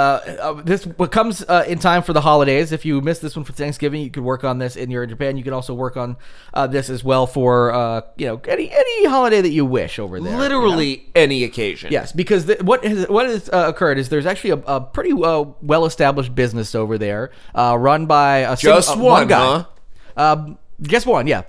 uh, 0.42 0.52
this 0.64 0.84
what 0.84 1.10
comes 1.10 1.42
uh, 1.48 1.64
in 1.66 1.78
time 1.78 2.02
for 2.02 2.12
the 2.12 2.20
holidays. 2.20 2.72
If 2.72 2.84
you 2.84 3.00
missed 3.00 3.22
this 3.22 3.34
one 3.34 3.46
for 3.46 3.54
Thanksgiving, 3.54 4.02
you 4.02 4.10
could 4.10 4.22
work 4.22 4.44
on 4.44 4.58
this 4.58 4.76
And 4.76 4.92
you're 4.92 5.02
in 5.02 5.08
your 5.08 5.16
Japan. 5.16 5.38
You 5.38 5.42
can 5.42 5.54
also 5.54 5.72
work 5.72 5.96
on 5.96 6.18
uh, 6.52 6.66
this 6.66 6.90
as 6.90 7.02
well 7.02 7.26
for 7.26 7.72
uh, 7.72 8.02
you 8.18 8.26
know 8.26 8.38
any 8.46 8.70
any 8.70 9.06
holiday 9.06 9.40
that 9.40 9.48
you 9.48 9.64
wish 9.64 9.98
over 9.98 10.20
there. 10.20 10.30
you 10.30 10.36
know? 10.36 10.42
Literally 10.42 11.08
any 11.14 11.42
occasion. 11.42 11.90
Yes, 11.90 12.12
because 12.12 12.44
the, 12.44 12.56
what 12.56 12.84
has 12.84 13.08
what 13.08 13.28
has 13.28 13.48
uh, 13.48 13.64
occurred 13.66 13.96
is 13.96 14.10
there's 14.10 14.26
actually 14.26 14.50
a, 14.50 14.58
a 14.66 14.80
pretty 14.82 15.12
uh, 15.12 15.44
well 15.62 15.86
established 15.86 16.34
business 16.34 16.74
over 16.74 16.98
there, 16.98 17.30
uh, 17.54 17.74
run 17.80 18.04
by 18.04 18.40
a 18.40 18.58
sing- 18.58 18.68
Just 18.68 18.94
uh, 18.94 19.00
one, 19.00 19.26
guy. 19.26 19.64
Um, 20.18 20.58
just 20.82 21.06
one, 21.06 21.26
yeah. 21.26 21.42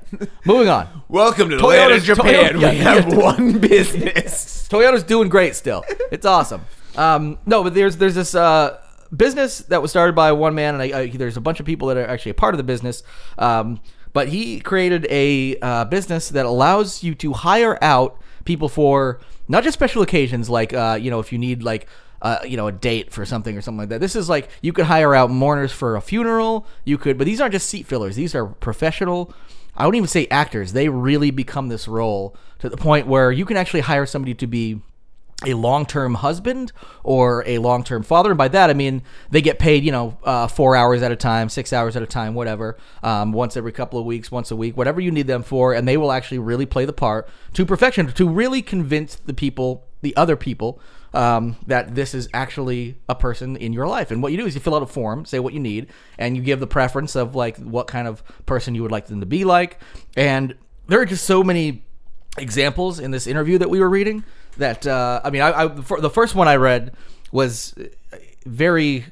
Moving 0.45 0.69
on. 0.69 1.03
Welcome 1.09 1.49
to 1.49 1.57
Toyota's- 1.57 2.03
Japan. 2.03 2.53
Toyota- 2.55 2.61
yeah, 2.61 2.71
we 2.71 2.77
have 2.77 3.09
yeah. 3.09 3.17
one 3.17 3.59
business. 3.59 4.67
Toyota's 4.71 5.03
doing 5.03 5.29
great 5.29 5.55
still. 5.55 5.83
It's 6.11 6.25
awesome. 6.25 6.65
Um, 6.95 7.37
no, 7.45 7.63
but 7.63 7.73
there's 7.73 7.97
there's 7.97 8.15
this 8.15 8.35
uh, 8.35 8.79
business 9.15 9.59
that 9.59 9.81
was 9.81 9.91
started 9.91 10.15
by 10.15 10.31
one 10.31 10.55
man, 10.55 10.75
and 10.79 10.83
I, 10.83 10.99
I, 10.99 11.07
there's 11.09 11.37
a 11.37 11.41
bunch 11.41 11.59
of 11.59 11.65
people 11.65 11.87
that 11.89 11.97
are 11.97 12.07
actually 12.07 12.31
a 12.31 12.35
part 12.35 12.53
of 12.53 12.57
the 12.57 12.63
business. 12.63 13.03
Um, 13.37 13.79
but 14.11 14.27
he 14.29 14.59
created 14.59 15.05
a 15.09 15.57
uh, 15.59 15.85
business 15.85 16.29
that 16.29 16.45
allows 16.45 17.03
you 17.03 17.13
to 17.15 17.33
hire 17.33 17.77
out 17.83 18.19
people 18.45 18.67
for 18.69 19.19
not 19.47 19.63
just 19.63 19.75
special 19.75 20.01
occasions, 20.01 20.49
like 20.49 20.73
uh, 20.73 20.97
you 20.99 21.11
know 21.11 21.19
if 21.19 21.31
you 21.31 21.37
need 21.37 21.63
like. 21.63 21.87
Uh, 22.21 22.39
you 22.45 22.57
know, 22.57 22.67
a 22.67 22.71
date 22.71 23.11
for 23.11 23.25
something 23.25 23.57
or 23.57 23.61
something 23.61 23.79
like 23.79 23.89
that. 23.89 24.01
This 24.01 24.15
is 24.15 24.27
like 24.27 24.49
you 24.61 24.73
could 24.73 24.85
hire 24.85 25.15
out 25.15 25.29
mourners 25.29 25.71
for 25.71 25.95
a 25.95 26.01
funeral. 26.01 26.67
You 26.83 26.97
could, 26.97 27.17
but 27.17 27.25
these 27.25 27.39
aren't 27.39 27.53
just 27.53 27.69
seat 27.69 27.85
fillers. 27.85 28.17
These 28.17 28.35
are 28.35 28.45
professional. 28.45 29.33
I 29.75 29.85
wouldn't 29.85 29.97
even 29.97 30.07
say 30.09 30.27
actors. 30.29 30.73
They 30.73 30.89
really 30.89 31.31
become 31.31 31.69
this 31.69 31.87
role 31.87 32.35
to 32.59 32.67
the 32.67 32.75
point 32.75 33.07
where 33.07 33.31
you 33.31 33.45
can 33.45 33.55
actually 33.55 33.81
hire 33.81 34.05
somebody 34.05 34.33
to 34.35 34.47
be 34.47 34.81
a 35.45 35.53
long-term 35.53 36.15
husband 36.15 36.71
or 37.03 37.43
a 37.47 37.59
long-term 37.59 38.03
father 38.03 38.31
and 38.31 38.37
by 38.37 38.49
that 38.49 38.69
i 38.69 38.73
mean 38.73 39.01
they 39.31 39.41
get 39.41 39.57
paid 39.57 39.85
you 39.85 39.91
know 39.91 40.17
uh, 40.25 40.47
four 40.47 40.75
hours 40.75 41.01
at 41.01 41.13
a 41.13 41.15
time 41.15 41.47
six 41.47 41.71
hours 41.71 41.95
at 41.95 42.03
a 42.03 42.05
time 42.05 42.33
whatever 42.33 42.77
um, 43.03 43.31
once 43.31 43.55
every 43.55 43.71
couple 43.71 43.97
of 43.97 44.05
weeks 44.05 44.29
once 44.31 44.51
a 44.51 44.55
week 44.55 44.75
whatever 44.75 44.99
you 44.99 45.11
need 45.11 45.27
them 45.27 45.41
for 45.41 45.73
and 45.73 45.87
they 45.87 45.95
will 45.95 46.11
actually 46.11 46.39
really 46.39 46.65
play 46.65 46.83
the 46.83 46.91
part 46.91 47.27
to 47.53 47.65
perfection 47.65 48.11
to 48.11 48.27
really 48.27 48.61
convince 48.61 49.15
the 49.15 49.33
people 49.33 49.87
the 50.01 50.15
other 50.17 50.35
people 50.35 50.81
um, 51.13 51.55
that 51.67 51.95
this 51.95 52.13
is 52.13 52.29
actually 52.33 52.97
a 53.07 53.15
person 53.15 53.55
in 53.55 53.73
your 53.73 53.87
life 53.87 54.11
and 54.11 54.21
what 54.21 54.31
you 54.31 54.37
do 54.37 54.45
is 54.45 54.53
you 54.53 54.61
fill 54.61 54.75
out 54.75 54.83
a 54.83 54.87
form 54.87 55.25
say 55.25 55.39
what 55.39 55.53
you 55.53 55.59
need 55.59 55.87
and 56.17 56.35
you 56.35 56.43
give 56.43 56.59
the 56.59 56.67
preference 56.67 57.15
of 57.15 57.35
like 57.35 57.57
what 57.57 57.87
kind 57.87 58.07
of 58.07 58.23
person 58.45 58.75
you 58.75 58.81
would 58.81 58.91
like 58.91 59.07
them 59.07 59.19
to 59.19 59.25
be 59.25 59.43
like 59.43 59.79
and 60.15 60.55
there 60.87 60.99
are 60.99 61.05
just 61.05 61.25
so 61.25 61.43
many 61.43 61.83
examples 62.37 62.99
in 62.99 63.11
this 63.11 63.27
interview 63.27 63.57
that 63.57 63.69
we 63.69 63.79
were 63.79 63.89
reading 63.89 64.23
that 64.57 64.85
uh, 64.85 65.21
I 65.23 65.29
mean, 65.29 65.41
I, 65.41 65.63
I 65.63 65.67
the 65.67 66.09
first 66.09 66.35
one 66.35 66.47
I 66.47 66.57
read 66.57 66.93
was 67.31 67.73
very. 68.45 69.05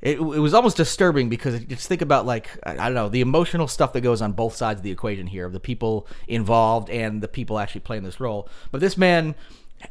It, 0.00 0.18
it 0.18 0.40
was 0.40 0.52
almost 0.52 0.76
disturbing 0.76 1.28
because 1.28 1.62
just 1.64 1.86
think 1.86 2.02
about 2.02 2.26
like 2.26 2.48
I 2.64 2.74
don't 2.74 2.94
know 2.94 3.08
the 3.08 3.20
emotional 3.20 3.68
stuff 3.68 3.92
that 3.92 4.00
goes 4.00 4.20
on 4.20 4.32
both 4.32 4.56
sides 4.56 4.80
of 4.80 4.82
the 4.82 4.90
equation 4.90 5.28
here 5.28 5.46
of 5.46 5.52
the 5.52 5.60
people 5.60 6.08
involved 6.26 6.90
and 6.90 7.20
the 7.20 7.28
people 7.28 7.56
actually 7.58 7.82
playing 7.82 8.02
this 8.02 8.18
role. 8.18 8.48
But 8.72 8.80
this 8.80 8.96
man 8.96 9.36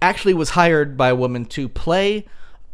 actually 0.02 0.34
was 0.34 0.52
hired 0.52 0.98
by 0.98 1.10
a 1.10 1.16
woman 1.16 1.46
to 1.46 1.68
play 1.68 2.26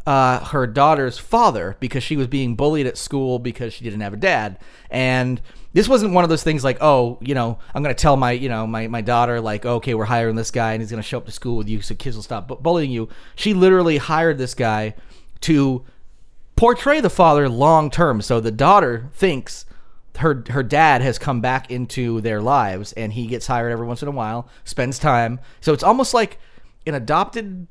uh, 0.07 0.39
her 0.45 0.65
daughter's 0.65 1.17
father 1.17 1.75
because 1.81 2.01
she 2.01 2.15
was 2.15 2.27
being 2.27 2.55
bullied 2.55 2.87
at 2.87 2.97
school 2.97 3.39
because 3.39 3.73
she 3.73 3.83
didn't 3.83 3.99
have 3.99 4.13
a 4.13 4.17
dad. 4.17 4.57
And 4.89 5.41
this 5.73 5.89
wasn't 5.89 6.13
one 6.13 6.23
of 6.23 6.29
those 6.29 6.43
things 6.43 6.63
like, 6.63 6.77
oh, 6.79 7.17
you 7.21 7.35
know, 7.35 7.59
I'm 7.75 7.83
going 7.83 7.93
to 7.93 8.01
tell 8.01 8.15
my, 8.15 8.31
you 8.31 8.47
know, 8.47 8.65
my, 8.65 8.87
my 8.87 9.01
daughter, 9.01 9.41
like, 9.41 9.65
okay, 9.65 9.93
we're 9.93 10.05
hiring 10.05 10.37
this 10.37 10.49
guy 10.49 10.71
and 10.71 10.81
he's 10.81 10.91
going 10.91 11.03
to 11.03 11.07
show 11.07 11.17
up 11.17 11.25
to 11.25 11.31
school 11.31 11.57
with 11.57 11.67
you 11.67 11.81
so 11.81 11.93
kids 11.93 12.15
will 12.15 12.23
stop 12.23 12.47
bullying 12.63 12.89
you. 12.89 13.09
She 13.35 13.53
literally 13.53 13.97
hired 13.97 14.37
this 14.37 14.53
guy 14.53 14.95
to 15.41 15.83
portray 16.55 17.01
the 17.01 17.09
father 17.09 17.49
long 17.49 17.91
term. 17.91 18.21
So 18.21 18.39
the 18.39 18.51
daughter 18.51 19.09
thinks 19.13 19.65
her 20.17 20.43
her 20.49 20.63
dad 20.63 21.01
has 21.01 21.19
come 21.19 21.41
back 21.41 21.69
into 21.69 22.21
their 22.21 22.41
lives 22.41 22.91
and 22.93 23.13
he 23.13 23.27
gets 23.27 23.47
hired 23.47 23.71
every 23.71 23.85
once 23.85 24.01
in 24.01 24.07
a 24.07 24.11
while, 24.11 24.49
spends 24.63 24.99
time. 24.99 25.39
So 25.61 25.73
it's 25.73 25.83
almost 25.83 26.13
like 26.13 26.39
an 26.87 26.95
adopted 26.95 27.67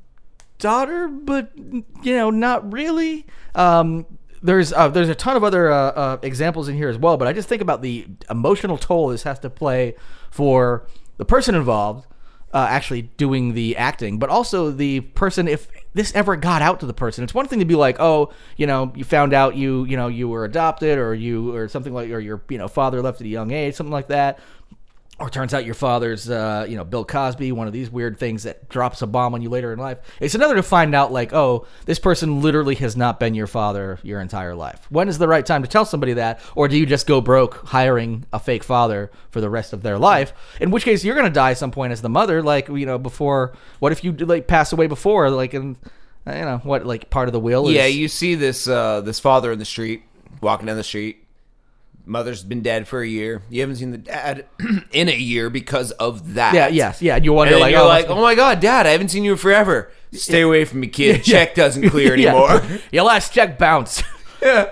daughter, 0.59 1.07
but 1.07 1.51
you 1.57 2.15
know, 2.15 2.29
not 2.29 2.71
really. 2.71 3.25
Um, 3.55 4.05
there's 4.41 4.71
uh, 4.73 4.87
there's 4.89 5.09
a 5.09 5.15
ton 5.15 5.35
of 5.35 5.43
other 5.43 5.71
uh, 5.71 5.91
uh, 5.91 6.17
examples 6.21 6.67
in 6.67 6.75
here 6.75 6.89
as 6.89 6.97
well, 6.97 7.17
but 7.17 7.27
I 7.27 7.33
just 7.33 7.49
think 7.49 7.61
about 7.61 7.81
the 7.81 8.07
emotional 8.29 8.77
toll 8.77 9.09
this 9.09 9.23
has 9.23 9.39
to 9.39 9.49
play 9.49 9.95
for 10.29 10.87
the 11.17 11.25
person 11.25 11.55
involved, 11.55 12.05
uh, 12.53 12.67
actually 12.69 13.03
doing 13.03 13.53
the 13.53 13.75
acting, 13.75 14.19
but 14.19 14.29
also 14.29 14.71
the 14.71 15.01
person 15.01 15.47
if 15.47 15.67
this 15.93 16.13
ever 16.13 16.35
got 16.35 16.61
out 16.61 16.79
to 16.81 16.85
the 16.85 16.93
person. 16.93 17.23
It's 17.23 17.33
one 17.33 17.47
thing 17.47 17.59
to 17.59 17.65
be 17.65 17.75
like, 17.75 17.99
oh, 17.99 18.31
you 18.55 18.67
know, 18.67 18.93
you 18.95 19.03
found 19.03 19.33
out 19.33 19.55
you 19.55 19.85
you 19.85 19.97
know 19.97 20.07
you 20.07 20.29
were 20.29 20.45
adopted 20.45 20.99
or 20.99 21.15
you 21.15 21.55
or 21.55 21.67
something 21.67 21.93
like 21.93 22.09
or 22.09 22.19
your 22.19 22.41
you 22.49 22.57
know 22.57 22.67
father 22.67 23.01
left 23.01 23.19
at 23.21 23.25
a 23.25 23.29
young 23.29 23.51
age, 23.51 23.75
something 23.75 23.91
like 23.91 24.07
that 24.09 24.39
or 25.19 25.29
turns 25.29 25.53
out 25.53 25.65
your 25.65 25.73
father's 25.73 26.29
uh, 26.29 26.65
you 26.69 26.77
know 26.77 26.83
bill 26.83 27.03
cosby 27.03 27.51
one 27.51 27.67
of 27.67 27.73
these 27.73 27.89
weird 27.89 28.19
things 28.19 28.43
that 28.43 28.69
drops 28.69 29.01
a 29.01 29.07
bomb 29.07 29.33
on 29.33 29.41
you 29.41 29.49
later 29.49 29.73
in 29.73 29.79
life. 29.79 29.99
It's 30.19 30.35
another 30.35 30.55
to 30.55 30.63
find 30.63 30.93
out 30.93 31.11
like 31.11 31.33
oh 31.33 31.65
this 31.85 31.99
person 31.99 32.41
literally 32.41 32.75
has 32.75 32.95
not 32.95 33.19
been 33.19 33.33
your 33.33 33.47
father 33.47 33.99
your 34.03 34.21
entire 34.21 34.55
life. 34.55 34.85
When 34.89 35.07
is 35.07 35.17
the 35.17 35.27
right 35.27 35.45
time 35.45 35.63
to 35.63 35.67
tell 35.67 35.85
somebody 35.85 36.13
that? 36.13 36.39
Or 36.55 36.67
do 36.67 36.77
you 36.77 36.85
just 36.85 37.07
go 37.07 37.21
broke 37.21 37.65
hiring 37.67 38.25
a 38.31 38.39
fake 38.39 38.63
father 38.63 39.11
for 39.31 39.41
the 39.41 39.49
rest 39.49 39.73
of 39.73 39.83
their 39.83 39.97
life? 39.97 40.33
In 40.61 40.71
which 40.71 40.83
case 40.83 41.03
you're 41.03 41.15
going 41.15 41.25
to 41.25 41.33
die 41.33 41.51
at 41.51 41.57
some 41.57 41.71
point 41.71 41.93
as 41.93 42.01
the 42.01 42.09
mother 42.09 42.43
like 42.43 42.67
you 42.67 42.85
know 42.85 42.97
before 42.97 43.53
what 43.79 43.91
if 43.91 44.03
you 44.03 44.11
like 44.13 44.47
pass 44.47 44.71
away 44.71 44.87
before 44.87 45.29
like 45.29 45.53
in 45.53 45.77
you 46.27 46.33
know 46.33 46.59
what 46.63 46.85
like 46.85 47.09
part 47.09 47.27
of 47.27 47.33
the 47.33 47.39
will 47.39 47.67
is 47.67 47.75
Yeah, 47.75 47.85
you 47.85 48.07
see 48.07 48.35
this 48.35 48.67
uh, 48.67 49.01
this 49.01 49.19
father 49.19 49.51
in 49.51 49.59
the 49.59 49.65
street 49.65 50.03
walking 50.41 50.67
down 50.67 50.77
the 50.77 50.83
street. 50.83 51.23
Mother's 52.07 52.43
been 52.43 52.61
dead 52.61 52.87
for 52.87 53.01
a 53.01 53.07
year. 53.07 53.41
You 53.49 53.61
haven't 53.61 53.75
seen 53.77 53.91
the 53.91 53.97
dad 53.97 54.45
in 54.91 55.09
a 55.09 55.15
year 55.15 55.49
because 55.49 55.91
of 55.91 56.35
that. 56.35 56.53
yeah 56.53 56.67
yes 56.67 57.01
yeah 57.01 57.17
and 57.17 57.25
you 57.25 57.33
wonder, 57.33 57.53
and 57.53 57.61
like, 57.61 57.71
you're 57.71 57.81
oh, 57.81 57.87
like, 57.87 58.07
oh 58.09 58.21
my 58.21 58.35
god, 58.35 58.59
dad, 58.59 58.87
I 58.87 58.91
haven't 58.91 59.09
seen 59.09 59.23
you 59.23 59.33
in 59.33 59.37
forever. 59.37 59.91
Stay 60.13 60.41
away 60.41 60.65
from 60.65 60.79
me, 60.79 60.87
kid. 60.87 61.23
Check 61.25 61.53
doesn't 61.53 61.89
clear 61.89 62.15
be- 62.15 62.23
yeah. 62.23 62.29
anymore. 62.29 62.79
your 62.91 63.03
last 63.03 63.33
check 63.33 63.57
bounced 63.57 64.03
yeah. 64.41 64.71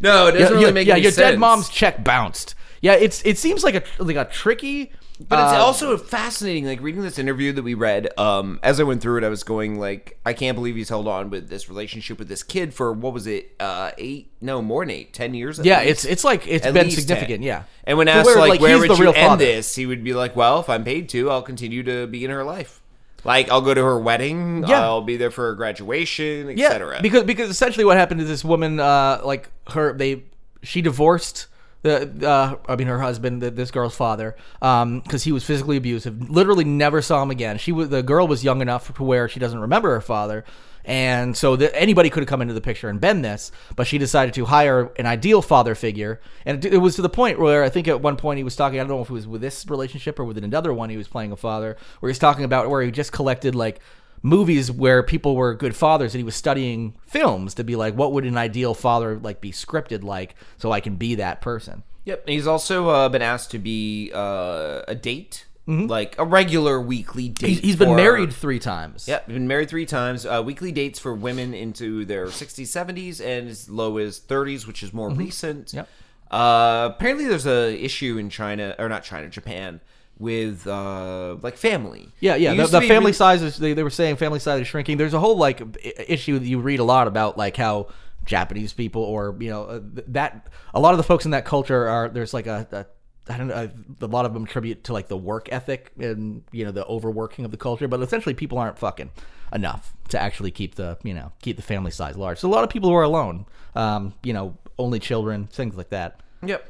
No, 0.00 0.28
it 0.28 0.32
doesn't 0.32 0.36
yeah, 0.38 0.48
really 0.48 0.64
yeah, 0.64 0.70
make 0.70 0.86
yeah, 0.86 0.96
your 0.96 1.10
sense. 1.10 1.32
dead 1.32 1.38
mom's 1.38 1.68
check 1.68 2.02
bounced. 2.02 2.54
Yeah, 2.80 2.94
it's 2.94 3.22
it 3.24 3.38
seems 3.38 3.62
like 3.62 3.74
a 3.74 4.02
like 4.02 4.16
a 4.16 4.24
tricky. 4.24 4.92
But 5.28 5.38
it's 5.44 5.52
uh, 5.52 5.64
also 5.64 5.98
fascinating, 5.98 6.64
like 6.64 6.80
reading 6.80 7.02
this 7.02 7.18
interview 7.18 7.52
that 7.52 7.62
we 7.62 7.74
read. 7.74 8.08
Um, 8.18 8.58
as 8.62 8.80
I 8.80 8.84
went 8.84 9.02
through 9.02 9.18
it, 9.18 9.24
I 9.24 9.28
was 9.28 9.42
going 9.42 9.78
like, 9.78 10.18
I 10.24 10.32
can't 10.32 10.56
believe 10.56 10.76
he's 10.76 10.88
held 10.88 11.06
on 11.06 11.28
with 11.28 11.48
this 11.48 11.68
relationship 11.68 12.18
with 12.18 12.28
this 12.28 12.42
kid 12.42 12.72
for 12.72 12.92
what 12.92 13.12
was 13.12 13.26
it, 13.26 13.54
uh, 13.60 13.90
eight? 13.98 14.32
No, 14.40 14.62
more 14.62 14.82
than 14.84 14.90
eight, 14.90 15.12
ten 15.12 15.34
years. 15.34 15.58
yeah, 15.58 15.80
least. 15.80 15.90
it's 15.90 16.04
it's 16.06 16.24
like 16.24 16.48
it's 16.48 16.64
At 16.64 16.72
been 16.72 16.90
significant. 16.90 17.40
10. 17.40 17.42
Yeah, 17.42 17.64
And 17.84 17.98
when 17.98 18.08
asked 18.08 18.26
where, 18.26 18.38
like, 18.38 18.48
like, 18.48 18.60
where 18.60 18.78
would 18.78 18.98
you 18.98 19.08
end 19.08 19.16
father. 19.16 19.44
this, 19.44 19.74
he 19.74 19.84
would 19.84 20.02
be 20.02 20.14
like, 20.14 20.34
well, 20.34 20.60
if 20.60 20.70
I'm 20.70 20.84
paid 20.84 21.10
to, 21.10 21.30
I'll 21.30 21.42
continue 21.42 21.82
to 21.82 22.06
be 22.06 22.24
in 22.24 22.30
her 22.30 22.42
life. 22.42 22.80
Like 23.22 23.50
I'll 23.50 23.60
go 23.60 23.74
to 23.74 23.82
her 23.82 23.98
wedding. 23.98 24.64
Yeah. 24.66 24.80
I'll 24.80 25.02
be 25.02 25.18
there 25.18 25.30
for 25.30 25.48
her 25.48 25.54
graduation, 25.54 26.56
yeah, 26.56 26.68
etc. 26.68 27.00
because 27.02 27.24
because 27.24 27.50
essentially 27.50 27.84
what 27.84 27.98
happened 27.98 28.22
is 28.22 28.28
this 28.28 28.42
woman, 28.44 28.80
uh, 28.80 29.20
like 29.22 29.50
her, 29.68 29.92
they 29.92 30.22
she 30.62 30.80
divorced 30.80 31.46
the 31.82 32.28
uh, 32.28 32.56
I 32.68 32.76
mean 32.76 32.88
her 32.88 33.00
husband, 33.00 33.42
the, 33.42 33.50
this 33.50 33.70
girl's 33.70 33.96
father, 33.96 34.36
because 34.60 35.24
he 35.24 35.32
was 35.32 35.44
physically 35.44 35.76
abusive. 35.76 36.30
Literally 36.30 36.64
never 36.64 37.00
saw 37.00 37.22
him 37.22 37.30
again. 37.30 37.58
She 37.58 37.72
was 37.72 37.88
the 37.88 38.02
girl 38.02 38.26
was 38.26 38.44
young 38.44 38.60
enough 38.60 38.94
to 38.94 39.02
where 39.02 39.28
she 39.28 39.40
doesn't 39.40 39.58
remember 39.58 39.90
her 39.90 40.00
father, 40.00 40.44
and 40.84 41.36
so 41.36 41.56
the, 41.56 41.74
anybody 41.78 42.10
could 42.10 42.22
have 42.22 42.28
come 42.28 42.42
into 42.42 42.54
the 42.54 42.60
picture 42.60 42.88
and 42.88 43.00
been 43.00 43.22
this. 43.22 43.50
But 43.76 43.86
she 43.86 43.98
decided 43.98 44.34
to 44.34 44.44
hire 44.44 44.92
an 44.98 45.06
ideal 45.06 45.40
father 45.40 45.74
figure, 45.74 46.20
and 46.44 46.64
it, 46.64 46.74
it 46.74 46.78
was 46.78 46.96
to 46.96 47.02
the 47.02 47.08
point 47.08 47.38
where 47.38 47.64
I 47.64 47.70
think 47.70 47.88
at 47.88 48.02
one 48.02 48.16
point 48.16 48.38
he 48.38 48.44
was 48.44 48.56
talking. 48.56 48.78
I 48.78 48.82
don't 48.82 48.90
know 48.90 49.02
if 49.02 49.10
it 49.10 49.14
was 49.14 49.26
with 49.26 49.40
this 49.40 49.66
relationship 49.68 50.18
or 50.18 50.24
with 50.24 50.36
another 50.36 50.74
one. 50.74 50.90
He 50.90 50.96
was 50.96 51.08
playing 51.08 51.32
a 51.32 51.36
father, 51.36 51.76
where 52.00 52.10
he's 52.10 52.18
talking 52.18 52.44
about 52.44 52.68
where 52.68 52.82
he 52.82 52.90
just 52.90 53.12
collected 53.12 53.54
like 53.54 53.80
movies 54.22 54.70
where 54.70 55.02
people 55.02 55.34
were 55.34 55.54
good 55.54 55.74
fathers 55.74 56.14
and 56.14 56.20
he 56.20 56.24
was 56.24 56.34
studying 56.34 56.94
films 57.06 57.54
to 57.54 57.64
be 57.64 57.74
like 57.74 57.94
what 57.94 58.12
would 58.12 58.24
an 58.24 58.36
ideal 58.36 58.74
father 58.74 59.18
like 59.18 59.40
be 59.40 59.50
scripted 59.50 60.02
like 60.02 60.34
so 60.58 60.72
I 60.72 60.80
can 60.80 60.96
be 60.96 61.14
that 61.16 61.40
person. 61.40 61.82
Yep. 62.04 62.28
He's 62.28 62.46
also 62.46 62.88
uh, 62.88 63.08
been 63.08 63.22
asked 63.22 63.50
to 63.52 63.58
be 63.58 64.10
uh, 64.12 64.82
a 64.88 64.94
date, 64.94 65.46
like 65.66 66.18
a 66.18 66.24
regular 66.24 66.80
weekly 66.80 67.28
date. 67.28 67.36
Mm-hmm. 67.36 67.46
He's, 67.46 67.60
he's 67.60 67.76
been 67.76 67.94
married 67.94 68.32
3 68.32 68.58
times. 68.58 69.06
Yep, 69.06 69.28
been 69.28 69.46
married 69.46 69.68
three 69.68 69.86
times. 69.86 70.26
Uh, 70.26 70.42
weekly 70.44 70.72
dates 70.72 70.98
for 70.98 71.14
women 71.14 71.54
into 71.54 72.04
their 72.04 72.26
60s, 72.26 72.62
70s, 72.62 73.24
and 73.24 73.48
as 73.48 73.68
low 73.68 73.98
as 73.98 74.18
30s, 74.18 74.66
which 74.66 74.82
is 74.82 74.92
more 74.92 75.10
recent. 75.10 75.68
Mm-hmm. 75.68 75.76
Yep. 75.76 75.88
Uh, 76.30 76.90
apparently, 76.94 77.26
there's 77.26 77.46
a 77.46 77.72
issue 77.82 78.16
in 78.18 78.30
China, 78.30 78.74
or 78.78 78.88
not 78.88 79.04
China, 79.04 79.28
Japan, 79.28 79.80
with 80.20 80.66
uh, 80.66 81.36
like 81.42 81.56
family. 81.56 82.10
Yeah, 82.20 82.36
yeah. 82.36 82.54
The, 82.54 82.66
the 82.66 82.80
family 82.82 82.96
really- 82.96 83.12
size 83.14 83.42
is 83.42 83.56
they, 83.56 83.72
they 83.72 83.82
were 83.82 83.90
saying 83.90 84.16
family 84.16 84.38
size 84.38 84.60
is 84.60 84.68
shrinking. 84.68 84.98
There's 84.98 85.14
a 85.14 85.18
whole 85.18 85.36
like 85.36 85.62
issue 85.82 86.38
that 86.38 86.46
you 86.46 86.60
read 86.60 86.78
a 86.78 86.84
lot 86.84 87.08
about 87.08 87.36
like 87.38 87.56
how 87.56 87.88
Japanese 88.26 88.72
people 88.72 89.02
or 89.02 89.34
you 89.40 89.48
know 89.48 89.64
uh, 89.64 89.80
that 90.08 90.46
a 90.74 90.78
lot 90.78 90.92
of 90.92 90.98
the 90.98 91.04
folks 91.04 91.24
in 91.24 91.30
that 91.32 91.44
culture 91.44 91.88
are 91.88 92.08
there's 92.10 92.34
like 92.34 92.46
a, 92.46 92.68
a 92.70 92.86
I 93.32 93.38
don't 93.38 93.48
know 93.48 93.54
a, 94.00 94.04
a 94.04 94.06
lot 94.06 94.26
of 94.26 94.34
them 94.34 94.44
attribute 94.44 94.84
to 94.84 94.92
like 94.92 95.08
the 95.08 95.16
work 95.16 95.48
ethic 95.50 95.90
and 95.98 96.42
you 96.52 96.66
know 96.66 96.70
the 96.70 96.84
overworking 96.84 97.46
of 97.46 97.50
the 97.50 97.56
culture, 97.56 97.88
but 97.88 98.00
essentially 98.00 98.34
people 98.34 98.58
aren't 98.58 98.78
fucking 98.78 99.10
enough 99.52 99.94
to 100.08 100.20
actually 100.20 100.50
keep 100.50 100.74
the 100.74 100.98
you 101.02 101.14
know 101.14 101.32
keep 101.40 101.56
the 101.56 101.62
family 101.62 101.90
size 101.90 102.16
large. 102.16 102.38
So 102.38 102.48
a 102.48 102.52
lot 102.52 102.62
of 102.62 102.68
people 102.68 102.90
who 102.90 102.96
are 102.96 103.02
alone, 103.02 103.46
um, 103.74 104.12
you 104.22 104.34
know, 104.34 104.58
only 104.78 104.98
children, 104.98 105.46
things 105.46 105.76
like 105.76 105.88
that. 105.90 106.20
Yep. 106.44 106.66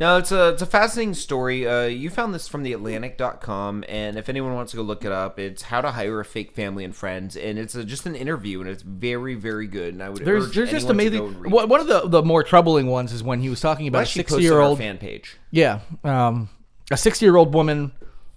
No, 0.00 0.16
it's 0.16 0.32
a 0.32 0.48
it's 0.48 0.62
a 0.62 0.66
fascinating 0.66 1.12
story. 1.12 1.68
Uh, 1.68 1.84
you 1.84 2.08
found 2.08 2.32
this 2.32 2.48
from 2.48 2.64
theatlantic.com, 2.64 3.84
and 3.86 4.16
if 4.16 4.30
anyone 4.30 4.54
wants 4.54 4.70
to 4.70 4.78
go 4.78 4.82
look 4.82 5.04
it 5.04 5.12
up, 5.12 5.38
it's 5.38 5.60
how 5.60 5.82
to 5.82 5.90
hire 5.90 6.20
a 6.20 6.24
fake 6.24 6.52
family 6.52 6.84
and 6.84 6.96
friends, 6.96 7.36
and 7.36 7.58
it's 7.58 7.74
a, 7.74 7.84
just 7.84 8.06
an 8.06 8.16
interview, 8.16 8.62
and 8.62 8.70
it's 8.70 8.82
very 8.82 9.34
very 9.34 9.66
good. 9.66 9.92
And 9.92 10.02
I 10.02 10.08
would 10.08 10.24
There's 10.24 10.46
urge 10.46 10.54
there's 10.54 10.70
just 10.70 10.88
anyone 10.88 11.12
to 11.12 11.18
go 11.18 11.26
amazing. 11.26 11.68
One 11.68 11.80
of 11.80 11.86
the 11.86 12.08
the 12.08 12.22
more 12.22 12.42
troubling 12.42 12.86
ones 12.86 13.12
is 13.12 13.22
when 13.22 13.40
he 13.40 13.50
was 13.50 13.60
talking 13.60 13.88
about 13.88 13.98
a 13.98 14.02
actually 14.02 14.20
sixty 14.20 14.34
posted 14.36 14.44
year 14.44 14.54
on 14.54 14.58
our 14.60 14.68
old 14.68 14.78
fan 14.78 14.96
page. 14.96 15.36
Yeah, 15.50 15.80
um, 16.02 16.48
a 16.90 16.96
sixty-year-old 16.96 17.52
woman. 17.52 17.92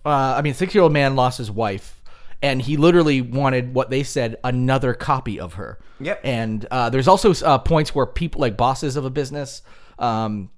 Uh, 0.06 0.36
I 0.38 0.42
mean, 0.42 0.56
six-year-old 0.56 0.92
man 0.92 1.16
lost 1.16 1.38
his 1.38 1.50
wife, 1.50 2.04
and 2.42 2.62
he 2.62 2.76
literally 2.76 3.22
wanted 3.22 3.74
what 3.74 3.90
they 3.90 4.04
said 4.04 4.36
another 4.44 4.94
copy 4.94 5.40
of 5.40 5.54
her. 5.54 5.80
Yep. 6.02 6.20
And 6.26 6.66
uh, 6.70 6.90
there's 6.90 7.08
also 7.08 7.34
uh, 7.46 7.58
points 7.60 7.96
where 7.96 8.06
people, 8.06 8.42
like 8.42 8.58
bosses 8.58 8.98
of 8.98 9.06
a 9.06 9.10
business, 9.10 9.62
um, 9.98 10.50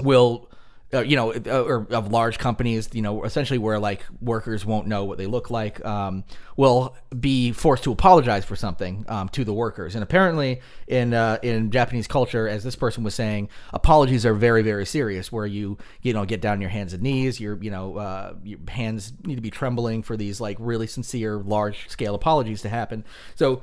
will. 0.00 0.47
Uh, 0.92 1.00
you 1.00 1.16
know, 1.16 1.34
uh, 1.34 1.62
or 1.64 1.86
of 1.90 2.10
large 2.10 2.38
companies, 2.38 2.88
you 2.94 3.02
know, 3.02 3.22
essentially 3.24 3.58
where 3.58 3.78
like 3.78 4.06
workers 4.22 4.64
won't 4.64 4.86
know 4.86 5.04
what 5.04 5.18
they 5.18 5.26
look 5.26 5.50
like, 5.50 5.84
um, 5.84 6.24
will 6.56 6.96
be 7.20 7.52
forced 7.52 7.84
to 7.84 7.92
apologize 7.92 8.42
for 8.42 8.56
something 8.56 9.04
um, 9.06 9.28
to 9.28 9.44
the 9.44 9.52
workers. 9.52 9.94
And 9.94 10.02
apparently, 10.02 10.62
in 10.86 11.12
uh, 11.12 11.38
in 11.42 11.70
Japanese 11.70 12.06
culture, 12.06 12.48
as 12.48 12.64
this 12.64 12.74
person 12.74 13.04
was 13.04 13.14
saying, 13.14 13.50
apologies 13.74 14.24
are 14.24 14.32
very 14.32 14.62
very 14.62 14.86
serious. 14.86 15.30
Where 15.30 15.44
you 15.44 15.76
you 16.00 16.14
know 16.14 16.24
get 16.24 16.40
down 16.40 16.54
on 16.54 16.60
your 16.62 16.70
hands 16.70 16.94
and 16.94 17.02
knees, 17.02 17.38
your 17.38 17.62
you 17.62 17.70
know 17.70 17.98
uh, 17.98 18.34
your 18.42 18.58
hands 18.68 19.12
need 19.24 19.34
to 19.34 19.42
be 19.42 19.50
trembling 19.50 20.02
for 20.02 20.16
these 20.16 20.40
like 20.40 20.56
really 20.58 20.86
sincere 20.86 21.36
large 21.36 21.86
scale 21.90 22.14
apologies 22.14 22.62
to 22.62 22.70
happen. 22.70 23.04
So 23.34 23.60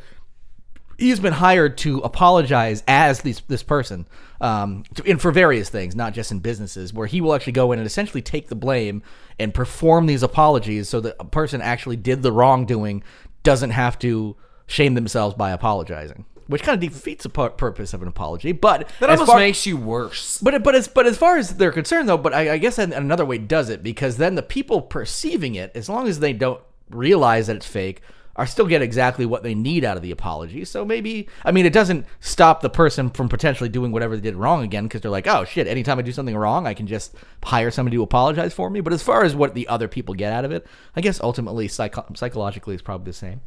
he's 0.97 1.19
been 1.19 1.33
hired 1.33 1.77
to 1.79 1.99
apologize 1.99 2.83
as 2.87 3.21
this 3.21 3.41
this 3.47 3.63
person, 3.63 4.07
um, 4.41 4.83
to, 4.95 5.03
and 5.09 5.21
for 5.21 5.31
various 5.31 5.69
things, 5.69 5.95
not 5.95 6.13
just 6.13 6.31
in 6.31 6.39
businesses, 6.39 6.93
where 6.93 7.07
he 7.07 7.21
will 7.21 7.33
actually 7.33 7.53
go 7.53 7.71
in 7.71 7.79
and 7.79 7.85
essentially 7.85 8.21
take 8.21 8.47
the 8.49 8.55
blame 8.55 9.01
and 9.39 9.53
perform 9.53 10.05
these 10.05 10.23
apologies, 10.23 10.87
so 10.89 10.99
that 11.01 11.15
a 11.19 11.25
person 11.25 11.61
actually 11.61 11.95
did 11.97 12.21
the 12.23 12.31
wrongdoing 12.31 13.03
doesn't 13.43 13.71
have 13.71 13.99
to 13.99 14.35
shame 14.67 14.93
themselves 14.95 15.35
by 15.35 15.51
apologizing, 15.51 16.25
which 16.47 16.63
kind 16.63 16.81
of 16.83 16.89
defeats 16.91 17.23
the 17.23 17.29
pu- 17.29 17.49
purpose 17.49 17.93
of 17.93 18.01
an 18.01 18.07
apology. 18.07 18.51
But 18.51 18.89
That 18.99 19.09
almost 19.11 19.29
far- 19.29 19.39
makes 19.39 19.65
you 19.67 19.77
worse. 19.77 20.39
but 20.41 20.63
but 20.63 20.73
as 20.75 20.87
but 20.87 21.05
as 21.05 21.17
far 21.17 21.37
as 21.37 21.55
they're 21.57 21.71
concerned, 21.71 22.09
though, 22.09 22.17
but 22.17 22.33
I, 22.33 22.53
I 22.53 22.57
guess 22.57 22.77
another 22.79 23.25
way 23.25 23.37
does 23.37 23.69
it 23.69 23.83
because 23.83 24.17
then 24.17 24.35
the 24.35 24.41
people 24.41 24.81
perceiving 24.81 25.55
it, 25.55 25.71
as 25.75 25.89
long 25.89 26.07
as 26.07 26.19
they 26.19 26.33
don't 26.33 26.61
realize 26.89 27.47
that 27.47 27.57
it's 27.57 27.65
fake, 27.67 28.01
are 28.35 28.45
still 28.45 28.65
get 28.67 28.81
exactly 28.81 29.25
what 29.25 29.43
they 29.43 29.55
need 29.55 29.83
out 29.83 29.97
of 29.97 30.03
the 30.03 30.11
apology. 30.11 30.65
So 30.65 30.83
maybe 30.83 31.27
I 31.43 31.51
mean 31.51 31.65
it 31.65 31.73
doesn't 31.73 32.05
stop 32.19 32.61
the 32.61 32.69
person 32.69 33.09
from 33.09 33.29
potentially 33.29 33.69
doing 33.69 33.91
whatever 33.91 34.15
they 34.15 34.21
did 34.21 34.35
wrong 34.35 34.63
again 34.63 34.85
because 34.85 35.01
they're 35.01 35.11
like, 35.11 35.27
oh 35.27 35.45
shit, 35.45 35.67
anytime 35.67 35.99
I 35.99 36.01
do 36.01 36.11
something 36.11 36.35
wrong, 36.35 36.67
I 36.67 36.73
can 36.73 36.87
just 36.87 37.15
hire 37.43 37.71
somebody 37.71 37.97
to 37.97 38.03
apologize 38.03 38.53
for 38.53 38.69
me. 38.69 38.81
But 38.81 38.93
as 38.93 39.03
far 39.03 39.23
as 39.23 39.35
what 39.35 39.53
the 39.53 39.67
other 39.67 39.87
people 39.87 40.13
get 40.15 40.33
out 40.33 40.45
of 40.45 40.51
it, 40.51 40.67
I 40.95 41.01
guess 41.01 41.21
ultimately 41.21 41.67
psycho- 41.67 42.05
psychologically 42.15 42.73
it's 42.73 42.83
probably 42.83 43.05
the 43.05 43.13
same. 43.13 43.41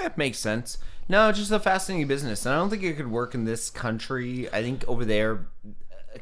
That 0.00 0.16
makes 0.16 0.38
sense. 0.38 0.78
No, 1.08 1.28
it's 1.28 1.38
just 1.38 1.50
a 1.50 1.58
fascinating 1.58 2.06
business, 2.06 2.46
and 2.46 2.54
I 2.54 2.58
don't 2.58 2.70
think 2.70 2.82
it 2.82 2.96
could 2.96 3.10
work 3.10 3.34
in 3.34 3.44
this 3.44 3.68
country. 3.68 4.48
I 4.52 4.62
think 4.62 4.84
over 4.88 5.04
there, 5.04 5.48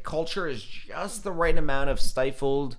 culture 0.03 0.47
is 0.47 0.63
just 0.63 1.23
the 1.23 1.31
right 1.31 1.57
amount 1.57 1.89
of 1.89 1.99
stifled, 1.99 2.77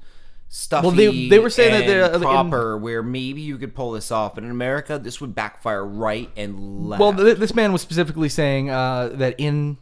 stuffy. 0.54 0.90
they- 0.90 1.28
they 1.30 1.38
were 1.38 1.48
saying 1.48 1.72
that 1.72 1.86
they're- 1.86 2.04
in- 2.14 2.20
proper, 2.20 2.76
where 2.76 3.02
maybe 3.02 3.40
you 3.40 3.56
could 3.56 3.74
pull 3.74 3.92
this 3.92 4.10
off, 4.10 4.34
but 4.34 4.44
in 4.44 4.50
America, 4.50 4.98
this 4.98 5.18
would 5.20 5.34
backfire 5.34 5.84
right 5.84 6.28
and 6.36 6.88
left. 6.88 7.00
Well, 7.00 7.14
th- 7.14 7.38
this 7.38 7.54
man 7.54 7.72
was 7.72 7.80
specifically 7.80 8.28
saying 8.28 8.68
uh, 8.68 9.08
that 9.14 9.34
in, 9.38 9.78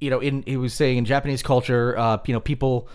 you 0.00 0.08
know, 0.08 0.18
in 0.20 0.42
he 0.46 0.56
was 0.56 0.72
saying 0.72 0.96
in 0.96 1.04
Japanese 1.04 1.42
culture, 1.42 1.96
uh, 1.98 2.16
you 2.26 2.32
know, 2.32 2.40
people 2.40 2.88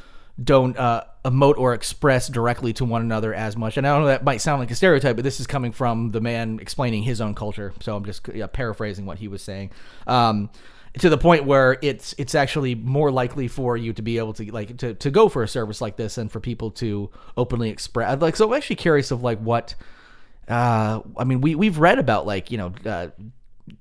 don't 0.43 0.75
uh, 0.75 1.03
emote 1.23 1.57
or 1.59 1.75
express 1.75 2.27
directly 2.27 2.73
to 2.73 2.83
one 2.83 3.01
another 3.03 3.31
as 3.31 3.55
much. 3.55 3.77
And 3.77 3.85
I 3.85 3.91
don't 3.91 4.01
know 4.01 4.07
that 4.07 4.23
might 4.23 4.37
sound 4.41 4.59
like 4.59 4.71
a 4.71 4.75
stereotype, 4.75 5.15
but 5.15 5.23
this 5.23 5.39
is 5.39 5.45
coming 5.45 5.71
from 5.71 6.09
the 6.09 6.19
man 6.19 6.57
explaining 6.59 7.03
his 7.03 7.21
own 7.21 7.35
culture. 7.35 7.73
So 7.81 7.95
I'm 7.95 8.03
just 8.05 8.27
yeah, 8.33 8.47
paraphrasing 8.47 9.05
what 9.05 9.19
he 9.19 9.27
was 9.27 9.43
saying. 9.43 9.69
Um, 10.07 10.49
to 10.99 11.09
the 11.09 11.17
point 11.17 11.45
where 11.45 11.77
it's 11.81 12.13
it's 12.17 12.35
actually 12.35 12.75
more 12.75 13.11
likely 13.11 13.47
for 13.47 13.75
you 13.75 13.93
to 13.93 14.01
be 14.01 14.17
able 14.17 14.33
to 14.33 14.51
like 14.51 14.77
to, 14.77 14.93
to 14.93 15.09
go 15.09 15.27
for 15.27 15.43
a 15.43 15.47
service 15.47 15.81
like 15.81 15.95
this 15.95 16.17
and 16.17 16.31
for 16.31 16.39
people 16.39 16.69
to 16.69 17.09
openly 17.35 17.69
express 17.69 18.21
like 18.21 18.35
so 18.35 18.47
I'm 18.47 18.53
actually 18.55 18.75
curious 18.75 19.11
of 19.11 19.23
like 19.23 19.39
what 19.39 19.75
uh 20.47 21.01
I 21.17 21.23
mean 21.23 21.41
we 21.41 21.55
we've 21.55 21.79
read 21.79 21.99
about 21.99 22.27
like 22.27 22.51
you 22.51 22.57
know 22.57 22.73
uh, 22.85 23.07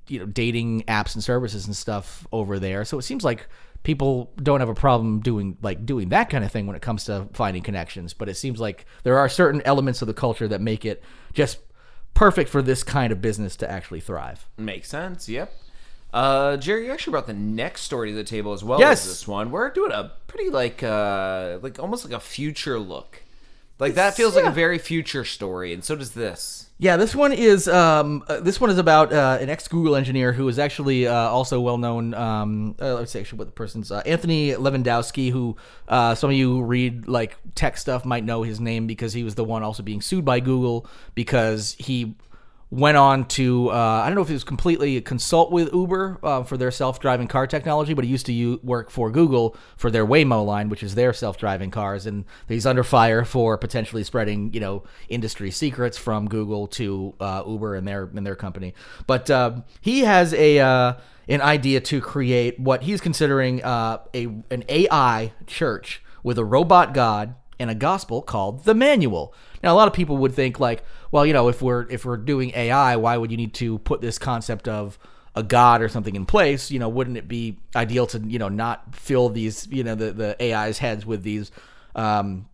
you 0.09 0.21
know 0.21 0.27
dating 0.27 0.85
apps 0.85 1.15
and 1.15 1.23
services 1.23 1.67
and 1.67 1.77
stuff 1.77 2.27
over 2.33 2.59
there 2.59 2.85
so 2.85 2.99
it 2.99 3.03
seems 3.03 3.25
like 3.25 3.47
people 3.83 4.33
don't 4.43 4.61
have 4.61 4.69
a 4.69 4.75
problem 4.75 5.21
doing 5.21 5.59
like 5.61 5.85
doing 5.85 6.11
that 6.11 6.31
kind 6.31 6.45
of 6.45 6.53
thing 6.53 6.67
when 6.67 6.77
it 6.77 6.83
comes 6.83 7.05
to 7.05 7.29
finding 7.35 7.63
connections 7.63 8.15
but 8.15 8.29
it 8.29 8.37
seems 8.37 8.59
like 8.59 8.87
there 9.03 9.19
are 9.19 9.29
certain 9.29 9.61
elements 9.67 10.01
of 10.01 10.09
the 10.09 10.15
culture 10.15 10.49
that 10.49 10.61
make 10.61 10.85
it 10.85 11.03
just 11.35 11.59
perfect 12.15 12.49
for 12.49 12.63
this 12.63 12.83
kind 12.83 13.13
of 13.13 13.21
business 13.21 13.57
to 13.57 13.71
actually 13.71 14.01
thrive 14.01 14.47
Makes 14.57 14.89
sense. 14.89 15.29
Yep. 15.29 15.53
Uh, 16.13 16.57
Jerry, 16.59 16.87
you 16.87 16.93
actually 16.93 17.13
brought 17.13 17.27
the 17.27 17.33
next 17.33 17.83
story 17.83 18.11
to 18.11 18.17
the 18.17 18.25
table 18.25 18.53
as 18.53 18.63
well 18.63 18.79
Yes. 18.79 19.05
as 19.05 19.09
this 19.13 19.29
one. 19.29 19.51
We're 19.51 19.71
doing 19.71 19.93
a 19.93 20.13
pretty 20.27 20.51
like 20.51 20.83
uh 20.83 21.59
like 21.63 21.79
almost 21.79 22.05
like 22.05 22.15
a 22.15 22.21
future 22.21 22.79
look. 22.79 23.23
Like 23.79 23.95
that 23.95 24.15
feels 24.15 24.37
like 24.37 24.45
a 24.45 24.51
very 24.51 24.79
future 24.79 25.25
story, 25.25 25.73
and 25.73 25.83
so 25.83 25.97
does 25.97 26.13
this. 26.13 26.69
Yeah, 26.79 26.97
this 26.97 27.17
one 27.17 27.33
is 27.33 27.67
um, 27.67 28.23
uh, 28.29 28.39
this 28.39 28.61
one 28.61 28.71
is 28.71 28.79
about 28.79 29.13
uh, 29.13 29.39
an 29.41 29.49
ex 29.51 29.67
Google 29.67 29.97
engineer 29.97 30.33
who 30.33 30.47
is 30.47 30.59
actually 30.61 31.09
uh, 31.09 31.13
also 31.15 31.61
well 31.61 31.79
known. 31.79 32.15
Um, 32.15 32.77
uh, 32.81 32.95
let's 32.95 33.11
see 33.11 33.19
actually 33.19 33.39
what 33.39 33.47
the 33.49 33.53
person's 33.53 33.91
uh, 33.91 34.03
Anthony 34.07 34.53
Levandowski, 34.53 35.33
who 35.33 35.57
uh, 35.89 36.15
some 36.15 36.31
of 36.31 36.37
you 36.37 36.49
who 36.59 36.63
read 36.63 37.09
like 37.09 37.37
tech 37.57 37.77
stuff 37.77 38.05
might 38.05 38.23
know 38.25 38.43
his 38.45 38.61
name 38.61 38.87
because 38.87 39.15
he 39.15 39.25
was 39.25 39.35
the 39.35 39.45
one 39.45 39.65
also 39.65 39.83
being 39.83 40.01
sued 40.01 40.25
by 40.25 40.39
Google 40.39 40.87
because 41.17 41.75
he 41.79 42.15
went 42.73 42.97
on 42.97 43.27
to 43.27 43.69
uh, 43.71 43.75
I 43.75 44.07
don't 44.07 44.15
know 44.15 44.23
if 44.23 44.29
he 44.29 44.35
was 44.35 44.45
completely 44.45 44.99
consult 45.03 45.53
with 45.53 45.73
Uber 45.75 46.19
uh, 46.23 46.43
for 46.43 46.57
their 46.57 46.71
self-driving 46.71 47.29
car 47.29 47.47
technology, 47.47 47.93
but 47.93 48.03
he 48.03 48.11
used 48.11 48.25
to 48.27 48.33
u- 48.33 48.61
work 48.63 48.91
for 48.91 49.11
Google 49.11 49.59
for 49.77 49.91
their 49.91 50.07
Waymo 50.07 50.45
line, 50.45 50.71
which 50.71 50.83
is 50.83 50.95
their 50.95 51.13
self-driving 51.13 51.71
cars, 51.71 52.07
and 52.07 52.25
he's 52.49 52.65
under 52.65 52.83
fire 52.83 53.27
for 53.27 53.59
potentially 53.59 54.03
spreading 54.03 54.55
you 54.55 54.61
know 54.61 54.85
industry 55.11 55.51
secrets 55.51 55.99
from 55.99 56.27
Google 56.29 56.67
to 56.69 57.15
uh, 57.21 57.43
Uber 57.47 57.75
and 57.75 57.87
their 57.87 58.05
and 58.05 58.27
their 58.27 58.37
company. 58.37 58.73
But 59.07 59.31
uh, 59.31 59.61
he 59.83 60.01
has 60.01 60.33
a 60.33 60.59
uh, 60.59 60.95
an 61.29 61.43
idea 61.43 61.79
to 61.83 62.01
create 62.01 62.59
what 62.59 62.85
he's 62.85 63.03
considering 63.03 63.63
uh, 63.63 63.99
a 64.15 64.25
an 64.51 64.65
AI 64.71 65.35
church 65.47 66.03
with 66.23 66.39
a 66.39 66.45
robot 66.45 66.95
god 66.95 67.35
and 67.59 67.69
a 67.71 67.75
gospel 67.75 68.23
called 68.23 68.65
the 68.65 68.75
manual. 68.75 69.35
Now, 69.63 69.75
a 69.75 69.77
lot 69.77 69.89
of 69.89 69.95
people 69.95 70.17
would 70.19 70.35
think 70.35 70.59
like, 70.59 70.85
well, 71.11 71.25
you 71.25 71.33
know, 71.33 71.49
if 71.49 71.63
we're 71.63 71.87
if 71.89 72.05
we're 72.05 72.17
doing 72.17 72.53
AI, 72.55 72.97
why 72.97 73.17
would 73.17 73.31
you 73.31 73.37
need 73.37 73.55
to 73.55 73.79
put 73.79 74.01
this 74.01 74.19
concept 74.19 74.69
of 74.69 74.99
a 75.35 75.43
god 75.43 75.81
or 75.81 75.89
something 75.89 76.15
in 76.15 76.27
place, 76.27 76.71
you 76.71 76.79
know, 76.79 76.89
wouldn't 76.89 77.17
it 77.17 77.27
be 77.27 77.59
ideal 77.75 78.07
to 78.09 78.19
you 78.19 78.39
know 78.39 78.49
not 78.49 78.95
fill 78.95 79.29
these 79.29 79.67
you 79.69 79.83
know 79.83 79.95
the 79.95 80.13
the 80.13 80.43
AI's 80.43 80.79
heads 80.79 81.07
with 81.07 81.23
these 81.23 81.51
um, 81.95 82.47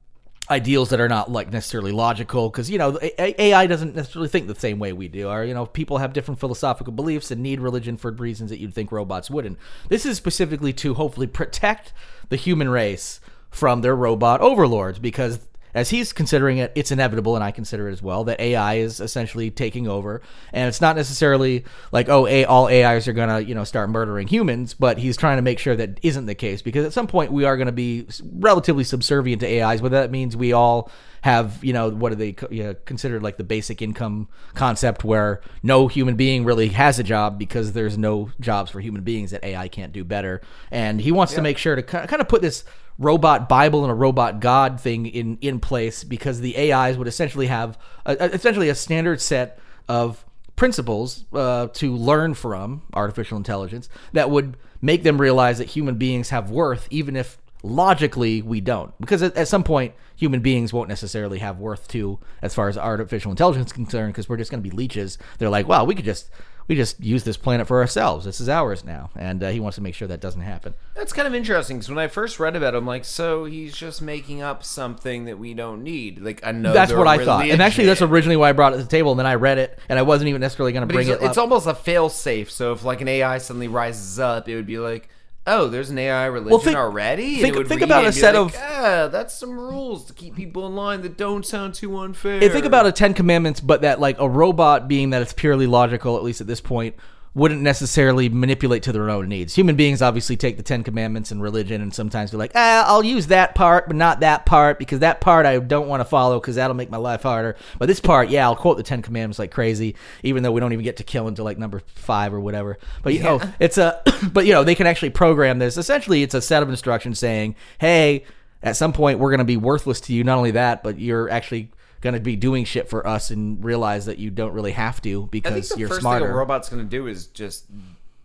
ideals 0.51 0.91
that 0.91 1.01
are 1.01 1.09
not 1.09 1.31
like 1.31 1.53
necessarily 1.53 1.93
logical 1.93 2.49
because 2.49 2.71
you 2.71 2.79
know 2.79 2.99
AI 3.19 3.67
doesn't 3.67 3.95
necessarily 3.95 4.29
think 4.29 4.47
the 4.47 4.55
same 4.55 4.79
way 4.79 4.93
we 4.93 5.09
do. 5.09 5.29
Or 5.29 5.45
you 5.45 5.55
know, 5.55 5.67
people 5.67 5.99
have 5.99 6.13
different 6.13 6.39
philosophical 6.41 6.93
beliefs 6.93 7.31
and 7.31 7.43
need 7.43 7.61
religion 7.61 7.97
for 7.97 8.13
reasons 8.13 8.51
that 8.51 8.61
you'd 8.61 8.75
think 8.75 8.93
robots 8.93 9.31
wouldn't. 9.31 9.59
This 9.89 10.07
is 10.07 10.17
specifically 10.17 10.73
to 10.75 10.95
hopefully 10.95 11.27
protect 11.27 11.93
the 12.29 12.37
human 12.37 12.69
race 12.69 13.21
from 13.51 13.81
their 13.81 13.97
robot 13.97 14.41
overlords 14.41 14.99
because 14.99 15.41
as 15.75 15.91
he's 15.91 16.13
considering 16.13 16.59
it, 16.59 16.73
it's 16.75 16.91
inevitable, 16.91 17.35
and 17.35 17.45
I 17.45 17.51
consider 17.51 17.89
it 17.89 17.93
as 17.93 18.03
well, 18.03 18.25
that 18.25 18.41
AI 18.41 18.75
is 18.75 19.01
essentially 19.01 19.51
taking 19.51 19.87
over. 19.87 20.23
And 20.53 20.69
it's 20.69 20.81
not 20.81 20.97
necessarily 20.97 21.65
like, 21.93 22.09
oh, 22.09 22.27
a, 22.27 22.45
all 22.45 22.69
AIs 22.69 23.07
are 23.09 23.13
going 23.13 23.29
to, 23.29 23.45
you 23.45 23.55
know, 23.55 23.65
start 23.65 23.91
murdering 23.91 24.29
humans, 24.29 24.75
but 24.75 24.99
he's 24.99 25.17
trying 25.17 25.39
to 25.39 25.43
make 25.43 25.59
sure 25.59 25.77
that 25.77 26.01
isn't 26.03 26.27
the 26.27 26.35
case 26.35 26.63
because 26.63 26.85
at 26.85 26.93
some 26.93 27.07
point 27.07 27.33
we 27.33 27.45
are 27.45 27.57
going 27.57 27.67
to 27.67 27.73
be 27.73 28.07
relatively 28.33 28.85
subservient 28.85 29.41
to 29.41 29.61
AIs, 29.61 29.81
but 29.81 29.93
that 29.93 30.11
means 30.11 30.37
we 30.37 30.53
all 30.53 30.91
have, 31.23 31.63
you 31.65 31.73
know, 31.73 31.91
what 31.91 32.13
are 32.13 32.17
they 32.17 32.35
you 32.51 32.63
know, 32.63 32.75
considered 32.85 33.23
like 33.23 33.37
the 33.37 33.45
basic 33.45 33.83
income 33.83 34.29
concept 34.55 35.05
where 35.05 35.41
no 35.63 35.89
human 35.89 36.17
being 36.17 36.45
really 36.45 36.69
has 36.69 36.99
a 36.99 37.03
job 37.03 37.39
because 37.39 37.73
there's 37.73 37.99
no 37.99 38.31
jobs 38.41 38.71
for 38.71 38.81
human 38.81 39.03
beings 39.03 39.33
that 39.33 39.45
AI 39.45 39.69
can't 39.69 39.93
do 39.93 40.05
better. 40.05 40.41
And 40.71 41.01
he 41.01 41.13
wants 41.13 41.35
to 41.35 41.43
make 41.43 41.59
sure 41.59 41.77
to 41.77 41.83
kind 41.83 42.21
of 42.21 42.29
put 42.29 42.43
this 42.43 42.65
robot 42.99 43.49
Bible 43.49 43.85
and 43.85 43.91
a 43.91 43.95
robot 43.95 44.41
God 44.41 44.81
thing 44.81 45.07
in 45.07 45.39
in 45.41 45.61
place 45.61 46.05
because 46.05 46.41
the 46.41 46.73
AIs 46.73 46.99
would 46.99 47.09
essentially 47.09 47.47
have 47.47 47.79
a, 48.05 48.35
essentially 48.35 48.69
a 48.69 48.75
standard 48.75 49.21
set 49.21 49.59
of 49.89 50.25
principles 50.57 51.25
uh, 51.33 51.69
to 51.69 51.95
learn 51.95 52.35
from 52.35 52.83
artificial 52.93 53.37
intelligence 53.37 53.89
that 54.13 54.29
would 54.29 54.57
make 54.83 55.05
them 55.05 55.21
realize 55.21 55.59
that 55.59 55.69
human 55.69 55.97
beings 55.97 56.31
have 56.31 56.51
worth 56.51 56.89
even 56.91 57.15
if 57.15 57.39
logically 57.63 58.43
we 58.43 58.61
don't. 58.61 58.93
Because 59.01 59.23
at, 59.23 59.37
at 59.37 59.49
some 59.49 59.63
point 59.63 59.95
human 60.17 60.41
beings 60.41 60.73
won't 60.73 60.89
necessarily 60.89 61.39
have 61.39 61.59
worth 61.59 61.87
too 61.87 62.19
as 62.43 62.55
far 62.55 62.69
as 62.69 62.77
artificial 62.77 63.31
intelligence 63.31 63.69
is 63.69 63.73
concerned 63.73 64.13
because 64.13 64.29
we're 64.29 64.37
just 64.37 64.51
going 64.51 64.63
to 64.63 64.69
be 64.69 64.75
leeches. 64.77 65.19
They're 65.39 65.49
like 65.49 65.69
well 65.69 65.87
we 65.87 65.95
could 65.95 66.05
just 66.05 66.31
we 66.69 66.75
just 66.75 67.03
use 67.03 67.25
this 67.25 67.37
planet 67.37 67.67
for 67.67 67.81
ourselves 67.81 68.25
this 68.25 68.41
is 68.41 68.49
ours 68.49 68.85
now 68.85 69.11
and 69.17 69.43
uh, 69.43 69.49
he 69.49 69.59
wants 69.59 69.75
to 69.75 69.83
make 69.83 69.95
sure 69.95 70.07
that 70.07 70.21
doesn't 70.21 70.43
happen 70.43 70.75
That's 70.95 71.13
kind 71.13 71.27
of 71.27 71.35
interesting 71.35 71.79
because 71.79 71.89
when 71.89 71.99
I 71.99 72.09
first 72.09 72.41
read 72.41 72.57
about 72.57 72.75
it, 72.75 72.77
I'm 72.77 72.87
like, 72.87 73.05
so 73.05 73.45
he's 73.45 73.77
just 73.77 74.03
making 74.03 74.43
up 74.43 74.65
something 74.65 75.27
that 75.27 75.39
we 75.39 75.55
don't 75.55 75.83
need, 75.83 76.21
like 76.21 76.41
another. 76.43 76.75
That's 76.75 76.93
what 76.93 77.07
I 77.07 77.25
thought, 77.25 77.47
and 77.47 77.63
actually, 77.63 77.87
that's 77.87 78.03
originally 78.03 78.37
why 78.37 78.51
I 78.51 78.53
brought 78.53 78.73
it 78.73 78.79
to 78.79 78.83
the 78.83 78.89
table. 78.89 79.13
And 79.13 79.19
then 79.19 79.27
I 79.27 79.37
read 79.37 79.59
it, 79.59 79.79
and 79.89 79.99
I 79.99 80.03
wasn't 80.03 80.29
even 80.29 80.41
necessarily 80.41 80.73
going 80.73 80.87
to 80.87 80.93
bring 80.93 81.09
it. 81.09 81.23
it's 81.23 81.39
up. 81.39 81.45
almost 81.45 81.67
a 81.67 81.75
fail 81.75 82.09
safe. 82.09 82.51
So 82.51 82.73
if 82.73 82.85
like 82.85 83.01
an 83.01 83.09
AI 83.09 83.39
suddenly 83.39 83.69
rises 83.69 84.19
up, 84.19 84.49
it 84.49 84.57
would 84.57 84.67
be 84.67 84.79
like, 84.79 85.09
oh, 85.49 85.69
there's 85.69 85.91
an 85.91 85.99
AI 85.99 86.27
religion 86.27 86.61
think- 86.61 86.77
already. 86.77 87.37
Think- 87.43 87.67
think 87.67 87.83
about 87.83 88.05
a 88.05 88.13
set 88.13 88.35
like, 88.35 88.55
of- 88.55 88.61
ah, 88.61 89.09
that's 89.11 89.35
some 89.35 89.59
rules 89.59 90.05
to 90.07 90.13
keep 90.13 90.37
people 90.37 90.67
in 90.67 90.75
line 90.77 91.03
that 91.03 91.17
don't 91.17 91.45
sound 91.45 91.75
too 91.75 91.97
unfair. 91.99 92.41
Think 92.41 92.65
about 92.65 92.87
a 92.87 92.93
Ten 92.93 93.15
Commandments, 93.15 93.61
but 93.61 93.83
that 93.83 94.01
like 94.01 94.21
a 94.21 94.29
robot 94.29 94.89
being 94.89 95.11
that 95.11 95.23
it's 95.23 95.33
purely 95.33 95.67
logical, 95.67 96.17
at 96.17 96.23
least 96.23 96.41
at 96.41 96.47
this 96.47 96.61
point, 96.61 96.95
wouldn't 97.35 97.61
necessarily 97.61 98.29
manipulate 98.29 98.83
to 98.85 98.93
their 98.93 99.11
own 99.11 99.29
needs. 99.29 99.55
Human 99.55 99.77
beings 99.77 100.03
obviously 100.03 100.37
take 100.37 100.57
the 100.57 100.63
Ten 100.63 100.83
Commandments 100.83 101.31
and 101.31 101.43
religion, 101.43 101.81
and 101.81 101.95
sometimes 101.95 102.31
be 102.31 102.37
like, 102.37 102.53
ah, 102.55 102.85
I'll 102.87 103.05
use 103.05 103.29
that 103.29 103.55
part, 103.55 103.87
but 103.87 103.97
not 103.97 104.21
that 104.21 104.47
part 104.47 104.79
because 104.79 105.01
that 105.01 105.21
part 105.21 105.47
I 105.47 105.59
don't 105.59 105.89
want 105.89 106.01
to 106.01 106.05
follow 106.05 106.41
because 106.41 106.57
that'll 106.57 106.77
make 106.77 106.91
my 106.91 106.97
life 106.97 107.23
harder. 107.23 107.57
But 107.79 107.87
this 107.87 108.01
part, 108.01 108.31
yeah, 108.31 108.45
I'll 108.47 108.57
quote 108.57 108.77
the 108.77 108.83
Ten 108.83 109.03
Commandments 109.03 109.39
like 109.39 109.51
crazy, 109.51 109.95
even 110.23 110.43
though 110.43 110.53
we 110.53 110.61
don't 110.61 110.73
even 110.73 110.85
get 110.85 110.97
to 110.99 111.05
kill 111.05 111.29
until 111.29 111.45
like 111.45 111.59
number 111.59 111.83
five 111.95 112.33
or 112.33 112.41
whatever. 112.41 112.79
But 113.03 113.15
you 113.15 113.23
know, 113.23 113.41
it's 113.61 113.79
a, 113.79 114.03
but 114.33 114.47
you 114.47 114.53
know, 114.53 114.65
they 114.65 114.75
can 114.75 114.87
actually 114.87 115.11
program 115.11 115.59
this. 115.59 115.77
Essentially, 115.77 116.23
it's 116.23 116.35
a 116.35 116.43
set 116.43 116.63
of 116.63 116.69
instructions 116.69 117.19
saying, 117.19 117.57
hey. 117.79 118.25
At 118.61 118.77
some 118.77 118.93
point, 118.93 119.21
we're 119.21 119.31
going 119.31 119.39
to 119.39 119.45
be 119.45 119.57
worthless 119.57 120.01
to 120.01 120.13
you. 120.13 120.25
Not 120.25 120.37
only 120.37 120.51
that, 120.51 120.83
but 120.83 120.99
you're 120.99 121.31
actually 121.31 121.71
going 122.01 122.15
to 122.15 122.21
be 122.21 122.37
doing 122.37 122.65
shit 122.65 122.89
for 122.89 123.07
us 123.07 123.31
and 123.31 123.63
realize 123.65 124.07
that 124.07 124.19
you 124.19 124.31
don't 124.31 124.53
really 124.53 124.73
have 124.73 125.01
to 125.03 125.09
I 125.09 125.21
think 125.21 125.31
because 125.31 125.69
the 125.71 125.81
you're 125.81 125.89
first 125.89 126.01
smarter. 126.01 126.27
thing 126.27 126.35
a 126.35 126.37
robot's 126.37 126.69
going 126.69 126.83
to 126.83 126.89
do 126.89 127.07
is 127.07 127.27
just 127.27 127.67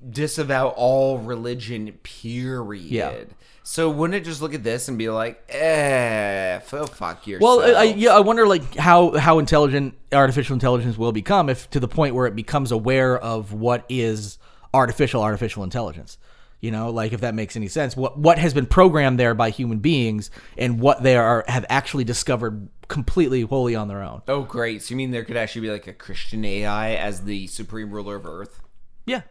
disavow 0.08 0.70
all 0.70 1.20
religion. 1.20 1.92
Period. 2.04 2.84
Yeah. 2.92 3.24
So 3.64 3.90
wouldn't 3.90 4.16
it 4.16 4.26
just 4.26 4.42
look 4.42 4.54
at 4.54 4.64
this 4.64 4.90
and 4.90 4.98
be 4.98 5.10
like, 5.10 5.42
eh, 5.48 6.60
f- 6.62 6.90
fuck 6.90 7.26
yourself? 7.26 7.62
well, 7.62 7.76
I, 7.78 7.80
I, 7.80 7.84
yeah, 7.84 8.12
I 8.12 8.20
wonder 8.20 8.46
like 8.46 8.76
how 8.76 9.18
how 9.18 9.40
intelligent 9.40 9.94
artificial 10.12 10.54
intelligence 10.54 10.98
will 10.98 11.14
become 11.14 11.50
if 11.50 11.70
to 11.70 11.80
the 11.80 11.88
point 11.88 12.14
where 12.14 12.28
it 12.28 12.36
becomes 12.36 12.72
aware 12.74 13.18
of 13.18 13.54
what 13.54 13.86
is 13.88 14.38
artificial 14.74 15.22
artificial 15.22 15.64
intelligence. 15.64 16.18
You 16.64 16.72
know, 16.72 16.92
like 16.92 17.12
if 17.12 17.20
that 17.20 17.36
makes 17.36 17.58
any 17.58 17.68
sense. 17.68 17.98
What 17.98 18.18
what 18.18 18.38
has 18.38 18.54
been 18.54 18.68
programmed 18.68 19.20
there 19.20 19.36
by 19.36 19.50
human 19.50 19.80
beings 19.80 20.32
and 20.58 20.80
what 20.80 21.04
they 21.04 21.18
are 21.18 21.44
have 21.50 21.66
actually 21.68 22.06
discovered 22.06 22.70
completely 22.88 23.42
wholly 23.42 23.76
on 23.76 23.90
their 23.90 24.02
own. 24.02 24.22
Oh, 24.30 24.44
great. 24.44 24.82
So 24.82 24.92
you 24.92 24.96
mean 24.96 25.12
there 25.12 25.26
could 25.26 25.36
actually 25.36 25.64
be 25.64 25.72
like 25.72 25.88
a 25.88 25.94
Christian 25.94 26.46
AI 26.46 26.96
as 26.96 27.26
the 27.26 27.48
supreme 27.48 27.92
ruler 27.92 28.16
of 28.16 28.26
Earth? 28.26 28.62
Yeah. 29.06 29.24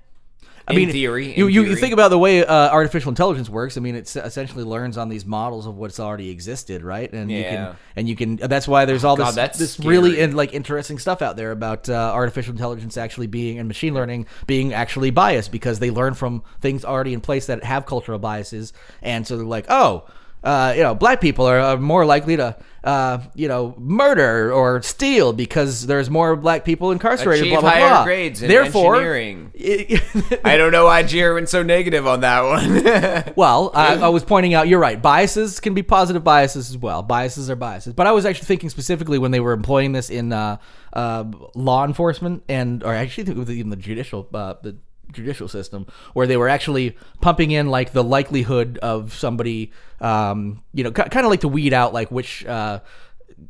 I 0.68 0.72
In 0.72 0.76
mean, 0.76 0.90
theory, 0.92 1.36
you, 1.36 1.48
you 1.48 1.64
theory. 1.64 1.76
think 1.76 1.92
about 1.92 2.08
the 2.10 2.18
way 2.18 2.44
uh, 2.44 2.70
artificial 2.70 3.08
intelligence 3.10 3.48
works. 3.50 3.76
I 3.76 3.80
mean, 3.80 3.96
it 3.96 4.14
essentially 4.14 4.62
learns 4.62 4.96
on 4.96 5.08
these 5.08 5.26
models 5.26 5.66
of 5.66 5.76
what's 5.76 5.98
already 5.98 6.30
existed, 6.30 6.82
right? 6.82 7.12
And 7.12 7.30
you 7.30 7.38
Yeah. 7.38 7.50
can, 7.50 7.76
and 7.96 8.08
you 8.08 8.14
can. 8.14 8.36
That's 8.36 8.68
why 8.68 8.84
there's 8.84 9.02
all 9.04 9.16
God, 9.16 9.28
this 9.28 9.34
that's 9.34 9.58
this 9.58 9.80
really 9.80 10.12
scary. 10.12 10.24
in, 10.30 10.36
like 10.36 10.54
interesting 10.54 10.98
stuff 11.00 11.20
out 11.20 11.36
there 11.36 11.50
about 11.50 11.88
uh, 11.88 11.94
artificial 12.14 12.52
intelligence 12.52 12.96
actually 12.96 13.26
being 13.26 13.58
and 13.58 13.66
machine 13.66 13.92
learning 13.94 14.26
being 14.46 14.72
actually 14.72 15.10
biased 15.10 15.50
because 15.50 15.80
they 15.80 15.90
learn 15.90 16.14
from 16.14 16.42
things 16.60 16.84
already 16.84 17.12
in 17.12 17.20
place 17.20 17.46
that 17.46 17.64
have 17.64 17.84
cultural 17.84 18.18
biases, 18.20 18.72
and 19.02 19.26
so 19.26 19.36
they're 19.36 19.44
like, 19.46 19.66
oh. 19.68 20.04
Uh, 20.43 20.72
you 20.76 20.82
know, 20.82 20.95
black 20.95 21.20
people 21.20 21.47
are, 21.47 21.59
are 21.59 21.76
more 21.76 22.05
likely 22.05 22.36
to, 22.36 22.57
uh, 22.82 23.18
you 23.34 23.47
know, 23.47 23.74
murder 23.78 24.53
or 24.53 24.82
steal 24.82 25.32
because 25.32 25.86
there's 25.86 26.11
more 26.11 26.34
black 26.34 26.64
people 26.64 26.90
incarcerated. 26.90 27.47
Achieve 27.47 27.61
blah 27.61 27.61
blah 27.61 27.70
higher 27.70 27.88
blah. 27.88 28.05
grades 28.05 28.43
in 28.43 28.49
Therefore, 28.49 28.97
engineering. 28.97 29.53
I 30.45 30.57
don't 30.57 30.72
know 30.72 30.86
why 30.86 31.03
went 31.32 31.49
so 31.49 31.62
negative 31.62 32.07
on 32.07 32.20
that 32.20 32.43
one. 32.43 33.32
Well, 33.36 33.70
I, 33.74 33.97
I 33.97 34.09
was 34.09 34.24
pointing 34.24 34.55
out, 34.55 34.68
you're 34.68 34.78
right. 34.80 35.01
Biases 35.01 35.61
can 35.61 35.74
be 35.74 35.82
positive 35.82 36.22
biases 36.24 36.70
as 36.70 36.76
well. 36.76 37.03
Biases 37.03 37.49
are 37.51 37.57
biases. 37.57 37.95
But 37.95 38.07
I 38.07 38.12
was 38.12 38.26
actually 38.26 38.47
thinking 38.47 38.68
specifically 38.68 39.18
when 39.18 39.30
they 39.30 39.40
were 39.40 39.53
employing 39.53 39.93
this 39.93 40.11
in 40.11 40.32
uh, 40.32 40.59
uh, 40.93 41.24
law 41.55 41.84
enforcement 41.84 42.43
and, 42.49 42.82
or 42.82 42.93
actually 42.95 43.24
think 43.24 43.36
it 43.36 43.40
was 43.40 43.51
even 43.51 43.70
the 43.70 43.76
judicial, 43.76 44.28
uh, 44.34 44.55
the 44.62 44.76
judicial 45.12 45.48
system, 45.48 45.86
where 46.14 46.26
they 46.26 46.36
were 46.36 46.48
actually 46.48 46.96
pumping 47.20 47.50
in 47.50 47.68
like 47.68 47.92
the 47.92 48.04
likelihood 48.04 48.78
of 48.78 49.14
somebody, 49.14 49.72
um, 50.00 50.62
you 50.72 50.84
know, 50.84 50.90
kind 50.90 51.24
of 51.24 51.30
like 51.30 51.40
to 51.40 51.48
weed 51.48 51.72
out 51.72 51.92
like 51.92 52.10
which. 52.10 52.44
Uh, 52.44 52.80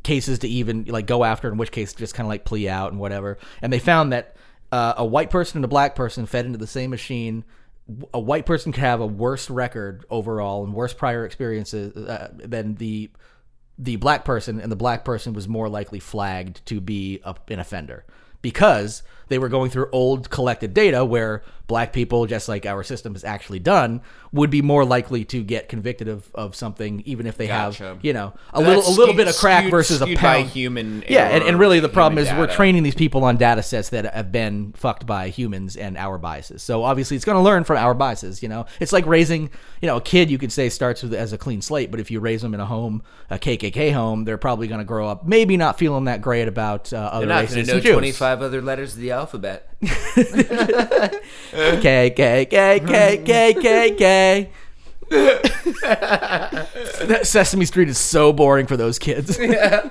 cases 0.02 0.38
to 0.38 0.48
even 0.48 0.84
like 0.84 1.06
go 1.06 1.22
after 1.22 1.50
in 1.50 1.58
which 1.58 1.70
case 1.70 1.92
just 1.92 2.14
kind 2.14 2.26
of 2.26 2.28
like 2.28 2.46
plea 2.46 2.66
out 2.66 2.92
and 2.92 3.00
whatever 3.00 3.36
and 3.60 3.70
they 3.70 3.78
found 3.78 4.12
that 4.12 4.36
uh, 4.70 4.94
a 4.96 5.04
white 5.04 5.28
person 5.28 5.58
and 5.58 5.64
a 5.66 5.68
black 5.68 5.94
person 5.94 6.24
fed 6.24 6.46
into 6.46 6.56
the 6.56 6.66
same 6.66 6.90
machine 6.90 7.44
a 8.14 8.20
white 8.20 8.46
person 8.46 8.72
could 8.72 8.80
have 8.80 9.00
a 9.00 9.06
worse 9.06 9.50
record 9.50 10.04
overall 10.08 10.64
and 10.64 10.72
worse 10.72 10.94
prior 10.94 11.24
experiences 11.24 11.96
uh, 11.96 12.30
than 12.34 12.74
the 12.76 13.10
the 13.78 13.96
black 13.96 14.24
person 14.24 14.60
and 14.60 14.70
the 14.70 14.76
black 14.76 15.04
person 15.04 15.32
was 15.32 15.48
more 15.48 15.68
likely 15.68 15.98
flagged 15.98 16.64
to 16.66 16.80
be 16.80 17.20
a, 17.24 17.34
an 17.48 17.58
offender 17.58 18.04
because 18.40 19.02
they 19.32 19.38
were 19.38 19.48
going 19.48 19.70
through 19.70 19.88
old 19.92 20.28
collected 20.28 20.74
data 20.74 21.04
where 21.04 21.42
black 21.66 21.92
people 21.92 22.26
just 22.26 22.48
like 22.48 22.66
our 22.66 22.82
system 22.82 23.14
has 23.14 23.24
actually 23.24 23.58
done 23.58 24.02
would 24.30 24.50
be 24.50 24.60
more 24.60 24.84
likely 24.84 25.24
to 25.24 25.42
get 25.42 25.68
convicted 25.70 26.06
of, 26.06 26.28
of 26.34 26.54
something 26.54 27.02
even 27.06 27.26
if 27.26 27.38
they 27.38 27.46
Gotcha. 27.46 27.84
have 27.84 28.04
you 28.04 28.12
know 28.12 28.34
a 28.52 28.62
That's 28.62 28.66
little 28.68 28.90
a 28.90 28.94
little 28.98 29.14
bit 29.14 29.28
of 29.28 29.36
crack 29.36 29.62
skewed- 29.62 29.70
versus 29.70 30.02
a 30.02 30.04
skewed 30.04 30.18
pound 30.18 30.48
human 30.48 31.02
yeah 31.08 31.28
and, 31.28 31.44
and 31.44 31.58
really 31.58 31.80
the 31.80 31.88
problem 31.88 32.18
is 32.18 32.28
human 32.28 32.46
we're 32.46 32.54
training 32.54 32.82
these 32.82 32.94
people 32.94 33.24
on 33.24 33.38
data 33.38 33.62
sets 33.62 33.88
that 33.90 34.12
have 34.12 34.30
been 34.30 34.72
fucked 34.72 35.06
by 35.06 35.28
humans 35.28 35.76
and 35.76 35.96
our 35.96 36.18
biases 36.18 36.62
so 36.62 36.82
obviously 36.84 37.16
it's 37.16 37.24
going 37.24 37.36
to 37.38 37.42
learn 37.42 37.64
from 37.64 37.78
our 37.78 37.94
biases 37.94 38.42
you 38.42 38.48
know 38.50 38.66
it's 38.80 38.92
like 38.92 39.06
raising 39.06 39.48
you 39.80 39.86
know 39.86 39.96
a 39.96 40.00
kid 40.02 40.30
you 40.30 40.36
could 40.36 40.52
say 40.52 40.68
starts 40.68 41.02
with 41.02 41.14
as 41.14 41.32
a 41.32 41.38
clean 41.38 41.62
slate 41.62 41.90
but 41.90 42.00
if 42.00 42.10
you 42.10 42.20
raise 42.20 42.42
them 42.42 42.52
in 42.52 42.60
a 42.60 42.66
home 42.66 43.02
a 43.30 43.38
kkk 43.38 43.94
home 43.94 44.24
they're 44.24 44.36
probably 44.36 44.68
going 44.68 44.80
to 44.80 44.84
grow 44.84 45.08
up 45.08 45.26
maybe 45.26 45.56
not 45.56 45.78
feeling 45.78 46.04
that 46.04 46.20
great 46.20 46.48
about 46.48 46.92
uh, 46.92 46.96
other 46.96 47.26
They're 47.26 47.36
not 47.42 47.48
going 47.48 47.64
to 47.64 47.74
know 47.74 47.92
25 47.94 48.42
other 48.42 48.60
letters 48.60 48.94
of 48.94 49.00
the 49.00 49.10
alphabet. 49.12 49.21
K 51.80 52.10
K 52.10 52.46
K 52.46 52.46
K 52.46 53.22
K 53.24 53.54
K 53.54 53.94
K. 53.96 54.50
That 57.06 57.20
Sesame 57.24 57.64
Street 57.64 57.88
is 57.88 57.98
so 57.98 58.32
boring 58.32 58.66
for 58.66 58.76
those 58.76 58.98
kids. 58.98 59.38
yeah. 59.40 59.90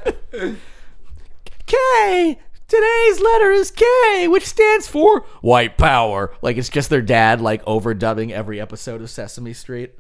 K. 1.66 2.40
Today's 2.68 3.20
letter 3.20 3.52
is 3.52 3.70
K, 3.70 4.30
which 4.30 4.46
stands 4.46 4.88
for 4.88 5.22
white 5.42 5.78
power. 5.78 6.34
Like 6.42 6.58
it's 6.58 6.70
just 6.70 6.90
their 6.90 7.02
dad 7.02 7.42
like 7.42 7.64
overdubbing 7.66 8.32
every 8.32 8.62
episode 8.62 9.02
of 9.02 9.10
Sesame 9.10 9.54
Street. 9.54 9.94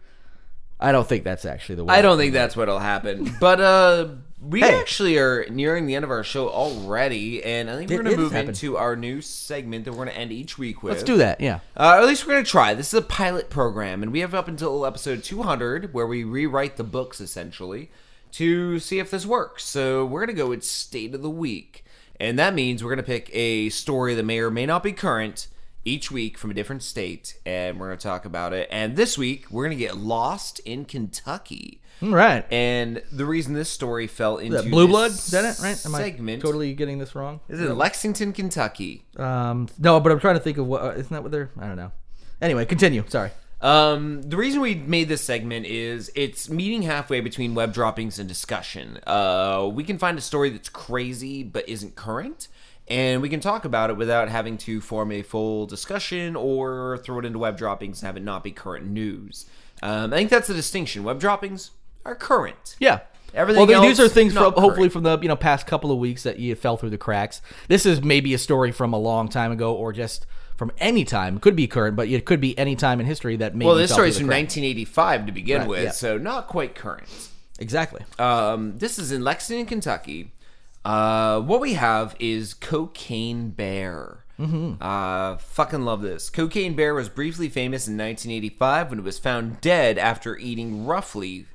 I 0.79 0.91
don't 0.91 1.07
think 1.07 1.23
that's 1.23 1.45
actually 1.45 1.75
the 1.75 1.83
way. 1.83 1.93
I 1.93 2.01
don't 2.01 2.17
think 2.17 2.33
that's 2.33 2.55
what'll 2.55 2.79
happen. 2.79 3.35
But 3.39 3.59
uh 3.61 4.07
we 4.41 4.61
Hey. 4.61 4.79
actually 4.79 5.17
are 5.17 5.45
nearing 5.49 5.85
the 5.85 5.95
end 5.95 6.03
of 6.03 6.11
our 6.11 6.23
show 6.23 6.49
already, 6.49 7.43
and 7.43 7.69
I 7.69 7.77
think 7.77 7.89
we're 7.89 8.01
going 8.03 8.15
to 8.15 8.21
move 8.21 8.33
into 8.33 8.77
our 8.77 8.95
new 8.95 9.21
segment 9.21 9.85
that 9.85 9.91
we're 9.91 10.05
going 10.05 10.09
to 10.09 10.17
end 10.17 10.31
each 10.31 10.57
week 10.57 10.81
with. 10.81 10.93
Let's 10.93 11.03
do 11.03 11.17
that. 11.17 11.39
Yeah. 11.39 11.59
Uh, 11.77 11.95
or 11.97 12.01
at 12.01 12.07
least 12.07 12.25
we're 12.25 12.33
going 12.33 12.43
to 12.43 12.49
try. 12.49 12.73
This 12.73 12.87
is 12.87 12.99
a 12.99 13.03
pilot 13.03 13.49
program, 13.49 14.01
and 14.01 14.11
we 14.11 14.19
have 14.21 14.33
up 14.33 14.47
until 14.47 14.85
episode 14.85 15.23
200 15.23 15.93
where 15.93 16.07
we 16.07 16.23
rewrite 16.23 16.77
the 16.77 16.83
books 16.83 17.21
essentially 17.21 17.91
to 18.33 18.79
see 18.79 18.99
if 18.99 19.11
this 19.11 19.25
works. 19.25 19.63
So 19.65 20.05
we're 20.05 20.25
going 20.25 20.35
to 20.35 20.41
go 20.41 20.49
with 20.49 20.63
State 20.63 21.13
of 21.13 21.21
the 21.21 21.29
Week. 21.29 21.85
And 22.19 22.37
that 22.39 22.53
means 22.53 22.83
we're 22.83 22.91
going 22.91 22.97
to 22.97 23.03
pick 23.03 23.29
a 23.33 23.69
story 23.69 24.15
that 24.15 24.23
may 24.23 24.39
or 24.39 24.51
may 24.51 24.65
not 24.65 24.83
be 24.83 24.91
current 24.91 25.47
each 25.83 26.11
week 26.11 26.37
from 26.37 26.51
a 26.51 26.53
different 26.53 26.83
state, 26.83 27.35
and 27.45 27.79
we're 27.79 27.87
going 27.87 27.97
to 27.97 28.03
talk 28.07 28.25
about 28.25 28.53
it. 28.53 28.67
And 28.71 28.95
this 28.95 29.17
week, 29.17 29.47
we're 29.49 29.65
going 29.65 29.75
to 29.77 29.83
get 29.83 29.97
lost 29.97 30.59
in 30.59 30.85
Kentucky. 30.85 31.80
All 32.01 32.09
right. 32.09 32.45
And 32.51 33.03
the 33.11 33.25
reason 33.25 33.53
this 33.53 33.69
story 33.69 34.07
fell 34.07 34.37
into 34.37 34.61
that 34.61 34.69
Blue 34.69 34.87
Blood? 34.87 35.11
Is 35.11 35.27
that 35.27 35.45
it? 35.45 35.61
Right? 35.61 35.85
Am 35.85 35.91
segment 35.91 36.43
I 36.43 36.47
totally 36.47 36.73
getting 36.73 36.97
this 36.97 37.13
wrong? 37.13 37.41
is 37.47 37.61
in 37.61 37.77
Lexington, 37.77 38.33
Kentucky. 38.33 39.05
Um, 39.17 39.67
no, 39.77 39.99
but 39.99 40.11
I'm 40.11 40.19
trying 40.19 40.35
to 40.35 40.41
think 40.41 40.57
of 40.57 40.65
what. 40.65 40.81
Uh, 40.81 40.91
isn't 40.91 41.11
that 41.11 41.21
what 41.21 41.31
they're? 41.31 41.51
I 41.59 41.67
don't 41.67 41.77
know. 41.77 41.91
Anyway, 42.41 42.65
continue. 42.65 43.03
Sorry. 43.07 43.29
Um, 43.61 44.23
the 44.23 44.37
reason 44.37 44.59
we 44.61 44.73
made 44.73 45.07
this 45.07 45.21
segment 45.21 45.67
is 45.67 46.11
it's 46.15 46.49
meeting 46.49 46.81
halfway 46.81 47.21
between 47.21 47.53
web 47.53 47.73
droppings 47.73 48.17
and 48.17 48.27
discussion. 48.27 48.99
Uh, 49.05 49.69
we 49.71 49.83
can 49.83 49.99
find 49.99 50.17
a 50.17 50.21
story 50.21 50.49
that's 50.49 50.69
crazy 50.69 51.43
but 51.43 51.69
isn't 51.69 51.95
current, 51.95 52.47
and 52.87 53.21
we 53.21 53.29
can 53.29 53.39
talk 53.39 53.63
about 53.63 53.91
it 53.91 53.97
without 53.97 54.29
having 54.29 54.57
to 54.59 54.81
form 54.81 55.11
a 55.11 55.21
full 55.21 55.67
discussion 55.67 56.35
or 56.35 56.97
throw 57.03 57.19
it 57.19 57.25
into 57.25 57.37
web 57.37 57.55
droppings 57.55 58.01
and 58.01 58.07
have 58.07 58.17
it 58.17 58.23
not 58.23 58.43
be 58.43 58.49
current 58.49 58.87
news. 58.87 59.45
Um, 59.83 60.11
I 60.11 60.17
think 60.17 60.31
that's 60.31 60.47
the 60.47 60.55
distinction. 60.55 61.03
Web 61.03 61.19
droppings 61.19 61.69
are 62.05 62.15
current. 62.15 62.75
Yeah. 62.79 63.01
Everything 63.33 63.67
well, 63.67 63.81
th- 63.81 63.97
these 63.97 63.99
are 63.99 64.09
things 64.09 64.33
from 64.33 64.53
hopefully 64.53 64.89
from 64.89 65.03
the 65.03 65.17
you 65.19 65.29
know 65.29 65.37
past 65.37 65.65
couple 65.65 65.91
of 65.91 65.97
weeks 65.99 66.23
that 66.23 66.39
you 66.39 66.53
fell 66.55 66.75
through 66.75 66.89
the 66.89 66.97
cracks. 66.97 67.41
This 67.69 67.85
is 67.85 68.01
maybe 68.01 68.33
a 68.33 68.37
story 68.37 68.71
from 68.73 68.93
a 68.93 68.99
long 68.99 69.29
time 69.29 69.53
ago, 69.53 69.73
or 69.73 69.93
just 69.93 70.25
from 70.57 70.71
any 70.79 71.05
time. 71.05 71.39
Could 71.39 71.55
be 71.55 71.65
current, 71.65 71.95
but 71.95 72.09
it 72.09 72.25
could 72.25 72.41
be 72.41 72.57
any 72.57 72.75
time 72.75 72.99
in 72.99 73.05
history 73.05 73.37
that 73.37 73.55
maybe. 73.55 73.67
Well, 73.67 73.75
this 73.75 73.93
story 73.93 74.09
is 74.09 74.17
from 74.17 74.27
the 74.27 74.33
1985 74.33 75.27
to 75.27 75.31
begin 75.31 75.59
Right, 75.59 75.69
with, 75.69 75.83
yeah. 75.83 75.91
so 75.91 76.17
not 76.17 76.47
quite 76.47 76.75
current. 76.75 77.07
Exactly. 77.57 78.03
Um, 78.19 78.77
this 78.79 78.99
is 78.99 79.13
in 79.13 79.23
Lexington, 79.23 79.65
Kentucky. 79.65 80.33
Uh, 80.83 81.39
what 81.39 81.61
we 81.61 81.75
have 81.75 82.15
is 82.19 82.53
Cocaine 82.53 83.51
Bear. 83.51 84.25
Mm-hmm. 84.39 84.81
Uh, 84.81 85.37
fucking 85.37 85.83
love 85.83 86.01
this. 86.01 86.29
Cocaine 86.31 86.75
Bear 86.75 86.95
was 86.95 87.07
briefly 87.07 87.47
famous 87.47 87.87
in 87.87 87.93
1985 87.93 88.89
when 88.89 88.99
it 88.99 89.05
was 89.05 89.19
found 89.19 89.61
dead 89.61 89.99
after 89.99 90.37
eating 90.37 90.85
roughly 90.85 91.45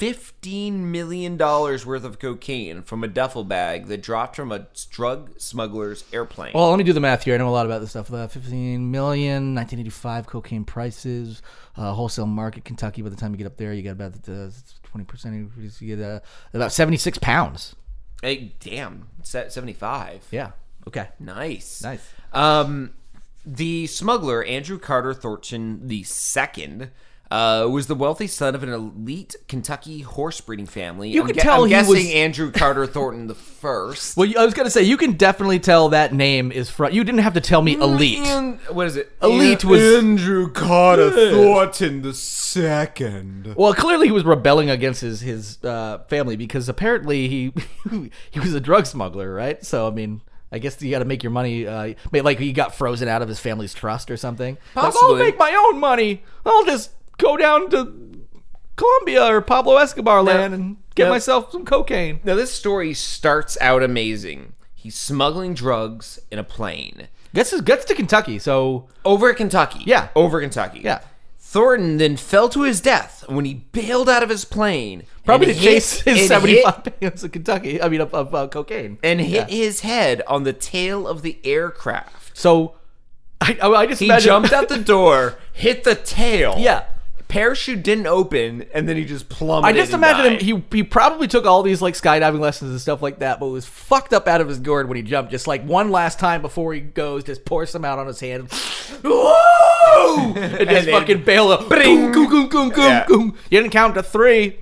$15 0.00 0.72
million 0.72 1.36
worth 1.36 2.04
of 2.04 2.18
cocaine 2.18 2.82
from 2.82 3.04
a 3.04 3.08
duffel 3.08 3.44
bag 3.44 3.86
that 3.88 4.02
dropped 4.02 4.34
from 4.34 4.50
a 4.50 4.66
drug 4.90 5.38
smuggler's 5.38 6.04
airplane. 6.12 6.52
Well, 6.54 6.70
let 6.70 6.78
me 6.78 6.84
do 6.84 6.94
the 6.94 7.00
math 7.00 7.24
here. 7.24 7.34
I 7.34 7.36
know 7.38 7.48
a 7.48 7.50
lot 7.50 7.66
about 7.66 7.82
this 7.82 7.90
stuff. 7.90 8.10
Uh, 8.12 8.26
15 8.26 8.90
million, 8.90 9.54
1985 9.54 10.26
cocaine 10.26 10.64
prices, 10.64 11.42
uh, 11.76 11.92
wholesale 11.92 12.24
market, 12.26 12.64
Kentucky. 12.64 13.02
By 13.02 13.10
the 13.10 13.16
time 13.16 13.32
you 13.32 13.36
get 13.36 13.46
up 13.46 13.58
there, 13.58 13.74
you 13.74 13.82
got 13.82 13.90
about 13.92 14.22
the 14.22 14.52
twenty 14.84 15.04
percent 15.04 15.34
increase. 15.34 15.80
You 15.82 15.94
get 15.96 16.04
uh, 16.04 16.20
about 16.54 16.72
76 16.72 17.18
pounds. 17.18 17.76
hey, 18.22 18.54
damn, 18.60 19.06
se- 19.22 19.50
75. 19.50 20.26
Yeah. 20.30 20.52
Okay. 20.88 21.08
Nice. 21.20 21.82
Nice. 21.82 22.08
Um, 22.32 22.94
the 23.44 23.86
smuggler 23.86 24.42
Andrew 24.44 24.78
Carter 24.78 25.12
Thornton 25.12 25.86
the 25.88 26.02
second. 26.04 26.90
Uh, 27.30 27.64
was 27.70 27.86
the 27.86 27.94
wealthy 27.94 28.26
son 28.26 28.56
of 28.56 28.64
an 28.64 28.70
elite 28.72 29.36
Kentucky 29.46 30.00
horse 30.00 30.40
breeding 30.40 30.66
family. 30.66 31.10
You 31.10 31.20
I'm 31.20 31.26
could 31.28 31.36
gue- 31.36 31.42
tell 31.42 31.60
I'm 31.62 31.68
he 31.68 31.70
guessing 31.70 31.92
was- 31.94 32.10
Andrew 32.12 32.50
Carter 32.50 32.86
Thornton 32.88 33.28
the 33.28 33.36
first. 33.36 34.16
Well, 34.16 34.28
I 34.36 34.44
was 34.44 34.52
gonna 34.52 34.68
say 34.68 34.82
you 34.82 34.96
can 34.96 35.12
definitely 35.12 35.60
tell 35.60 35.90
that 35.90 36.12
name 36.12 36.50
is 36.50 36.68
from. 36.70 36.92
You 36.92 37.04
didn't 37.04 37.20
have 37.20 37.34
to 37.34 37.40
tell 37.40 37.62
me 37.62 37.74
elite. 37.74 38.18
And- 38.18 38.58
what 38.70 38.88
is 38.88 38.96
it? 38.96 39.12
Elite 39.22 39.64
was- 39.64 39.80
Andrew 39.80 40.50
Carter 40.50 41.10
Thornton 41.30 42.02
the 42.02 42.14
second. 42.14 43.54
Well, 43.56 43.74
clearly 43.74 44.06
he 44.08 44.12
was 44.12 44.24
rebelling 44.24 44.68
against 44.68 45.00
his 45.00 45.20
his 45.20 45.62
uh, 45.64 45.98
family 46.08 46.34
because 46.36 46.68
apparently 46.68 47.28
he 47.28 47.52
he 48.32 48.40
was 48.40 48.54
a 48.54 48.60
drug 48.60 48.86
smuggler, 48.86 49.32
right? 49.32 49.64
So 49.64 49.86
I 49.86 49.90
mean, 49.90 50.20
I 50.50 50.58
guess 50.58 50.80
you 50.82 50.90
got 50.90 50.98
to 50.98 51.04
make 51.04 51.22
your 51.22 51.30
money. 51.30 51.66
Uh, 51.66 51.94
ma- 52.12 52.20
like 52.22 52.38
he 52.40 52.52
got 52.52 52.74
frozen 52.74 53.06
out 53.08 53.22
of 53.22 53.28
his 53.28 53.38
family's 53.38 53.72
trust 53.72 54.10
or 54.10 54.16
something. 54.16 54.58
Like, 54.74 54.84
I'll 54.84 54.90
Possibly. 54.92 55.18
make 55.20 55.38
my 55.38 55.54
own 55.68 55.78
money. 55.78 56.24
I'll 56.44 56.64
just 56.64 56.90
go 57.20 57.36
down 57.36 57.70
to 57.70 58.26
Colombia 58.76 59.24
or 59.26 59.40
Pablo 59.40 59.76
Escobar 59.76 60.22
land 60.22 60.54
and 60.54 60.76
get 60.94 61.08
myself 61.08 61.52
some 61.52 61.64
cocaine. 61.64 62.20
Now 62.24 62.34
this 62.34 62.50
story 62.52 62.94
starts 62.94 63.58
out 63.60 63.82
amazing. 63.82 64.54
He's 64.74 64.96
smuggling 64.96 65.52
drugs 65.54 66.18
in 66.30 66.38
a 66.38 66.44
plane 66.44 67.08
Gets 67.34 67.50
his 67.50 67.60
gets 67.60 67.84
to 67.84 67.94
Kentucky, 67.94 68.38
so 68.38 68.88
over 69.04 69.32
Kentucky. 69.34 69.82
Yeah. 69.86 70.08
over 70.16 70.40
Kentucky. 70.40 70.80
Yeah. 70.82 71.00
Thornton 71.38 71.96
then 71.98 72.16
fell 72.16 72.48
to 72.48 72.62
his 72.62 72.80
death 72.80 73.24
when 73.28 73.44
he 73.44 73.54
bailed 73.54 74.08
out 74.08 74.22
of 74.22 74.28
his 74.28 74.44
plane. 74.44 75.04
probably 75.24 75.50
and 75.50 75.56
to 75.58 75.62
chase 75.64 76.00
hit- 76.00 76.16
his 76.16 76.30
and 76.30 76.44
hit- 76.44 76.64
five 76.64 77.00
pounds 77.00 77.22
of 77.24 77.30
Kentucky. 77.32 77.80
I 77.82 77.88
mean, 77.88 78.00
of, 78.00 78.12
of 78.14 78.34
uh, 78.34 78.48
cocaine. 78.48 78.98
and 79.04 79.20
hit 79.20 79.48
his 79.50 79.80
head 79.80 80.22
on 80.26 80.42
the 80.44 80.52
tail 80.52 81.06
of 81.06 81.22
the 81.22 81.38
aircraft. 81.44 82.36
So 82.36 82.74
I, 83.40 83.56
I, 83.62 83.68
I 83.68 83.86
just 83.86 84.00
He 84.00 84.06
imagine 84.06 84.26
jumped 84.26 84.52
out 84.52 84.68
the 84.68 84.78
door, 84.78 85.38
hit 85.52 85.84
the 85.84 85.94
tail. 85.94 86.54
Yeah. 86.58 86.84
Parachute 87.30 87.82
didn't 87.82 88.06
open, 88.08 88.66
and 88.74 88.88
then 88.88 88.96
he 88.96 89.04
just 89.04 89.28
plummeted. 89.28 89.74
I 89.76 89.78
just 89.78 89.92
and 89.94 90.02
imagine 90.02 90.32
died. 90.32 90.42
him. 90.42 90.62
He 90.70 90.78
he 90.78 90.82
probably 90.82 91.28
took 91.28 91.46
all 91.46 91.62
these 91.62 91.80
like 91.80 91.94
skydiving 91.94 92.40
lessons 92.40 92.72
and 92.72 92.80
stuff 92.80 93.00
like 93.00 93.20
that, 93.20 93.40
but 93.40 93.48
was 93.48 93.64
fucked 93.64 94.12
up 94.12 94.26
out 94.28 94.40
of 94.40 94.48
his 94.48 94.58
gourd 94.58 94.88
when 94.88 94.96
he 94.96 95.02
jumped. 95.02 95.30
Just 95.30 95.46
like 95.46 95.62
one 95.64 95.90
last 95.90 96.18
time 96.18 96.42
before 96.42 96.74
he 96.74 96.80
goes, 96.80 97.24
just 97.24 97.44
pour 97.44 97.64
some 97.66 97.84
out 97.84 97.98
on 97.98 98.06
his 98.06 98.20
hand. 98.20 98.48
Woo! 99.04 99.32
And 100.36 100.68
just 100.68 100.86
then- 100.86 101.00
fucking 101.00 101.24
bail 101.24 101.48
up. 101.50 101.68
Bring. 101.68 102.12
Goom, 102.12 102.28
goom, 102.28 102.48
goom, 102.48 102.68
goom, 102.70 103.02
goom. 103.06 103.36
You 103.50 103.60
didn't 103.60 103.72
count 103.72 103.94
to 103.94 104.02
three. 104.02 104.58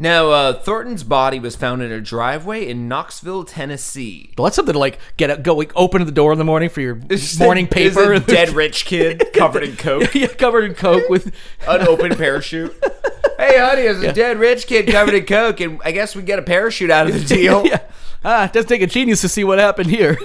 Now, 0.00 0.30
uh, 0.30 0.52
Thornton's 0.52 1.02
body 1.02 1.40
was 1.40 1.56
found 1.56 1.82
in 1.82 1.90
a 1.90 2.00
driveway 2.00 2.68
in 2.68 2.86
Knoxville, 2.86 3.42
Tennessee. 3.44 4.32
But 4.36 4.44
that's 4.44 4.56
something 4.56 4.74
to 4.74 4.78
like 4.78 4.98
get 5.16 5.28
a, 5.30 5.36
go 5.36 5.56
like, 5.56 5.72
open 5.74 6.04
the 6.06 6.12
door 6.12 6.30
in 6.32 6.38
the 6.38 6.44
morning 6.44 6.68
for 6.68 6.80
your 6.80 6.94
morning 7.40 7.66
Is 7.66 7.94
paper. 7.96 8.12
a 8.12 8.20
dead 8.20 8.50
rich 8.54 8.84
kid 8.84 9.24
covered 9.34 9.64
in 9.64 9.76
coke, 9.76 10.14
yeah, 10.14 10.28
covered 10.28 10.64
in 10.64 10.74
coke 10.74 11.08
with. 11.08 11.34
an 11.66 11.88
open 11.88 12.14
parachute. 12.16 12.72
Hey, 13.38 13.58
honey, 13.58 13.82
there's 13.82 14.02
a 14.02 14.12
dead 14.12 14.38
rich 14.38 14.66
kid 14.68 14.86
covered 14.86 15.14
in 15.14 15.26
coke, 15.26 15.60
and 15.60 15.80
I 15.84 15.90
guess 15.92 16.14
we 16.14 16.22
get 16.22 16.38
a 16.38 16.42
parachute 16.42 16.90
out 16.90 17.08
of 17.08 17.14
the 17.14 17.24
deal. 17.24 17.66
yeah. 17.66 17.80
Ah, 18.24 18.44
it 18.46 18.52
does 18.52 18.66
take 18.66 18.82
a 18.82 18.86
genius 18.86 19.20
to 19.22 19.28
see 19.28 19.42
what 19.44 19.58
happened 19.58 19.90
here. 19.90 20.16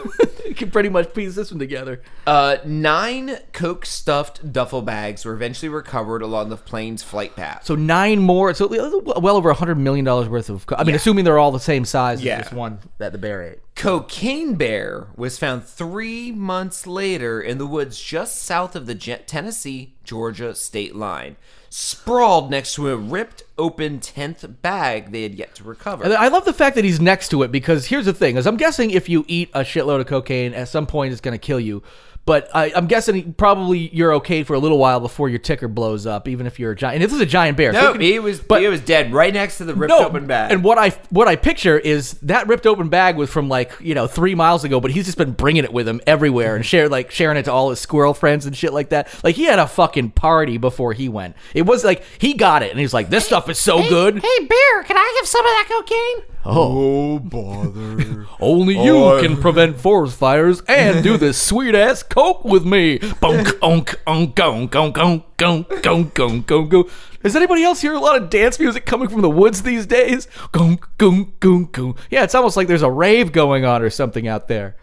You 0.53 0.55
can 0.65 0.71
pretty 0.71 0.89
much 0.89 1.13
piece 1.13 1.35
this 1.35 1.51
one 1.51 1.59
together. 1.59 2.01
Uh, 2.27 2.57
nine 2.65 3.37
coke 3.53 3.85
stuffed 3.85 4.51
duffel 4.53 4.81
bags 4.81 5.25
were 5.25 5.33
eventually 5.33 5.69
recovered 5.69 6.21
along 6.21 6.49
the 6.49 6.57
plane's 6.57 7.03
flight 7.03 7.35
path. 7.35 7.65
So 7.65 7.75
nine 7.75 8.19
more. 8.19 8.53
So 8.53 8.67
well 8.67 9.35
over 9.37 9.49
a 9.49 9.53
hundred 9.53 9.75
million 9.79 10.05
dollars 10.05 10.29
worth 10.29 10.49
of. 10.49 10.65
co- 10.65 10.75
I 10.75 10.83
mean, 10.83 10.89
Yeah. 10.89 10.95
assuming 10.95 11.25
they're 11.25 11.39
all 11.39 11.51
the 11.51 11.59
same 11.59 11.85
size 11.85 12.23
Yeah. 12.23 12.37
as 12.37 12.43
this 12.45 12.53
one 12.53 12.79
that 12.97 13.11
the 13.11 13.17
bear 13.17 13.41
ate. 13.43 13.59
Cocaine 13.75 14.53
Bear 14.53 15.07
was 15.15 15.39
found 15.39 15.63
three 15.65 16.31
months 16.31 16.85
later 16.85 17.41
in 17.41 17.57
the 17.57 17.65
woods 17.65 17.99
just 17.99 18.41
south 18.41 18.75
of 18.75 18.85
the 18.85 18.93
Tennessee 18.95 19.95
Georgia 20.03 20.53
state 20.53 20.95
line, 20.95 21.37
sprawled 21.75 22.51
next 22.51 22.75
to 22.75 22.87
a 22.91 22.95
ripped 22.95 23.41
open 23.57 23.99
10th 23.99 24.61
bag 24.61 25.11
they 25.11 25.23
had 25.23 25.33
yet 25.33 25.55
to 25.55 25.63
recover. 25.63 26.05
I 26.05 26.27
love 26.27 26.45
the 26.45 26.53
fact 26.53 26.75
that 26.75 26.85
he's 26.85 27.01
next 27.01 27.29
to 27.29 27.41
it 27.41 27.51
because 27.51 27.87
here's 27.87 28.05
the 28.05 28.13
thing: 28.13 28.37
is 28.37 28.45
I'm 28.45 28.57
guessing 28.57 28.91
if 28.91 29.09
you 29.09 29.25
eat 29.27 29.49
a 29.55 29.61
shitload 29.61 29.99
of 29.99 30.05
cocaine, 30.05 30.53
at 30.53 30.67
some 30.67 30.85
point 30.85 31.13
it's 31.13 31.21
going 31.21 31.33
to 31.33 31.39
kill 31.39 31.59
you. 31.59 31.81
But 32.25 32.49
I, 32.55 32.71
I'm 32.73 32.87
guessing 32.87 33.33
probably 33.33 33.89
you're 33.93 34.13
okay 34.15 34.43
for 34.43 34.53
a 34.53 34.59
little 34.59 34.77
while 34.77 35.01
before 35.01 35.27
your 35.27 35.39
ticker 35.39 35.67
blows 35.67 36.05
up, 36.05 36.29
even 36.29 36.47
if 36.47 36.57
you're 36.57 36.71
a 36.71 36.75
giant. 36.75 36.95
And 36.95 37.03
this 37.03 37.13
is 37.13 37.19
a 37.19 37.25
giant 37.25 37.57
bear. 37.57 37.73
no, 37.73 37.89
it 37.89 37.91
could- 37.93 38.01
he 38.01 38.17
was 38.19 38.39
but- 38.39 38.61
he 38.61 38.67
was 38.67 38.79
dead 38.79 39.11
right 39.11 39.33
next 39.33 39.57
to 39.57 39.65
the 39.65 39.75
ripped 39.75 39.89
no, 39.89 40.05
open 40.05 40.25
bag. 40.25 40.51
And 40.51 40.63
what 40.63 40.77
I 40.77 40.91
what 41.09 41.27
I 41.27 41.35
picture 41.35 41.77
is 41.77 42.13
that 42.21 42.47
ripped 42.47 42.65
open 42.65 42.87
bag 42.87 43.17
was 43.17 43.29
from 43.29 43.49
like 43.49 43.73
you 43.81 43.93
know 43.93 44.07
three 44.07 44.35
miles 44.35 44.63
ago, 44.63 44.79
but 44.79 44.91
he's 44.91 45.05
just 45.05 45.17
been 45.17 45.31
bringing 45.31 45.65
it 45.65 45.73
with 45.73 45.85
him 45.85 45.99
everywhere 46.07 46.55
and 46.55 46.65
share 46.65 46.87
like 46.87 47.11
sharing 47.11 47.35
it 47.35 47.43
to 47.43 47.51
all 47.51 47.71
his 47.71 47.79
squirrel 47.79 48.13
friends 48.13 48.45
and 48.45 48.55
shit 48.55 48.71
like 48.71 48.89
that. 48.89 49.09
Like 49.21 49.35
he 49.35 49.43
had 49.43 49.59
a 49.59 49.67
fucking 49.67 50.11
party 50.11 50.57
before 50.57 50.93
he 50.93 51.09
went. 51.09 51.35
It 51.53 51.63
was 51.63 51.83
like 51.83 52.03
he 52.19 52.35
got 52.35 52.63
it 52.63 52.71
and 52.71 52.79
he's 52.79 52.93
like, 52.93 53.09
this 53.09 53.25
stuff 53.25 53.49
is 53.49 53.59
so 53.59 53.77
good. 53.89 54.15
Hey, 54.19 54.45
Bear, 54.45 54.83
can 54.83 54.95
I 54.95 55.17
have 55.19 55.27
some 55.27 55.45
of 55.45 55.51
that 55.51 55.65
cocaine? 55.67 56.32
Oh 56.45 57.19
bother! 57.19 58.25
Only 58.39 58.75
you 58.81 58.95
Oh, 58.95 59.21
can 59.21 59.37
prevent 59.37 59.79
forest 59.79 60.17
fires 60.17 60.61
and 60.67 61.03
do 61.03 61.17
this 61.17 61.37
sweet 61.41 61.75
ass 61.75 62.03
coke 62.03 62.43
with 62.43 62.65
me. 62.65 62.99
Bonk, 62.99 63.45
onk, 63.59 63.95
onk, 64.05 64.33
onk, 64.33 64.69
onk, 64.69 64.93
onk, 64.93 64.93
onk, 64.93 65.23
onk, 65.37 66.11
onk, 66.11 66.11
onk, 66.45 66.69
onk. 66.69 66.91
Does 67.23 67.35
anybody 67.37 67.63
else 67.63 67.81
hear 67.81 67.93
a 67.93 67.99
lot 67.99 68.21
of 68.21 68.29
dance 68.29 68.59
music 68.59 68.85
coming 68.85 69.07
from 69.07 69.21
the 69.21 69.29
woods 69.29 69.61
these 69.63 69.85
days? 69.85 70.25
Gonk, 70.51 70.83
gonk, 70.97 71.31
gonk, 71.39 71.71
gonk. 71.71 71.97
Yeah, 72.09 72.23
it's 72.23 72.35
almost 72.35 72.57
like 72.57 72.67
there's 72.67 72.81
a 72.81 72.91
rave 72.91 73.31
going 73.31 73.63
on 73.63 73.81
or 73.81 73.89
something 73.89 74.27
out 74.27 74.47
there. 74.49 74.75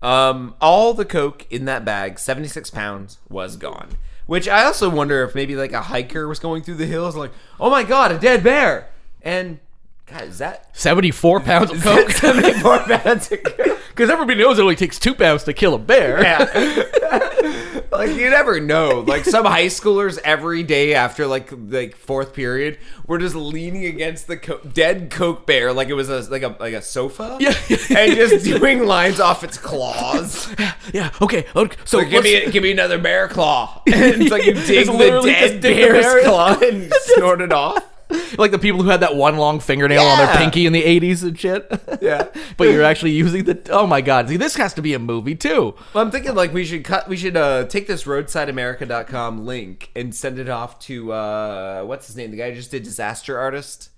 Um, 0.00 0.54
all 0.60 0.94
the 0.94 1.04
coke 1.04 1.46
in 1.50 1.64
that 1.64 1.84
bag, 1.84 2.18
76 2.18 2.70
pounds, 2.70 3.18
was 3.28 3.56
gone. 3.56 3.88
Which 4.26 4.48
I 4.48 4.64
also 4.64 4.88
wonder 4.88 5.24
if 5.24 5.34
maybe 5.34 5.56
like 5.56 5.72
a 5.72 5.82
hiker 5.82 6.28
was 6.28 6.38
going 6.38 6.62
through 6.62 6.76
the 6.76 6.86
hills, 6.86 7.16
like, 7.16 7.32
oh 7.58 7.70
my 7.70 7.82
god, 7.82 8.12
a 8.12 8.18
dead 8.18 8.42
bear, 8.44 8.88
and 9.20 9.58
God, 10.06 10.22
Is 10.24 10.38
that 10.38 10.68
Seventy 10.76 11.10
four 11.10 11.40
pounds 11.40 11.70
of 11.70 11.82
coke. 11.82 12.10
seventy-four 12.12 12.78
pounds 12.98 13.32
of 13.32 13.42
coke? 13.42 13.78
Because 13.88 14.10
everybody 14.10 14.40
knows 14.40 14.58
it 14.58 14.62
only 14.62 14.74
takes 14.76 14.98
two 14.98 15.14
pounds 15.14 15.44
to 15.44 15.52
kill 15.52 15.72
a 15.74 15.78
bear. 15.78 16.20
Yeah. 16.20 17.82
like 17.92 18.10
you 18.10 18.28
never 18.28 18.58
know. 18.60 19.00
Like 19.06 19.24
some 19.24 19.44
high 19.46 19.66
schoolers 19.66 20.18
every 20.24 20.62
day 20.64 20.94
after 20.94 21.26
like 21.28 21.50
like 21.68 21.96
fourth 21.96 22.34
period 22.34 22.78
were 23.06 23.18
just 23.18 23.36
leaning 23.36 23.84
against 23.86 24.26
the 24.26 24.36
co- 24.36 24.58
dead 24.58 25.10
coke 25.12 25.46
bear 25.46 25.72
like 25.72 25.88
it 25.88 25.94
was 25.94 26.08
a 26.10 26.28
like 26.30 26.42
a 26.42 26.56
like 26.58 26.74
a 26.74 26.82
sofa. 26.82 27.36
Yeah. 27.40 27.54
and 27.96 28.14
just 28.16 28.44
doing 28.44 28.84
lines 28.84 29.20
off 29.20 29.44
its 29.44 29.58
claws. 29.58 30.52
Yeah. 30.92 31.10
Okay. 31.22 31.46
okay. 31.54 31.76
So 31.84 32.00
So 32.00 32.04
give 32.04 32.24
me 32.24 32.50
give 32.50 32.62
me 32.64 32.72
another 32.72 32.98
bear 32.98 33.28
claw. 33.28 33.80
And 33.86 34.22
it's 34.22 34.30
like 34.32 34.44
you 34.44 34.54
dig 34.54 34.86
the 34.88 35.20
dead 35.24 35.60
bear's 35.62 36.04
bear. 36.04 36.24
claw 36.24 36.58
and 36.60 36.92
snort 37.14 37.40
it 37.40 37.52
off. 37.52 37.82
like 38.38 38.50
the 38.50 38.58
people 38.58 38.82
who 38.82 38.88
had 38.90 39.00
that 39.00 39.16
one 39.16 39.36
long 39.36 39.60
fingernail 39.60 40.02
on 40.02 40.18
their 40.18 40.36
pinky 40.36 40.66
in 40.66 40.72
the 40.72 40.82
eighties 40.84 41.22
and 41.22 41.38
shit. 41.38 41.70
Yeah. 42.00 42.28
but 42.56 42.64
you're 42.64 42.82
actually 42.84 43.12
using 43.12 43.44
the. 43.44 43.60
Oh 43.70 43.86
my 43.86 44.00
god! 44.00 44.28
See, 44.28 44.36
this 44.36 44.56
has 44.56 44.74
to 44.74 44.82
be 44.82 44.92
a 44.94 44.98
movie 44.98 45.34
too. 45.34 45.74
Well, 45.94 46.04
I'm 46.04 46.10
thinking 46.10 46.34
like 46.34 46.52
we 46.52 46.64
should 46.64 46.84
cut. 46.84 47.08
We 47.08 47.16
should 47.16 47.36
uh, 47.36 47.64
take 47.66 47.86
this 47.86 48.04
roadsideamerica.com 48.04 49.46
link 49.46 49.90
and 49.96 50.14
send 50.14 50.38
it 50.38 50.48
off 50.48 50.78
to 50.80 51.12
uh, 51.12 51.82
what's 51.84 52.06
his 52.06 52.16
name? 52.16 52.30
The 52.30 52.36
guy 52.36 52.50
who 52.50 52.56
just 52.56 52.70
did 52.70 52.82
Disaster 52.82 53.38
Artist. 53.38 53.90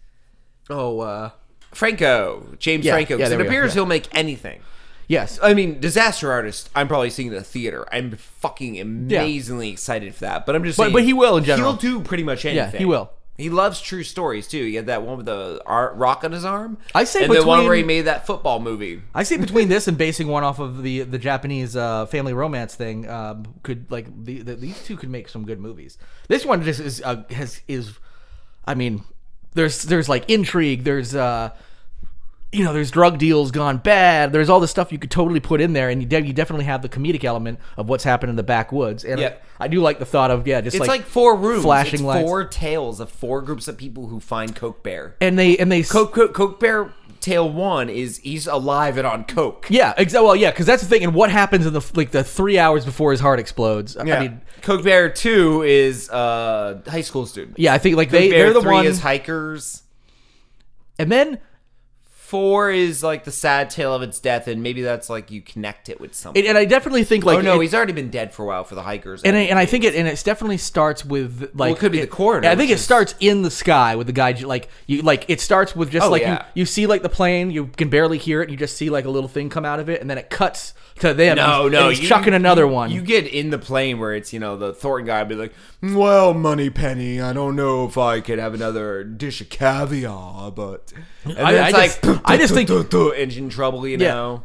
Oh. 0.70 1.00
uh 1.00 1.30
Franco, 1.72 2.54
James 2.58 2.84
Yeah, 2.86 2.92
Franco. 2.92 3.18
yeah, 3.18 3.28
it 3.28 3.40
appears 3.40 3.70
yeah. 3.72 3.74
he'll 3.80 3.86
make 3.86 4.08
anything. 4.14 4.60
Yes. 5.08 5.38
I 5.42 5.52
mean, 5.52 5.78
Disaster 5.78 6.32
Artist. 6.32 6.70
I'm 6.74 6.88
probably 6.88 7.10
seeing 7.10 7.30
the 7.30 7.42
theater. 7.42 7.86
I'm 7.92 8.12
fucking 8.16 8.80
amazingly 8.80 9.70
excited 9.70 10.14
for 10.14 10.20
that. 10.22 10.46
But 10.46 10.56
I'm 10.56 10.64
just 10.64 10.78
But- 10.78 10.84
saying, 10.84 10.92
but 10.94 11.04
he 11.04 11.12
will 11.12 11.36
in 11.36 11.44
general. 11.44 11.72
He'll 11.72 11.78
do 11.80 12.00
pretty 12.00 12.22
much 12.22 12.44
anything. 12.44 12.72
Yeah, 12.72 12.78
he 12.78 12.84
will. 12.86 13.10
He 13.37 13.51
loves 13.51 13.80
true 13.80 14.03
stories 14.03 14.49
too. 14.49 14.64
He 14.64 14.76
had 14.76 14.87
that 14.87 15.03
one 15.03 15.18
with 15.18 15.26
the 15.26 15.61
art, 15.66 15.95
rock 15.97 16.24
on 16.24 16.32
his 16.32 16.45
arm. 16.45 16.78
I 16.95 17.05
say 17.05 17.24
and 17.24 17.32
the 17.32 17.45
one 17.45 17.64
where 17.64 17.74
he 17.74 17.82
made 17.82 18.03
that 18.03 18.26
football 18.26 18.61
movie. 18.61 19.03
I 19.14 19.24
see 19.24 19.37
between 19.37 19.68
this 19.68 19.89
and 19.89 19.99
basing 19.99 20.28
one 20.28 20.43
off 20.43 20.59
of 20.59 20.82
the 20.82 21.03
the 21.03 21.18
Japanese 21.18 21.76
uh, 21.76 22.07
family 22.07 22.32
romance 22.32 22.74
thing, 22.74 23.09
um, 23.11 23.55
could 23.62 23.91
like 23.91 24.07
the, 24.24 24.41
the, 24.41 24.55
these 24.55 24.82
two 24.84 24.97
could 24.97 25.11
make 25.11 25.28
some 25.28 25.45
good 25.45 25.61
movies. 25.61 25.99
This 26.28 26.47
one 26.47 26.62
just 26.62 26.80
is 26.80 27.03
uh, 27.05 27.24
has 27.30 27.61
is, 27.68 27.99
I 28.64 28.74
mean, 28.74 29.05
there's 29.53 29.82
there's 29.82 30.09
like 30.09 30.28
intrigue. 30.30 30.84
There's 30.84 31.14
uh, 31.14 31.51
you 32.53 32.64
know, 32.64 32.72
there's 32.72 32.90
drug 32.90 33.18
deals 33.18 33.51
gone 33.51 33.78
bad. 33.78 34.32
There's 34.32 34.49
all 34.49 34.61
this 34.61 34.70
stuff 34.70 34.92
you 34.92 34.99
could 34.99 35.11
totally 35.11 35.40
put 35.40 35.61
in 35.61 35.72
there, 35.72 35.88
and 35.90 36.01
you, 36.01 36.09
de- 36.09 36.26
you 36.26 36.32
definitely 36.32 36.64
have 36.66 36.80
the 36.82 36.88
comedic 36.88 37.24
element 37.24 37.59
of 37.76 37.88
what's 37.88 38.05
happened 38.05 38.30
in 38.30 38.36
the 38.36 38.42
backwoods. 38.42 39.05
And. 39.05 39.20
I, 39.20 39.36
I 39.59 39.68
do 39.68 39.80
like 39.80 39.99
the 39.99 40.05
thought 40.05 40.30
of 40.30 40.47
yeah, 40.47 40.61
just 40.61 40.76
It's 40.76 40.80
like, 40.80 41.01
like, 41.01 41.07
four 41.07 41.34
rooms. 41.34 41.62
flashing 41.62 41.94
it's 41.94 42.03
lights. 42.03 42.28
four 42.28 42.44
tales 42.44 43.01
of 43.01 43.11
four 43.11 43.40
groups 43.40 43.68
of 43.68 43.78
people 43.78 44.09
who 44.09 44.20
find 44.20 44.55
Coke 44.55 44.82
Bear. 44.82 45.16
and 45.18 45.38
they 45.38 45.57
and 45.57 45.72
they 45.72 45.80
s- 45.80 45.90
Coke, 45.90 46.12
Coke, 46.12 46.34
Coke 46.34 46.61
Bear 46.61 46.92
tale 47.20 47.49
one 47.51 47.88
is 47.88 48.18
he's 48.18 48.47
alive 48.47 48.99
and 48.99 49.07
on 49.07 49.24
Coke. 49.24 49.66
Yeah, 49.70 49.94
exactly. 49.97 50.26
Well, 50.26 50.36
yeah, 50.36 50.51
because 50.51 50.66
that's 50.66 50.82
the 50.82 50.88
thing. 50.90 51.05
And 51.05 51.14
what 51.14 51.30
happens 51.30 51.64
in 51.64 51.72
the 51.72 51.80
like 51.94 52.11
the 52.11 52.22
three 52.22 52.59
hours 52.59 52.84
before 52.84 53.12
his 53.12 53.20
heart 53.20 53.40
explodes? 53.40 53.97
I 53.97 54.03
mean, 54.03 54.42
Coke 54.61 54.84
Bear 54.84 55.09
two 55.09 55.62
is 55.62 56.11
uh 56.11 56.82
high 56.86 57.01
school 57.01 57.24
student. 57.24 57.59
yeah, 57.59 57.72
I 57.72 57.78
think 57.78 57.97
like 57.97 58.09
Coke 58.11 58.20
they 58.20 58.28
Bear 58.28 58.44
they're 58.44 58.53
the 58.53 58.61
three 58.61 58.72
one. 58.74 58.84
is 58.86 59.01
hikers. 59.01 59.84
and 60.99 61.11
then 61.11 61.38
Four 62.26 62.72
is 62.72 63.04
like 63.04 63.22
the 63.22 63.30
sad 63.30 63.70
tale 63.70 63.94
of 63.94 64.02
its 64.02 64.18
death, 64.18 64.48
and 64.48 64.60
maybe 64.60 64.82
that's 64.82 65.08
like 65.08 65.30
you 65.30 65.40
connect 65.40 65.88
it 65.88 66.00
with 66.00 66.12
something. 66.12 66.40
and, 66.42 66.48
and 66.48 66.58
I 66.58 66.64
definitely 66.64 67.04
think 67.04 67.22
oh, 67.24 67.28
like 67.28 67.38
oh 67.38 67.40
no, 67.42 67.60
it- 67.60 67.62
he's 67.62 67.72
already 67.74 67.92
been 67.92 68.10
dead 68.10 68.34
for 68.34 68.42
a 68.42 68.46
while 68.46 68.64
for 68.64 68.74
the 68.74 68.82
hikers. 68.82 69.22
and 69.22 69.36
I, 69.36 69.42
and 69.42 69.56
I 69.60 69.64
think 69.64 69.84
it 69.84 69.94
and 69.94 70.08
it 70.08 70.20
definitely 70.24 70.56
starts 70.58 71.04
with 71.04 71.52
like 71.54 71.76
it 71.76 71.78
could 71.78 71.92
be 71.92 72.00
the 72.00 72.08
coroner, 72.08 72.48
I 72.48 72.56
think 72.56 72.70
it 72.70 72.74
is- 72.74 72.82
starts 72.84 73.14
in 73.20 73.42
the 73.42 73.50
sky 73.50 73.94
with 73.94 74.08
the 74.08 74.12
guy 74.12 74.32
like 74.32 74.68
you 74.88 75.02
like 75.02 75.26
it 75.28 75.40
starts 75.40 75.76
with 75.76 75.90
just 75.92 76.04
Oh, 76.06 76.10
like 76.10 76.22
yeah. 76.22 76.44
you, 76.56 76.62
you 76.62 76.66
see 76.66 76.88
like 76.88 77.02
the 77.02 77.08
plane 77.08 77.52
you 77.52 77.68
can 77.68 77.90
barely 77.90 78.18
hear 78.18 78.42
it 78.42 78.50
you 78.50 78.56
just 78.56 78.76
see 78.76 78.90
like 78.90 79.04
a 79.04 79.10
little 79.10 79.28
thing 79.28 79.48
come 79.48 79.64
out 79.64 79.78
of 79.78 79.88
it 79.88 80.00
and 80.00 80.10
then 80.10 80.18
it 80.18 80.28
cuts 80.28 80.74
to 80.98 81.14
them 81.14 81.36
no, 81.36 81.64
and 81.66 81.72
no, 81.72 81.80
and 81.82 81.90
he's 81.90 82.02
you- 82.02 82.08
chucking 82.08 82.34
another 82.34 82.66
one 82.66 82.90
You 82.90 83.02
get 83.02 83.26
in 83.28 83.50
the 83.50 83.58
plane 83.58 84.00
where 84.00 84.14
it's 84.16 84.32
you 84.32 84.40
know 84.40 84.56
the 84.56 84.74
Thornton 84.74 85.06
guy 85.06 85.22
be 85.22 85.36
like, 85.36 85.52
"Well, 85.82 86.34
Moneypenny, 86.34 87.20
I 87.20 87.32
don't 87.32 87.54
know 87.56 87.86
if 87.86 87.96
I 87.98 88.20
could 88.20 88.38
have 88.38 88.54
another 88.54 89.04
dish 89.04 89.40
of 89.40 89.48
caviar, 89.50 90.50
but." 90.50 90.92
And 91.24 91.38
I- 91.38 91.52
then 91.52 91.64
I 91.64 91.68
it's 91.84 91.98
just- 91.98 92.20
I 92.24 92.36
just 92.36 92.54
think- 92.54 92.70
engine 93.16 93.48
trouble, 93.48 93.86
you 93.86 93.98
Yeah. 93.98 94.14
know. 94.14 94.42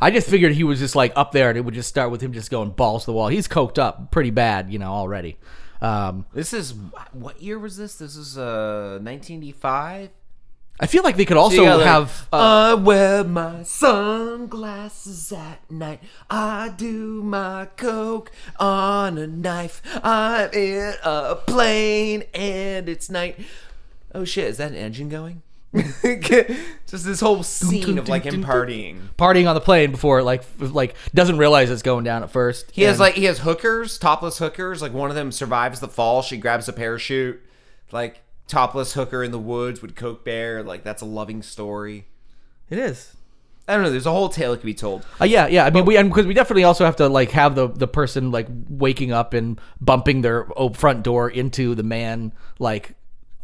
I 0.00 0.10
just 0.10 0.28
figured 0.28 0.52
he 0.52 0.64
was 0.64 0.80
just 0.80 0.96
like 0.96 1.12
up 1.14 1.30
there 1.30 1.48
and 1.48 1.56
it 1.56 1.60
would 1.64 1.74
just 1.74 1.88
start 1.88 2.10
with 2.10 2.20
him 2.20 2.32
just 2.32 2.50
going 2.50 2.70
balls 2.70 3.02
to 3.04 3.06
the 3.06 3.12
wall 3.12 3.28
he's 3.28 3.46
coked 3.46 3.78
up 3.78 4.10
pretty 4.10 4.30
bad 4.30 4.68
you 4.72 4.80
know 4.80 4.90
already 4.90 5.36
um, 5.80 6.26
This 6.34 6.52
is 6.52 6.74
what 7.12 7.40
year 7.40 7.56
was 7.56 7.76
this? 7.76 7.94
This 7.98 8.16
is 8.16 8.36
uh 8.36 8.98
1985. 9.00 10.10
I 10.82 10.86
feel 10.86 11.04
like 11.04 11.16
they 11.16 11.24
could 11.24 11.36
also 11.36 11.64
like, 11.64 11.86
have 11.86 12.26
uh, 12.32 12.36
I 12.36 12.74
wear 12.74 13.22
my 13.22 13.62
sunglasses 13.62 15.30
at 15.30 15.70
night. 15.70 16.00
I 16.28 16.74
do 16.76 17.22
my 17.22 17.68
coke 17.76 18.32
on 18.58 19.16
a 19.16 19.28
knife. 19.28 19.80
I'm 20.02 20.50
in 20.52 20.94
a 21.04 21.36
plane 21.36 22.24
and 22.34 22.88
it's 22.88 23.08
night. 23.08 23.38
Oh 24.12 24.24
shit, 24.24 24.46
is 24.46 24.56
that 24.56 24.72
an 24.72 24.76
engine 24.76 25.08
going? 25.08 25.42
Just 25.72 27.04
this 27.04 27.20
whole 27.20 27.44
scene 27.44 27.96
of 27.96 28.08
like 28.08 28.24
him 28.24 28.42
partying. 28.42 29.02
partying 29.16 29.48
on 29.48 29.54
the 29.54 29.60
plane 29.60 29.92
before 29.92 30.24
like 30.24 30.42
like 30.58 30.96
doesn't 31.14 31.38
realize 31.38 31.70
it's 31.70 31.82
going 31.82 32.02
down 32.02 32.24
at 32.24 32.30
first. 32.32 32.72
He 32.72 32.82
has 32.82 32.98
like 32.98 33.14
he 33.14 33.26
has 33.26 33.38
hookers, 33.38 33.98
topless 33.98 34.38
hookers. 34.38 34.82
Like 34.82 34.92
one 34.92 35.10
of 35.10 35.14
them 35.14 35.30
survives 35.30 35.78
the 35.78 35.86
fall. 35.86 36.22
She 36.22 36.38
grabs 36.38 36.68
a 36.68 36.72
parachute. 36.72 37.40
Like 37.92 38.21
topless 38.52 38.92
hooker 38.92 39.24
in 39.24 39.30
the 39.32 39.38
woods 39.38 39.80
with 39.80 39.96
Coke 39.96 40.24
Bear. 40.24 40.62
Like 40.62 40.84
that's 40.84 41.00
a 41.02 41.06
loving 41.06 41.42
story. 41.42 42.04
it 42.70 42.78
is. 42.78 43.16
I 43.66 43.74
don't 43.74 43.84
know. 43.84 43.90
There's 43.90 44.06
a 44.06 44.10
whole 44.10 44.28
tale 44.28 44.50
that 44.50 44.58
could 44.58 44.66
be 44.66 44.74
told. 44.74 45.06
Uh, 45.20 45.24
yeah, 45.24 45.46
yeah. 45.46 45.64
I 45.64 45.70
mean, 45.70 45.84
we 45.84 45.96
and 45.96 46.10
because 46.10 46.26
we 46.26 46.34
definitely 46.34 46.64
also 46.64 46.84
have 46.84 46.96
to 46.96 47.08
like 47.08 47.30
have 47.30 47.54
the 47.54 47.68
the 47.68 47.86
person 47.88 48.30
like 48.30 48.46
waking 48.68 49.12
up 49.12 49.32
and 49.34 49.58
bumping 49.80 50.20
their 50.22 50.46
front 50.74 51.02
door 51.04 51.30
into 51.30 51.74
the 51.74 51.82
man 51.84 52.32
like 52.58 52.94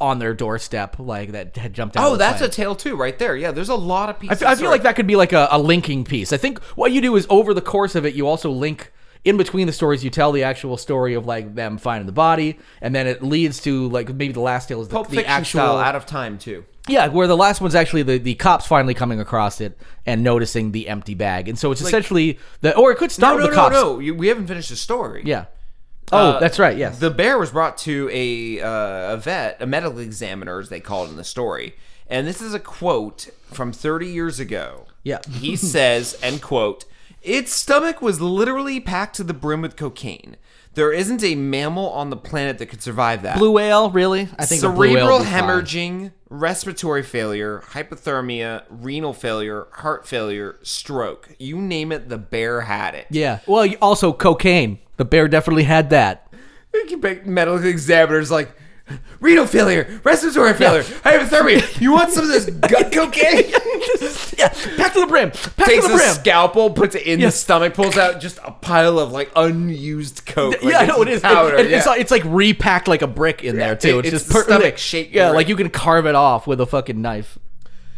on 0.01 0.19
their 0.19 0.35
doorstep 0.35 0.99
like 0.99 1.33
that 1.33 1.57
had 1.57 1.73
jumped 1.73 1.97
out. 1.97 2.05
Oh, 2.05 2.17
that's 2.17 2.43
a 2.43 2.49
tale 2.49 2.75
too, 2.75 2.97
right 2.97 3.19
there. 3.19 3.37
Yeah, 3.37 3.53
there's 3.53 3.69
a 3.69 3.75
lot 3.77 4.11
of 4.11 4.17
I 4.17 4.19
pieces. 4.19 4.43
f- 4.43 4.49
I 4.49 4.55
feel 4.57 4.71
like 4.71 4.83
that 4.83 4.97
could 4.97 5.07
be 5.07 5.17
like 5.17 5.33
a, 5.33 5.49
a 5.53 5.59
linking 5.59 6.05
piece. 6.05 6.33
I 6.33 6.37
think 6.37 6.59
what 6.77 6.93
you 6.93 7.01
do 7.01 7.15
is 7.17 7.27
over 7.31 7.55
the 7.55 7.63
course 7.63 7.95
of 7.95 8.05
it, 8.05 8.15
you 8.15 8.27
also 8.27 8.51
link 8.51 8.93
in 9.29 9.37
between 9.37 9.67
the 9.67 9.73
stories. 9.73 10.03
You 10.03 10.09
tell 10.11 10.33
the 10.33 10.43
actual 10.43 10.79
story 10.79 11.13
of 11.15 11.27
like 11.27 11.55
them 11.55 11.77
finding 11.77 12.07
the 12.07 12.13
body, 12.13 12.59
and 12.81 12.95
then 12.95 13.07
it 13.07 13.23
leads 13.23 13.61
to 13.63 13.89
like 13.89 14.09
maybe 14.09 14.33
the 14.33 14.41
last 14.41 14.69
tale 14.69 14.81
is 14.81 14.89
the, 14.89 14.95
Pulp 14.95 15.09
the 15.09 15.17
Fiction 15.17 15.31
actual 15.31 15.61
style, 15.61 15.77
out 15.77 15.95
of 15.95 16.07
time 16.07 16.39
too. 16.39 16.65
Yeah, 16.89 17.09
where 17.09 17.27
the 17.27 17.37
last 17.37 17.61
one's 17.61 17.75
actually 17.75 18.03
the, 18.05 18.17
the 18.19 18.35
cops 18.37 18.67
finally 18.67 18.95
coming 18.95 19.21
across 19.21 19.61
it 19.61 19.79
and 20.07 20.25
noticing 20.25 20.73
the 20.73 20.89
empty 20.89 21.13
bag, 21.15 21.47
and 21.47 21.59
so 21.59 21.71
it's 21.71 21.83
essentially 21.83 22.39
the 22.63 22.75
or 22.75 22.91
it 22.91 22.97
could 22.97 23.13
start 23.13 23.37
no, 23.37 23.43
with 23.43 23.51
the 23.51 23.57
no, 23.57 23.63
cops. 23.63 23.75
no. 23.75 23.99
You, 23.99 24.15
we 24.15 24.29
haven't 24.29 24.47
finished 24.47 24.71
the 24.71 24.77
story. 24.77 25.23
Yeah. 25.27 25.45
Oh, 26.11 26.31
Uh, 26.31 26.41
that's 26.41 26.59
right. 26.59 26.79
Yes. 26.79 26.99
The 26.99 27.11
bear 27.11 27.39
was 27.39 27.51
brought 27.51 27.77
to 27.79 28.09
a 28.11 28.63
uh, 28.63 29.13
a 29.13 29.17
vet, 29.19 29.61
a 29.61 29.67
medical 29.67 29.99
examiner, 29.99 30.59
as 30.59 30.71
they 30.71 30.81
call 30.81 31.05
it 31.05 31.11
in 31.11 31.17
the 31.17 31.25
story. 31.25 31.75
And 32.07 32.27
this 32.27 32.41
is 32.41 32.55
a 32.55 32.59
quote 32.61 33.29
from 33.53 33.71
30 33.71 34.07
years 34.07 34.41
ago. 34.41 34.87
Yeah. 35.03 35.19
he 35.31 35.57
says, 35.57 36.19
end 36.23 36.41
quote, 36.41 36.87
its 37.23 37.53
stomach 37.53 38.01
was 38.01 38.21
literally 38.21 38.81
packed 38.81 39.17
to 39.17 39.25
the 39.25 39.35
brim 39.35 39.63
with 39.63 39.77
cocaine. 39.77 40.37
There 40.75 40.93
isn't 40.93 41.25
a 41.25 41.35
mammal 41.35 41.91
on 41.91 42.11
the 42.11 42.17
planet 42.17 42.59
that 42.59 42.67
could 42.67 42.83
survive 42.83 43.23
that. 43.23 43.39
blue 43.39 43.51
whale, 43.51 43.91
really? 43.91 44.29
I 44.39 44.47
think 44.47 44.63
a 44.63 44.69
blue 44.69 44.95
whale 44.95 45.09
Cerebral 45.09 45.21
hemorrhaging, 45.21 46.13
respiratory 46.31 47.03
failure, 47.03 47.65
hypothermia, 47.71 48.63
renal 48.71 49.13
failure, 49.13 49.67
heart 49.73 50.07
failure, 50.07 50.57
stroke. 50.63 51.31
You 51.39 51.61
name 51.61 51.91
it, 51.91 52.09
the 52.09 52.19
bear 52.19 52.61
had 52.61 52.95
it. 52.95 53.07
Yeah. 53.11 53.41
Well, 53.47 53.69
also 53.83 54.13
cocaine. 54.13 54.79
The 54.99 55.05
bear 55.05 55.27
definitely 55.27 55.65
had 55.65 55.91
that. 55.91 56.33
medical 57.25 57.65
examiner's 57.65 58.31
like 58.31 58.55
renal 59.21 59.47
failure, 59.47 60.01
respiratory 60.05 60.55
failure, 60.55 60.83
hypothermia. 60.83 61.81
You 61.81 61.93
want 61.93 62.11
some 62.13 62.25
of 62.25 62.31
this 62.31 62.47
gut 62.47 62.93
cocaine? 62.93 63.51
yeah. 64.39 64.49
Pack 64.77 64.93
to 64.95 65.01
the 65.01 65.07
brim. 65.09 65.31
Pack 65.31 65.67
Takes 65.69 65.87
to 65.87 65.93
the 65.93 65.99
a 65.99 66.15
scalpel, 66.15 66.71
puts 66.71 66.95
it 66.95 67.03
in 67.07 67.21
Yeah. 67.21 67.27
the 67.27 67.33
stomach, 67.33 67.75
pulls 67.75 67.97
out 67.97 68.21
just 68.21 68.39
a 68.45 68.51
pile 68.53 68.99
of 68.99 69.13
like 69.13 69.31
unused 69.37 70.25
coke. 70.27 70.57
Yeah, 70.63 70.79
I 70.79 70.87
know 70.87 71.03
it 71.03 71.09
is. 71.09 71.19
It- 71.21 71.23
Powder. 71.25 71.57
it- 71.57 71.71
yeah. 71.71 71.77
it's 71.79 71.87
like 71.87 72.01
it's 72.01 72.11
like 72.11 72.23
repacked 72.25 72.89
like 72.89 73.03
a 73.03 73.07
brick 73.07 73.45
in 73.45 73.57
there 73.57 73.77
too. 73.77 73.99
it- 74.01 74.07
It's, 74.07 74.15
it's 74.15 74.25
just 74.25 74.29
the 74.29 74.35
per- 74.35 74.45
stomach 74.45 74.79
shaped 74.79 75.13
Yeah, 75.15 75.29
brick. 75.29 75.37
like 75.37 75.49
you 75.49 75.57
can 75.57 75.71
carve 75.71 76.07
it 76.07 76.15
off 76.15 76.47
with 76.47 76.61
a 76.61 76.67
fucking 76.67 77.01
knife. 77.01 77.39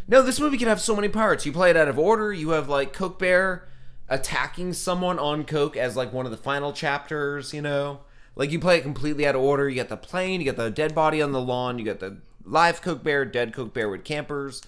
No, 0.09 0.23
this 0.23 0.41
movie 0.41 0.59
can 0.59 0.67
have 0.69 0.81
so 0.81 0.97
many 0.97 1.09
parts. 1.09 1.47
You 1.47 1.53
play 1.53 1.71
it 1.71 1.77
out 1.77 1.87
of 1.89 1.99
order. 1.99 2.33
You 2.33 2.51
have 2.51 2.69
like 2.69 2.93
Coke 2.93 3.19
Bear 3.19 3.69
attacking 4.09 4.73
someone 4.73 5.19
on 5.21 5.45
Coke 5.45 5.77
as 5.77 5.97
like 5.97 6.13
one 6.13 6.25
of 6.27 6.33
the 6.33 6.37
final 6.37 6.73
chapters, 6.73 7.55
you 7.55 7.63
know? 7.63 8.01
Like 8.37 8.51
you 8.51 8.59
play 8.61 8.79
it 8.79 8.83
completely 8.83 9.27
out 9.27 9.35
of 9.35 9.43
order. 9.43 9.69
You 9.69 9.77
got 9.77 9.89
the 9.89 9.97
plane, 9.97 10.41
you 10.41 10.47
got 10.47 10.57
the 10.57 10.71
dead 10.71 10.95
body 10.95 11.21
on 11.21 11.33
the 11.33 11.41
lawn, 11.41 11.79
you 11.79 11.85
got 11.85 12.01
the 12.01 12.19
live 12.45 12.81
Coke 12.83 13.03
Bear, 13.03 13.25
dead 13.25 13.53
Coke 13.53 13.75
Bear 13.75 13.89
with 13.89 14.05
campers, 14.05 14.63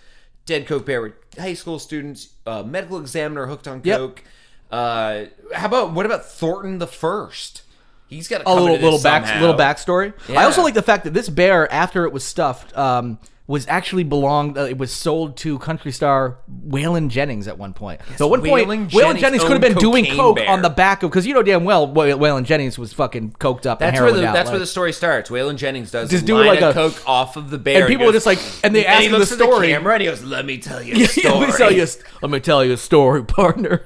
dead 0.47 0.67
Coke 0.67 0.87
Bear 0.87 1.01
with 1.03 1.13
high 1.39 1.55
school 1.55 1.79
students, 1.79 2.31
uh, 2.47 2.63
medical 2.63 2.99
examiner 2.99 3.47
hooked 3.47 3.67
on 3.69 3.81
Yep. 3.85 3.99
Coke. 3.99 4.25
Uh, 4.71 5.25
how 5.55 5.67
about 5.67 5.93
what 5.93 6.07
about 6.07 6.25
Thornton 6.25 6.79
the 6.79 6.87
First? 6.87 7.63
He's 8.09 8.29
got 8.29 8.43
a 8.45 8.55
little 8.55 8.77
little 8.77 9.01
back 9.01 9.41
little 9.41 9.57
backstory. 9.57 10.13
I 10.29 10.45
also 10.45 10.63
like 10.63 10.75
the 10.75 10.83
fact 10.83 11.05
that 11.05 11.15
this 11.15 11.29
bear, 11.31 11.71
after 11.73 12.05
it 12.05 12.13
was 12.13 12.25
stuffed, 12.25 12.77
um, 12.77 13.19
was 13.49 13.67
actually 13.69 14.05
belonged. 14.05 14.57
Uh, 14.57 14.63
it 14.63 14.79
was 14.79 14.93
sold 14.93 15.37
to 15.39 15.59
country 15.59 15.91
star 15.91 16.39
Waylon 16.69 17.09
Jennings 17.09 17.49
at 17.49 17.59
one 17.59 17.75
point. 17.75 18.01
so 18.17 18.27
at 18.27 18.31
one 18.31 18.41
point, 18.41 18.69
Waylon 18.69 18.89
Waylon 18.91 19.01
Jennings 19.01 19.21
Jennings 19.21 19.43
could 19.43 19.53
have 19.53 19.61
been 19.61 19.75
doing 19.75 20.07
coke 20.07 20.37
Bear. 20.37 20.49
on 20.49 20.63
the 20.63 20.71
back 20.71 21.03
of 21.03 21.11
because 21.11 21.27
you 21.27 21.35
know 21.35 21.43
damn 21.43 21.65
well 21.65 21.89
Waylon 21.89 22.45
Jennings 22.45 22.79
was 22.79 22.93
fucking 22.93 23.33
coked 23.41 23.67
up. 23.67 23.81
That's 23.81 23.97
and 23.99 24.05
where 24.07 24.15
the 24.15 24.29
out, 24.29 24.33
that's 24.33 24.47
like- 24.47 24.53
where 24.53 24.59
the 24.61 24.67
story 24.67 24.93
starts. 24.93 25.29
Waylon 25.29 25.57
Jennings 25.57 25.91
does 25.91 26.09
Just 26.11 26.25
do 26.25 26.37
like 26.39 26.61
a- 26.61 26.73
coke 26.73 27.03
off 27.07 27.37
of 27.37 27.51
the 27.51 27.59
bear, 27.59 27.81
and 27.83 27.89
people 27.89 28.05
he 28.07 28.11
are 28.11 28.13
just 28.13 28.27
like, 28.27 28.39
and 28.63 28.75
they 28.75 28.87
ask 28.87 29.03
him 29.05 29.13
the 29.19 29.27
story. 29.27 29.69
camera 29.69 29.95
and 29.95 30.03
he 30.03 30.09
goes, 30.09 30.23
"Let 30.23 30.47
me 30.47 30.59
tell 30.59 30.81
you 30.83 30.95
a 31.05 31.09
story." 31.09 31.35
let 31.39 31.49
me 31.49 31.55
tell 31.57 31.73
you. 31.73 31.83
a 31.83 31.89
Let 32.23 32.31
me 32.31 32.41
tell 32.41 32.65
you 32.65 32.73
a 32.73 32.77
story, 32.77 33.25
partner. 33.27 33.85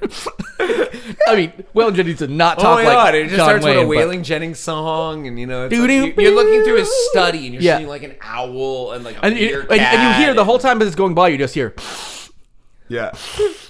I 1.29 1.35
mean, 1.35 1.53
Waylon 1.75 1.95
Jennings 1.95 2.19
did 2.19 2.31
not 2.31 2.59
Oh 2.59 2.63
talk 2.63 2.77
my 2.79 2.85
like 2.85 2.93
god! 2.95 3.15
It 3.15 3.25
just 3.25 3.37
John 3.37 3.47
starts 3.49 3.65
Wayne, 3.65 3.89
with 3.89 3.99
a 3.99 4.01
but- 4.05 4.09
Waylon 4.15 4.23
Jennings 4.23 4.59
song, 4.59 5.27
and 5.27 5.39
you 5.41 5.47
know, 5.47 5.63
like, 5.67 5.73
you- 5.73 6.15
you're 6.19 6.35
looking 6.35 6.63
through 6.65 6.77
his 6.77 6.91
study, 7.11 7.47
and 7.47 7.55
you're 7.55 7.63
Yeah. 7.63 7.79
seeing 7.79 7.89
like 7.89 8.03
an 8.03 8.15
owl 8.21 8.93
and 8.93 9.05
like 9.05 9.17
a 9.17 9.25
and 9.25 9.37
you, 9.63 9.69
and, 9.71 9.81
and 9.81 10.03
you 10.21 10.25
hear 10.25 10.35
the 10.35 10.45
whole 10.45 10.59
time 10.59 10.81
as 10.83 10.89
it's 10.89 10.97
going 10.97 11.15
by, 11.15 11.29
you 11.29 11.39
just 11.39 11.55
hear, 11.55 11.75
yeah. 12.89 13.13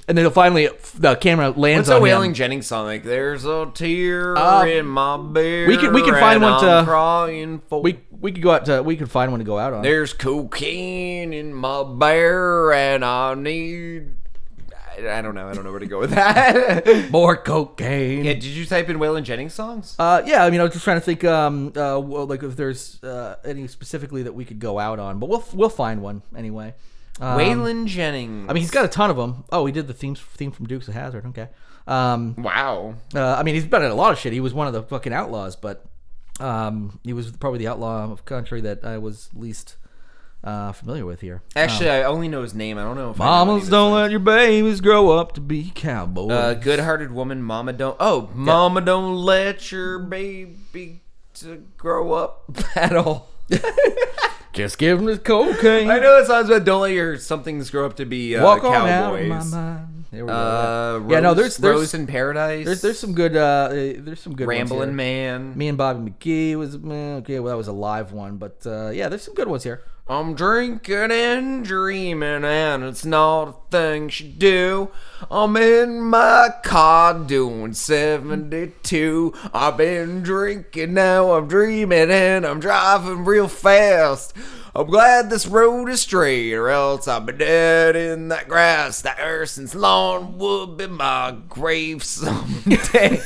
and 0.09 0.17
then 0.19 0.31
finally 0.31 0.69
the 0.95 1.15
camera 1.17 1.51
lands 1.51 1.89
What's 1.89 1.91
a 1.91 1.97
on 1.97 2.03
Waylon 2.03 2.27
him. 2.27 2.35
Jennings 2.35 2.67
song 2.67 2.85
like? 2.87 3.03
There's 3.03 3.45
a 3.45 3.71
tear 3.75 4.37
Um, 4.37 4.69
in 4.69 4.87
my 4.87 5.17
beer. 5.17 5.67
we 5.67 5.77
can- 5.77 5.93
we 5.95 6.03
can 6.03 6.15
find 6.15 6.37
and 6.37 6.43
one 6.43 6.61
to- 6.63 6.71
I'm 6.71 6.85
crying 6.85 7.63
for. 7.69 7.81
We 7.83 7.99
we 8.11 8.33
could 8.33 8.43
go 8.43 8.51
out 8.51 8.65
to 8.67 8.83
we 8.83 8.97
could 8.97 9.11
find 9.11 9.31
one 9.33 9.41
to 9.41 9.45
go 9.45 9.59
out 9.59 9.73
on. 9.73 9.83
There's 9.83 10.13
cocaine 10.13 11.33
in 11.33 11.53
my 11.55 11.83
bear, 11.85 12.73
and 12.73 13.05
I 13.05 13.35
need. 13.35 14.11
I, 14.99 15.19
I 15.19 15.23
don't 15.23 15.35
know. 15.35 15.49
I 15.49 15.55
don't 15.55 15.65
know 15.65 15.71
where 15.71 15.81
to 15.81 15.87
go 15.87 15.99
with 15.99 16.11
that. 16.11 17.09
More 17.11 17.37
cocaine. 17.37 18.25
yeah, 18.25 18.33
did 18.35 18.45
you 18.45 18.65
type 18.67 18.89
in 18.89 18.99
Waylon 18.99 19.23
Jennings 19.25 19.55
songs? 19.55 19.95
Uh, 19.99 20.23
yeah, 20.27 20.45
I 20.45 20.51
mean, 20.51 20.61
I 20.61 20.65
was 20.65 20.73
just 20.73 20.85
trying 20.85 20.99
to 20.99 21.05
think, 21.05 21.25
um, 21.25 21.69
uh, 21.77 21.99
well, 22.01 22.27
like 22.27 22.43
if 22.43 22.57
there's 22.57 23.03
uh, 23.03 23.37
any 23.45 23.67
specifically 23.69 24.23
that 24.25 24.35
we 24.35 24.45
could 24.45 24.59
go 24.59 24.79
out 24.79 24.99
on, 24.99 25.19
but 25.19 25.29
we'll 25.29 25.45
we'll 25.55 25.69
find 25.69 26.03
one 26.03 26.23
anyway. 26.37 26.75
Um, 27.21 27.39
Waylon 27.39 27.87
Jennings. 27.87 28.47
I 28.49 28.53
mean, 28.53 28.61
he's 28.63 28.71
got 28.71 28.85
a 28.85 28.89
ton 28.89 29.11
of 29.11 29.17
them. 29.17 29.45
Oh, 29.51 29.65
he 29.67 29.73
did 29.73 29.87
the 29.87 29.95
themes 29.95 30.21
theme 30.21 30.51
from 30.53 30.67
Dukes 30.67 30.89
of 30.89 30.95
Hazzard. 30.95 31.25
Okay. 31.27 31.49
Um, 31.87 32.35
Wow. 32.37 32.95
uh, 33.15 33.37
I 33.39 33.43
mean, 33.43 33.55
he's 33.55 33.65
been 33.65 33.83
in 33.83 33.91
a 33.91 33.95
lot 33.95 34.13
of 34.13 34.19
shit. 34.19 34.33
He 34.33 34.41
was 34.41 34.53
one 34.53 34.67
of 34.67 34.73
the 34.73 34.83
fucking 34.83 35.13
outlaws, 35.13 35.57
but 35.57 35.85
um, 36.41 37.01
he 37.05 37.13
was 37.13 37.31
probably 37.33 37.59
the 37.61 37.69
outlaw 37.69 38.11
of 38.11 38.25
country 38.25 38.61
that 38.63 38.85
I 38.85 38.99
was 38.99 39.31
least 39.35 39.77
uh, 40.45 40.73
familiar 40.73 41.05
with 41.05 41.21
here. 41.21 41.43
Actually, 41.55 41.91
I 41.91 42.05
only 42.05 42.29
know 42.29 42.43
his 42.43 42.55
name. 42.55 42.79
I 42.79 42.83
don't 42.83 42.97
know 42.97 43.11
if 43.11 43.21
I 43.21 43.25
know 43.45 43.53
Mamas 43.53 43.69
don't 43.69 43.93
let 43.95 44.11
your 44.11 44.21
babies 44.21 44.81
grow 44.81 45.11
up 45.11 45.33
to 45.33 45.41
be 45.41 45.73
cowboys. 45.75 46.31
Uh, 46.31 46.55
good-hearted 46.55 47.13
woman, 47.13 47.43
mama 47.43 47.73
don't. 47.73 47.97
Oh, 47.99 48.31
mama 48.35 48.81
don't 48.81 49.17
let 49.17 49.73
your 49.73 49.99
baby 49.99 51.01
to 51.35 51.65
grow 51.77 52.13
up 52.13 52.45
at 52.77 52.97
all. 52.97 53.29
Just 54.53 54.79
give 54.79 54.99
him 54.99 55.05
the 55.05 55.19
cocaine. 55.19 55.91
I 55.91 55.99
know 55.99 56.17
it 56.17 56.27
sounds 56.27 56.49
bad. 56.49 56.65
Don't 56.65 56.81
let 56.81 56.93
your 56.93 57.19
somethings 57.19 57.69
grow 57.71 57.85
up 57.85 57.97
to 57.97 58.07
be 58.07 58.35
uh, 58.37 58.43
Walk 58.43 58.63
cowboys. 58.63 58.91
out 58.91 59.15
of 59.15 59.29
my 59.29 59.45
mind. 59.45 60.05
There 60.11 60.25
we. 60.25 60.31
Uh, 60.31 60.99
Rose, 61.01 61.11
yeah, 61.13 61.21
no, 61.21 61.35
there's 61.35 61.57
there's 61.59 61.75
Rose 61.77 61.93
in 61.95 62.07
Paradise. 62.07 62.65
there's, 62.65 62.81
there's 62.81 62.99
some 62.99 63.13
good 63.13 63.37
uh, 63.37 63.69
there's 63.69 64.21
some 64.21 64.35
good 64.35 64.49
Rambling 64.49 64.97
Man. 64.97 65.59
Me 65.59 65.69
and 65.69 65.77
Bobby 65.77 66.11
McGee 66.11 66.57
was 66.57 66.79
man, 66.79 67.19
okay. 67.19 67.39
Well, 67.39 67.51
that 67.53 67.59
was 67.59 67.69
a 67.69 67.73
live 67.73 68.13
one, 68.13 68.39
but 68.39 68.63
uh, 68.65 68.91
yeah, 68.95 69.09
there's 69.11 69.23
some 69.25 69.35
good 69.35 69.49
ones 69.49 69.63
here. 69.63 69.83
I'm 70.09 70.35
drinking 70.35 71.11
and 71.11 71.65
dreaming, 71.65 72.45
and 72.45 72.85
it's 72.85 73.05
not 73.05 73.49
a 73.49 73.55
thing 73.73 74.09
she 74.09 74.29
do. 74.29 74.93
I'm 75.29 75.57
in 75.57 76.01
my 76.01 76.51
car 76.63 77.15
doing 77.15 77.73
72. 77.73 79.35
I've 79.53 79.77
been 79.77 80.23
drinking, 80.23 80.95
now 80.95 81.33
I'm 81.33 81.49
dreaming, 81.49 82.13
and 82.13 82.47
I'm 82.47 82.61
driving 82.61 83.25
real 83.25 83.49
fast. 83.49 84.33
I'm 84.77 84.87
glad 84.87 85.29
this 85.29 85.49
road 85.49 85.89
is 85.89 86.03
straight, 86.03 86.55
or 86.55 86.69
else 86.69 87.09
I'll 87.09 87.19
be 87.19 87.33
dead 87.33 87.97
in 87.97 88.29
that 88.29 88.47
grass. 88.47 89.03
That 89.03 89.19
Erson's 89.19 89.75
lawn 89.75 90.39
would 90.39 90.77
be 90.77 90.87
my 90.87 91.37
grave 91.49 92.05
someday. 92.05 93.21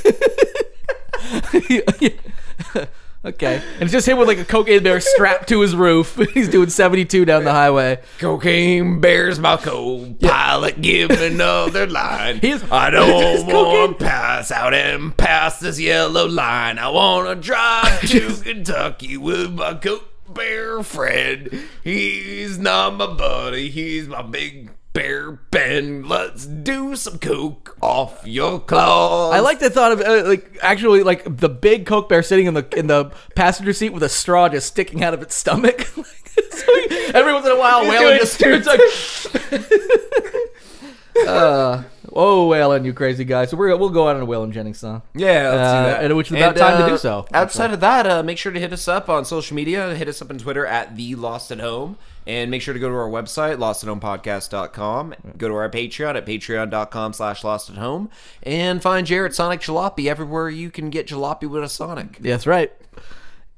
okay, 3.25 3.63
and 3.75 3.83
it's 3.83 3.93
just 3.93 4.09
him 4.09 4.19
with 4.19 4.29
like 4.29 4.39
a 4.39 4.45
cocaine 4.45 4.83
bear 4.83 5.01
strapped 5.01 5.49
to 5.49 5.61
his 5.61 5.75
roof. 5.77 6.17
He's 6.35 6.49
doing 6.49 6.71
72 6.71 7.25
down 7.25 7.45
the 7.45 7.53
highway. 7.53 8.01
Cocaine 8.19 9.01
bears 9.01 9.39
my 9.39 9.57
co-pilot. 9.57 10.81
Give 10.81 11.11
me 11.11 11.27
another 11.27 11.87
line. 11.87 12.39
He's- 12.41 12.63
I 12.71 12.91
don't 12.91 13.47
want 13.47 13.99
to 13.99 14.05
pass 14.05 14.51
out 14.51 14.75
and 14.75 15.17
pass 15.17 15.61
this 15.61 15.79
yellow 15.81 16.27
line. 16.27 16.79
I 16.79 16.89
want 16.89 17.29
to 17.29 17.35
drive 17.37 18.01
to 18.09 18.43
Kentucky 18.43 19.17
with 19.17 19.53
my 19.53 19.75
coke 19.75 20.07
bear 20.33 20.83
friend. 20.83 21.65
He's 21.83 22.57
not 22.59 22.95
my 22.97 23.07
buddy. 23.07 23.69
He's 23.69 24.07
my 24.09 24.23
big 24.23 24.71
bear 24.93 25.33
Ben. 25.33 26.09
Let's 26.09 26.47
do 26.47 26.97
some 26.97 27.19
coke 27.19 27.77
off 27.81 28.27
your 28.27 28.61
claws. 28.61 29.35
I 29.35 29.41
like 29.41 29.59
the 29.59 29.71
thought 29.71 29.93
of 29.93 30.01
uh, 30.01 30.29
like 30.29 30.59
actually 30.63 31.03
like 31.03 31.25
the 31.25 31.49
big 31.49 31.87
coke 31.87 32.09
bear 32.09 32.23
sitting 32.23 32.47
in 32.47 32.55
the 32.55 32.67
in 32.77 32.87
the 32.87 33.13
passenger 33.35 33.73
seat 33.73 33.91
with 33.91 34.03
a 34.03 34.09
straw 34.09 34.49
just 34.49 34.67
sticking 34.67 35.05
out 35.05 35.15
of 35.15 35.23
its 35.23 35.35
stomach. 35.35 35.81
so 35.83 36.73
every 37.15 37.33
once 37.33 37.47
in 37.47 37.53
a 37.53 37.59
while, 37.59 37.85
doing 37.85 38.19
just 38.19 38.41
turns 38.41 38.67
like. 38.67 38.81
uh, 41.27 41.83
oh, 42.13 42.49
Waylon, 42.49 42.85
you 42.85 42.93
crazy 42.93 43.25
guy! 43.25 43.47
So 43.47 43.57
we're 43.57 43.77
we'll 43.77 43.91
go 43.91 44.09
out 44.09 44.17
on 44.17 44.23
a 44.23 44.27
Waylon 44.27 44.53
Jennings 44.53 44.79
song. 44.79 45.03
Yeah, 45.15 45.51
let's 45.51 45.99
Uh, 45.99 46.05
and 46.05 46.17
which 46.17 46.31
is 46.31 46.37
about 46.37 46.57
time 46.57 46.83
to 46.83 46.89
do 46.89 46.99
so, 46.99 47.27
Outside 47.33 47.73
of 47.73 47.81
that, 47.81 48.07
uh, 48.07 48.23
make 48.23 48.39
sure 48.39 48.53
to 48.53 48.61
hit 48.61 48.73
us 48.73 48.89
up 48.89 49.09
on 49.09 49.25
social 49.25 49.55
media. 49.55 49.95
Hit 49.95 50.09
us 50.09 50.23
up 50.23 50.31
on 50.31 50.39
Twitter 50.39 50.67
at 50.67 50.97
the 50.97 51.15
Lost 51.15 51.51
at 51.51 51.61
Home, 51.61 51.97
and 52.27 52.51
make 52.51 52.63
sure 52.63 52.75
to 52.75 52.81
go 52.81 52.89
to 52.89 52.95
our 52.95 53.09
website 53.09 53.57
lostathomepodcast.com. 53.57 55.15
Go 55.39 55.49
to 55.49 55.55
our 55.55 55.71
Patreon 55.71 56.17
at 56.17 56.27
patreon.com/slash 56.27 57.45
Lost 57.45 57.71
at 57.71 57.77
Home, 57.77 58.11
and 58.43 58.83
find 58.83 59.07
Jarrett 59.07 59.35
Sonic 59.35 59.61
Jalopy 59.61 60.07
everywhere 60.07 60.49
you 60.49 60.71
can 60.71 60.91
get 60.91 61.07
jalopy 61.07 61.49
with 61.49 61.63
a 61.65 61.69
Sonic. 61.69 62.19
That's 62.19 62.47
right. 62.47 62.73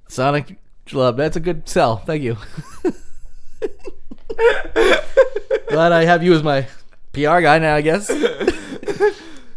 Sonic 0.08 0.58
Club. 0.86 1.16
That's 1.16 1.36
a 1.36 1.40
good 1.40 1.68
sell. 1.68 1.98
Thank 1.98 2.22
you. 2.22 2.36
Glad 5.68 5.92
I 5.92 6.04
have 6.04 6.22
you 6.22 6.34
as 6.34 6.42
my 6.42 6.62
PR 7.12 7.40
guy 7.40 7.58
now. 7.58 7.74
I 7.76 7.80
guess 7.80 8.10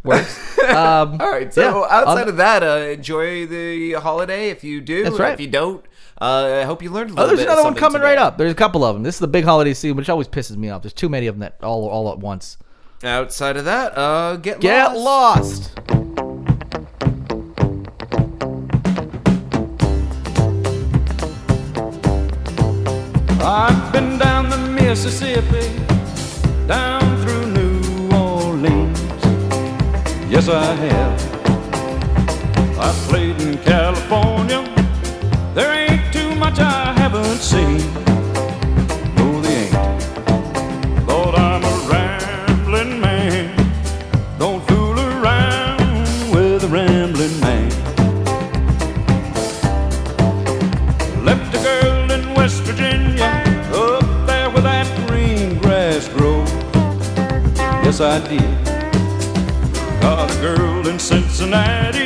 works. 0.04 0.42
Um, 0.66 1.22
All 1.22 1.30
right. 1.30 1.54
So 1.54 1.62
Yeah, 1.62 1.96
outside 1.96 2.28
of 2.28 2.38
that, 2.38 2.64
uh, 2.64 2.78
enjoy 2.92 3.46
the 3.46 3.94
holiday 3.94 4.50
if 4.50 4.64
you 4.64 4.82
do. 4.82 5.04
That's 5.04 5.20
right. 5.20 5.34
If 5.34 5.40
you 5.40 5.46
don't, 5.48 5.86
uh, 6.22 6.60
I 6.62 6.64
hope 6.64 6.82
you 6.82 6.90
learned 6.92 7.12
a 7.12 7.14
little 7.14 7.24
Oh, 7.26 7.28
there's 7.28 7.40
bit. 7.40 7.48
another 7.48 7.64
one 7.64 7.76
coming 7.76 8.02
today. 8.02 8.12
right 8.16 8.18
up. 8.18 8.38
There's 8.38 8.52
a 8.52 8.56
couple 8.56 8.84
of 8.86 8.96
them. 8.96 9.04
This 9.04 9.16
is 9.16 9.20
the 9.20 9.28
big 9.28 9.44
holiday 9.46 9.74
season, 9.74 9.98
which 9.98 10.10
always 10.10 10.28
pisses 10.28 10.56
me 10.58 10.70
off. 10.70 10.82
There's 10.82 10.94
too 10.94 11.10
many 11.10 11.28
of 11.28 11.36
them 11.36 11.42
that 11.42 11.58
all 11.64 11.88
all 11.88 12.12
at 12.12 12.20
once. 12.20 12.58
Outside 13.04 13.58
of 13.58 13.66
that, 13.66 13.98
uh, 13.98 14.38
get 14.38 14.60
Get 14.62 14.96
lost. 14.96 15.76
lost. 15.78 16.76
I've 23.48 23.92
been 23.94 24.18
down 24.18 24.50
the 24.50 24.58
Mississippi, 24.58 25.70
down 26.68 27.02
through 27.22 27.46
New 27.52 28.16
Orleans. 28.16 29.00
Yes, 30.30 30.48
I 30.50 30.74
have. 30.74 31.36
I've 32.80 32.96
played 33.10 33.40
in 33.42 33.58
California. 33.60 34.64
There 35.54 35.72
ain't 35.74 36.02
too 36.02 36.05
much 36.46 36.60
I 36.60 36.94
haven't 37.02 37.42
seen. 37.52 37.82
No, 39.18 39.26
they 39.42 39.62
ain't. 39.64 41.08
Lord, 41.08 41.34
I'm 41.34 41.64
a 41.74 41.76
rambling 41.94 43.00
man. 43.02 43.46
Don't 44.38 44.62
fool 44.68 44.98
around 45.10 45.80
with 46.34 46.64
a 46.68 46.72
rambling 46.78 47.38
man. 47.46 47.70
Left 51.28 51.50
a 51.58 51.62
girl 51.70 52.12
in 52.16 52.24
West 52.36 52.62
Virginia, 52.68 53.32
up 53.74 54.08
there 54.28 54.50
where 54.52 54.66
that 54.72 54.88
green 55.08 55.58
grass 55.64 56.08
grows. 56.10 56.52
Yes, 57.86 58.02
I 58.02 58.20
did. 58.30 58.56
Got 60.02 60.30
a 60.30 60.42
girl 60.42 60.88
in 60.88 61.00
Cincinnati 61.00 62.05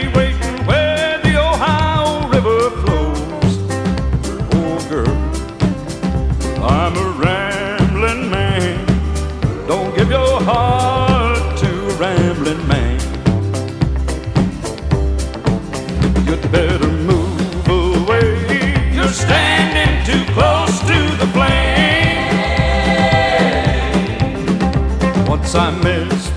I'm 6.62 6.96
a 6.98 7.10
rambling 7.12 8.30
man. 8.30 8.86
Don't 9.68 9.96
give 9.96 10.10
your 10.10 10.42
heart 10.42 11.58
to 11.60 11.88
a 11.88 11.94
rambling 11.96 12.68
man. 12.68 13.00
You'd 16.26 16.52
better 16.52 16.88
move 16.88 17.68
away. 17.68 18.92
You're 18.94 19.08
standing 19.08 20.04
too 20.06 20.24
close 20.34 20.80
to 20.82 20.98
the 21.18 21.28
flame. 21.34 21.78
Once 25.28 25.56
I 25.56 25.72
mess 25.84 26.29